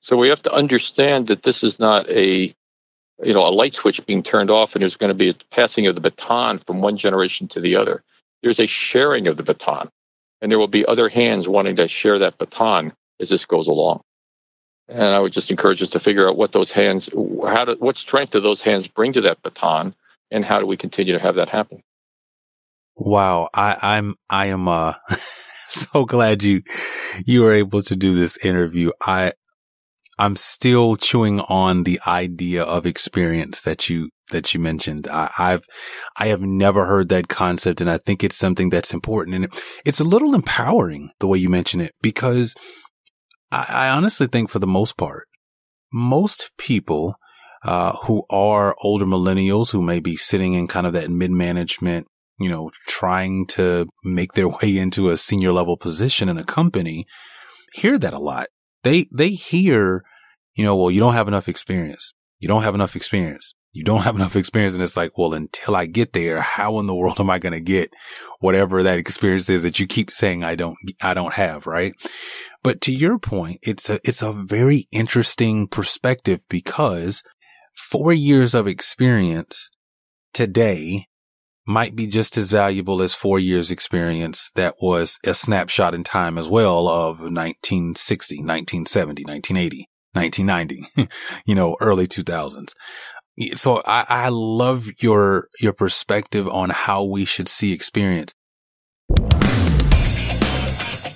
So 0.00 0.16
we 0.16 0.28
have 0.28 0.42
to 0.42 0.52
understand 0.52 1.26
that 1.26 1.42
this 1.42 1.64
is 1.64 1.80
not 1.80 2.08
a 2.08 2.54
you 3.22 3.34
know 3.34 3.46
a 3.46 3.50
light 3.50 3.74
switch 3.74 4.04
being 4.06 4.22
turned 4.22 4.50
off 4.50 4.74
and 4.74 4.82
there's 4.82 4.96
going 4.96 5.08
to 5.08 5.14
be 5.14 5.30
a 5.30 5.34
passing 5.50 5.86
of 5.88 5.94
the 5.94 6.00
baton 6.00 6.58
from 6.58 6.80
one 6.80 6.96
generation 6.96 7.48
to 7.48 7.60
the 7.60 7.76
other. 7.76 8.02
There's 8.42 8.60
a 8.60 8.66
sharing 8.66 9.26
of 9.26 9.36
the 9.36 9.42
baton, 9.42 9.90
and 10.40 10.50
there 10.50 10.58
will 10.58 10.68
be 10.68 10.86
other 10.86 11.08
hands 11.08 11.48
wanting 11.48 11.76
to 11.76 11.88
share 11.88 12.20
that 12.20 12.38
baton 12.38 12.92
as 13.20 13.28
this 13.28 13.44
goes 13.46 13.66
along. 13.66 14.02
And 14.90 15.02
I 15.02 15.20
would 15.20 15.32
just 15.32 15.50
encourage 15.50 15.82
us 15.82 15.90
to 15.90 16.00
figure 16.00 16.28
out 16.28 16.36
what 16.36 16.52
those 16.52 16.72
hands, 16.72 17.08
how 17.46 17.64
do, 17.64 17.76
what 17.78 17.96
strength 17.96 18.32
do 18.32 18.40
those 18.40 18.60
hands 18.60 18.88
bring 18.88 19.12
to 19.12 19.20
that 19.22 19.42
baton, 19.42 19.94
and 20.30 20.44
how 20.44 20.58
do 20.58 20.66
we 20.66 20.76
continue 20.76 21.12
to 21.12 21.20
have 21.20 21.36
that 21.36 21.48
happen? 21.48 21.82
Wow, 22.96 23.48
I, 23.54 23.76
I'm 23.80 24.16
I 24.28 24.46
am 24.46 24.68
uh 24.68 24.94
so 25.68 26.04
glad 26.04 26.42
you 26.42 26.62
you 27.24 27.42
were 27.42 27.52
able 27.52 27.82
to 27.82 27.96
do 27.96 28.14
this 28.14 28.36
interview. 28.44 28.90
I 29.00 29.32
I'm 30.20 30.36
still 30.36 30.96
chewing 30.96 31.40
on 31.40 31.84
the 31.84 31.98
idea 32.06 32.62
of 32.62 32.84
experience 32.84 33.62
that 33.62 33.88
you, 33.88 34.10
that 34.30 34.52
you 34.52 34.60
mentioned. 34.60 35.08
I, 35.08 35.30
have 35.34 35.64
I 36.18 36.26
have 36.26 36.42
never 36.42 36.84
heard 36.84 37.08
that 37.08 37.28
concept. 37.28 37.80
And 37.80 37.88
I 37.88 37.96
think 37.96 38.22
it's 38.22 38.36
something 38.36 38.68
that's 38.68 38.92
important. 38.92 39.34
And 39.34 39.44
it, 39.46 39.64
it's 39.86 39.98
a 39.98 40.04
little 40.04 40.34
empowering 40.34 41.10
the 41.20 41.26
way 41.26 41.38
you 41.38 41.48
mention 41.48 41.80
it 41.80 41.94
because 42.02 42.54
I, 43.50 43.66
I 43.68 43.88
honestly 43.90 44.26
think 44.26 44.50
for 44.50 44.58
the 44.58 44.66
most 44.66 44.96
part, 44.96 45.28
most 45.92 46.50
people, 46.58 47.14
uh, 47.62 47.92
who 48.04 48.24
are 48.30 48.74
older 48.82 49.04
millennials 49.04 49.72
who 49.72 49.82
may 49.82 50.00
be 50.00 50.16
sitting 50.16 50.54
in 50.54 50.66
kind 50.66 50.86
of 50.86 50.92
that 50.94 51.10
mid 51.10 51.30
management, 51.30 52.06
you 52.38 52.48
know, 52.48 52.70
trying 52.86 53.46
to 53.46 53.86
make 54.02 54.32
their 54.32 54.48
way 54.62 54.78
into 54.78 55.10
a 55.10 55.16
senior 55.16 55.52
level 55.52 55.76
position 55.76 56.28
in 56.28 56.38
a 56.38 56.44
company 56.44 57.06
hear 57.72 57.96
that 57.98 58.12
a 58.12 58.18
lot 58.18 58.46
they, 58.82 59.08
they 59.12 59.30
hear, 59.30 60.02
you 60.54 60.64
know, 60.64 60.76
well, 60.76 60.90
you 60.90 61.00
don't 61.00 61.14
have 61.14 61.28
enough 61.28 61.48
experience. 61.48 62.12
You 62.38 62.48
don't 62.48 62.62
have 62.62 62.74
enough 62.74 62.96
experience. 62.96 63.54
You 63.72 63.84
don't 63.84 64.02
have 64.02 64.16
enough 64.16 64.36
experience. 64.36 64.74
And 64.74 64.82
it's 64.82 64.96
like, 64.96 65.16
well, 65.16 65.34
until 65.34 65.76
I 65.76 65.86
get 65.86 66.12
there, 66.12 66.40
how 66.40 66.78
in 66.80 66.86
the 66.86 66.94
world 66.94 67.20
am 67.20 67.30
I 67.30 67.38
going 67.38 67.52
to 67.52 67.60
get 67.60 67.90
whatever 68.40 68.82
that 68.82 68.98
experience 68.98 69.48
is 69.48 69.62
that 69.62 69.78
you 69.78 69.86
keep 69.86 70.10
saying 70.10 70.42
I 70.42 70.54
don't, 70.54 70.76
I 71.00 71.14
don't 71.14 71.34
have, 71.34 71.66
right? 71.66 71.92
But 72.62 72.80
to 72.82 72.92
your 72.92 73.18
point, 73.18 73.58
it's 73.62 73.88
a, 73.88 74.00
it's 74.04 74.22
a 74.22 74.32
very 74.32 74.86
interesting 74.92 75.66
perspective 75.66 76.40
because 76.48 77.22
four 77.74 78.12
years 78.12 78.54
of 78.54 78.66
experience 78.66 79.70
today 80.32 81.06
might 81.66 81.94
be 81.94 82.06
just 82.06 82.36
as 82.36 82.50
valuable 82.50 83.00
as 83.00 83.14
four 83.14 83.38
years 83.38 83.70
experience 83.70 84.50
that 84.56 84.74
was 84.82 85.18
a 85.24 85.32
snapshot 85.32 85.94
in 85.94 86.02
time 86.02 86.36
as 86.36 86.48
well 86.48 86.88
of 86.88 87.20
1960, 87.20 88.36
1970, 88.38 89.24
1980, 89.24 89.86
1990, 90.12 91.08
you 91.46 91.54
know, 91.54 91.76
early 91.80 92.06
2000s. 92.06 92.72
So 93.54 93.82
I, 93.86 94.04
I 94.08 94.28
love 94.30 94.88
your, 95.00 95.48
your 95.60 95.72
perspective 95.72 96.48
on 96.48 96.70
how 96.70 97.04
we 97.04 97.24
should 97.24 97.48
see 97.48 97.72
experience. 97.72 98.34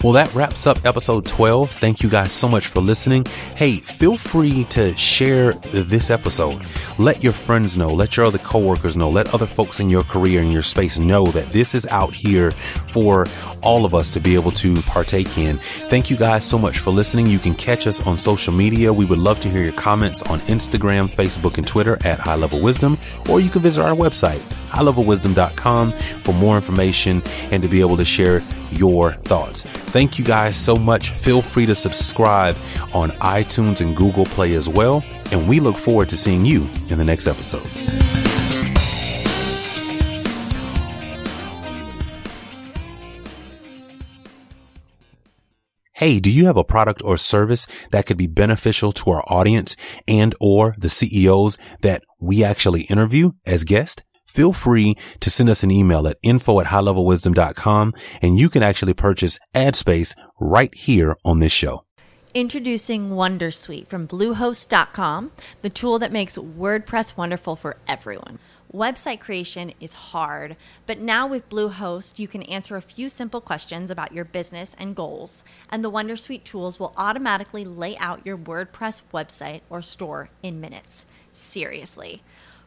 Well, 0.05 0.13
that 0.13 0.35
wraps 0.35 0.67
up 0.67 0.85
episode 0.85 1.25
12. 1.25 1.71
Thank 1.71 2.03
you 2.03 2.11
guys 2.11 2.31
so 2.31 2.47
much 2.47 2.67
for 2.67 2.81
listening. 2.81 3.25
Hey, 3.57 3.77
feel 3.77 4.19
free 4.19 4.65
to 4.65 4.95
share 4.99 5.55
this 5.55 6.11
episode. 6.11 6.61
Let 6.99 7.25
your 7.25 7.33
friends 7.33 7.79
know, 7.79 7.89
let 7.89 8.19
your 8.19 8.27
other 8.27 8.37
coworkers 8.37 8.99
know, 8.99 9.09
let 9.09 9.33
other 9.33 9.47
folks 9.47 9.81
in 9.81 9.89
your 9.89 10.03
career 10.03 10.43
and 10.43 10.53
your 10.53 10.63
space 10.63 10.99
know 10.99 11.25
that 11.29 11.49
this 11.53 11.75
is 11.75 11.87
out 11.87 12.15
here 12.15 12.51
for 12.51 13.27
all 13.63 13.87
of 13.87 13.95
us 13.95 14.11
to 14.11 14.21
be 14.21 14.35
able 14.35 14.51
to 14.51 14.83
partake 14.83 15.39
in. 15.39 15.57
Thank 15.57 16.11
you 16.11 16.19
guys 16.19 16.45
so 16.45 16.59
much 16.59 16.81
for 16.81 16.91
listening. 16.91 17.27
You 17.27 17.39
can 17.39 17.55
catch 17.55 17.87
us 17.87 18.07
on 18.07 18.19
social 18.19 18.53
media. 18.53 18.93
We 18.93 19.07
would 19.07 19.19
love 19.19 19.41
to 19.41 19.49
hear 19.49 19.63
your 19.63 19.73
comments 19.73 20.21
on 20.21 20.39
Instagram, 20.41 21.09
Facebook, 21.09 21.57
and 21.57 21.67
Twitter 21.67 21.97
at 22.05 22.21
High 22.21 22.37
Level 22.37 22.61
Wisdom, 22.61 22.99
or 23.31 23.41
you 23.41 23.49
can 23.49 23.63
visit 23.63 23.83
our 23.83 23.97
website, 23.97 24.41
highlevelwisdom.com 24.69 25.93
for 25.93 26.35
more 26.35 26.57
information 26.57 27.23
and 27.51 27.63
to 27.63 27.71
be 27.71 27.81
able 27.81 27.97
to 27.97 28.05
share 28.05 28.43
your 28.71 29.15
thoughts. 29.25 29.65
Thank 29.95 30.19
you 30.19 30.25
guys 30.25 30.57
so 30.57 30.75
much. 30.75 31.11
Feel 31.11 31.41
free 31.41 31.67
to 31.67 31.75
subscribe 31.77 32.57
on 32.93 33.13
iTunes 33.21 33.81
and 33.81 33.97
Google 33.97 34.25
Play 34.25 34.55
as 34.55 34.69
well. 34.69 35.05
And 35.31 35.49
we 35.49 35.61
look 35.61 35.77
forward 35.77 36.09
to 36.09 36.17
seeing 36.17 36.45
you 36.45 36.69
in 36.89 36.99
the 36.99 37.05
next 37.05 37.29
episode. 37.29 37.65
Hey, 45.93 46.19
do 46.19 46.29
you 46.29 46.47
have 46.47 46.57
a 46.57 46.65
product 46.65 47.01
or 47.05 47.17
service 47.17 47.69
that 47.93 48.05
could 48.05 48.17
be 48.17 48.27
beneficial 48.27 48.91
to 48.91 49.11
our 49.11 49.23
audience 49.29 49.77
and 50.09 50.35
or 50.41 50.75
the 50.77 50.91
CEOs 50.91 51.57
that 51.83 52.03
we 52.21 52.43
actually 52.43 52.83
interview 52.91 53.31
as 53.47 53.63
guests? 53.63 54.03
Feel 54.35 54.53
free 54.53 54.97
to 55.21 55.31
send 55.31 55.49
us 55.49 55.63
an 55.63 55.71
email 55.71 56.09
at 56.09 56.19
info 56.23 56.61
at 56.61 56.67
highlevelwisdom.com 56.67 57.95
and 58.21 58.39
you 58.39 58.51
can 58.51 58.63
actually 58.63 58.95
purchase 58.95 59.39
ad 59.55 59.77
space 59.77 60.15
right 60.41 60.75
here 60.75 61.17
on 61.25 61.39
this 61.39 61.53
show. 61.53 61.85
Introducing 62.35 63.11
Wondersuite 63.11 63.87
from 63.87 64.09
Bluehost.com, 64.09 65.31
the 65.63 65.71
tool 65.71 66.01
that 66.01 66.11
makes 66.11 66.37
WordPress 66.37 67.17
wonderful 67.17 67.55
for 67.55 67.77
everyone. 67.87 68.41
Website 68.75 69.21
creation 69.21 69.73
is 69.79 69.93
hard, 69.93 70.57
but 70.85 70.99
now 70.99 71.29
with 71.29 71.49
Bluehost, 71.49 72.19
you 72.19 72.27
can 72.27 72.43
answer 72.43 72.77
a 72.77 72.83
few 72.83 73.09
simple 73.09 73.41
questions 73.41 73.89
about 73.89 74.11
your 74.11 74.25
business 74.25 74.75
and 74.81 74.97
goals, 74.97 75.45
and 75.71 75.85
the 75.85 75.91
Wondersuite 75.93 76.43
tools 76.43 76.81
will 76.81 76.93
automatically 76.97 77.65
lay 77.65 77.97
out 77.99 78.27
your 78.27 78.37
WordPress 78.37 79.03
website 79.13 79.61
or 79.71 79.81
store 79.81 80.29
in 80.43 80.61
minutes. 80.61 81.07
Seriously. 81.31 82.25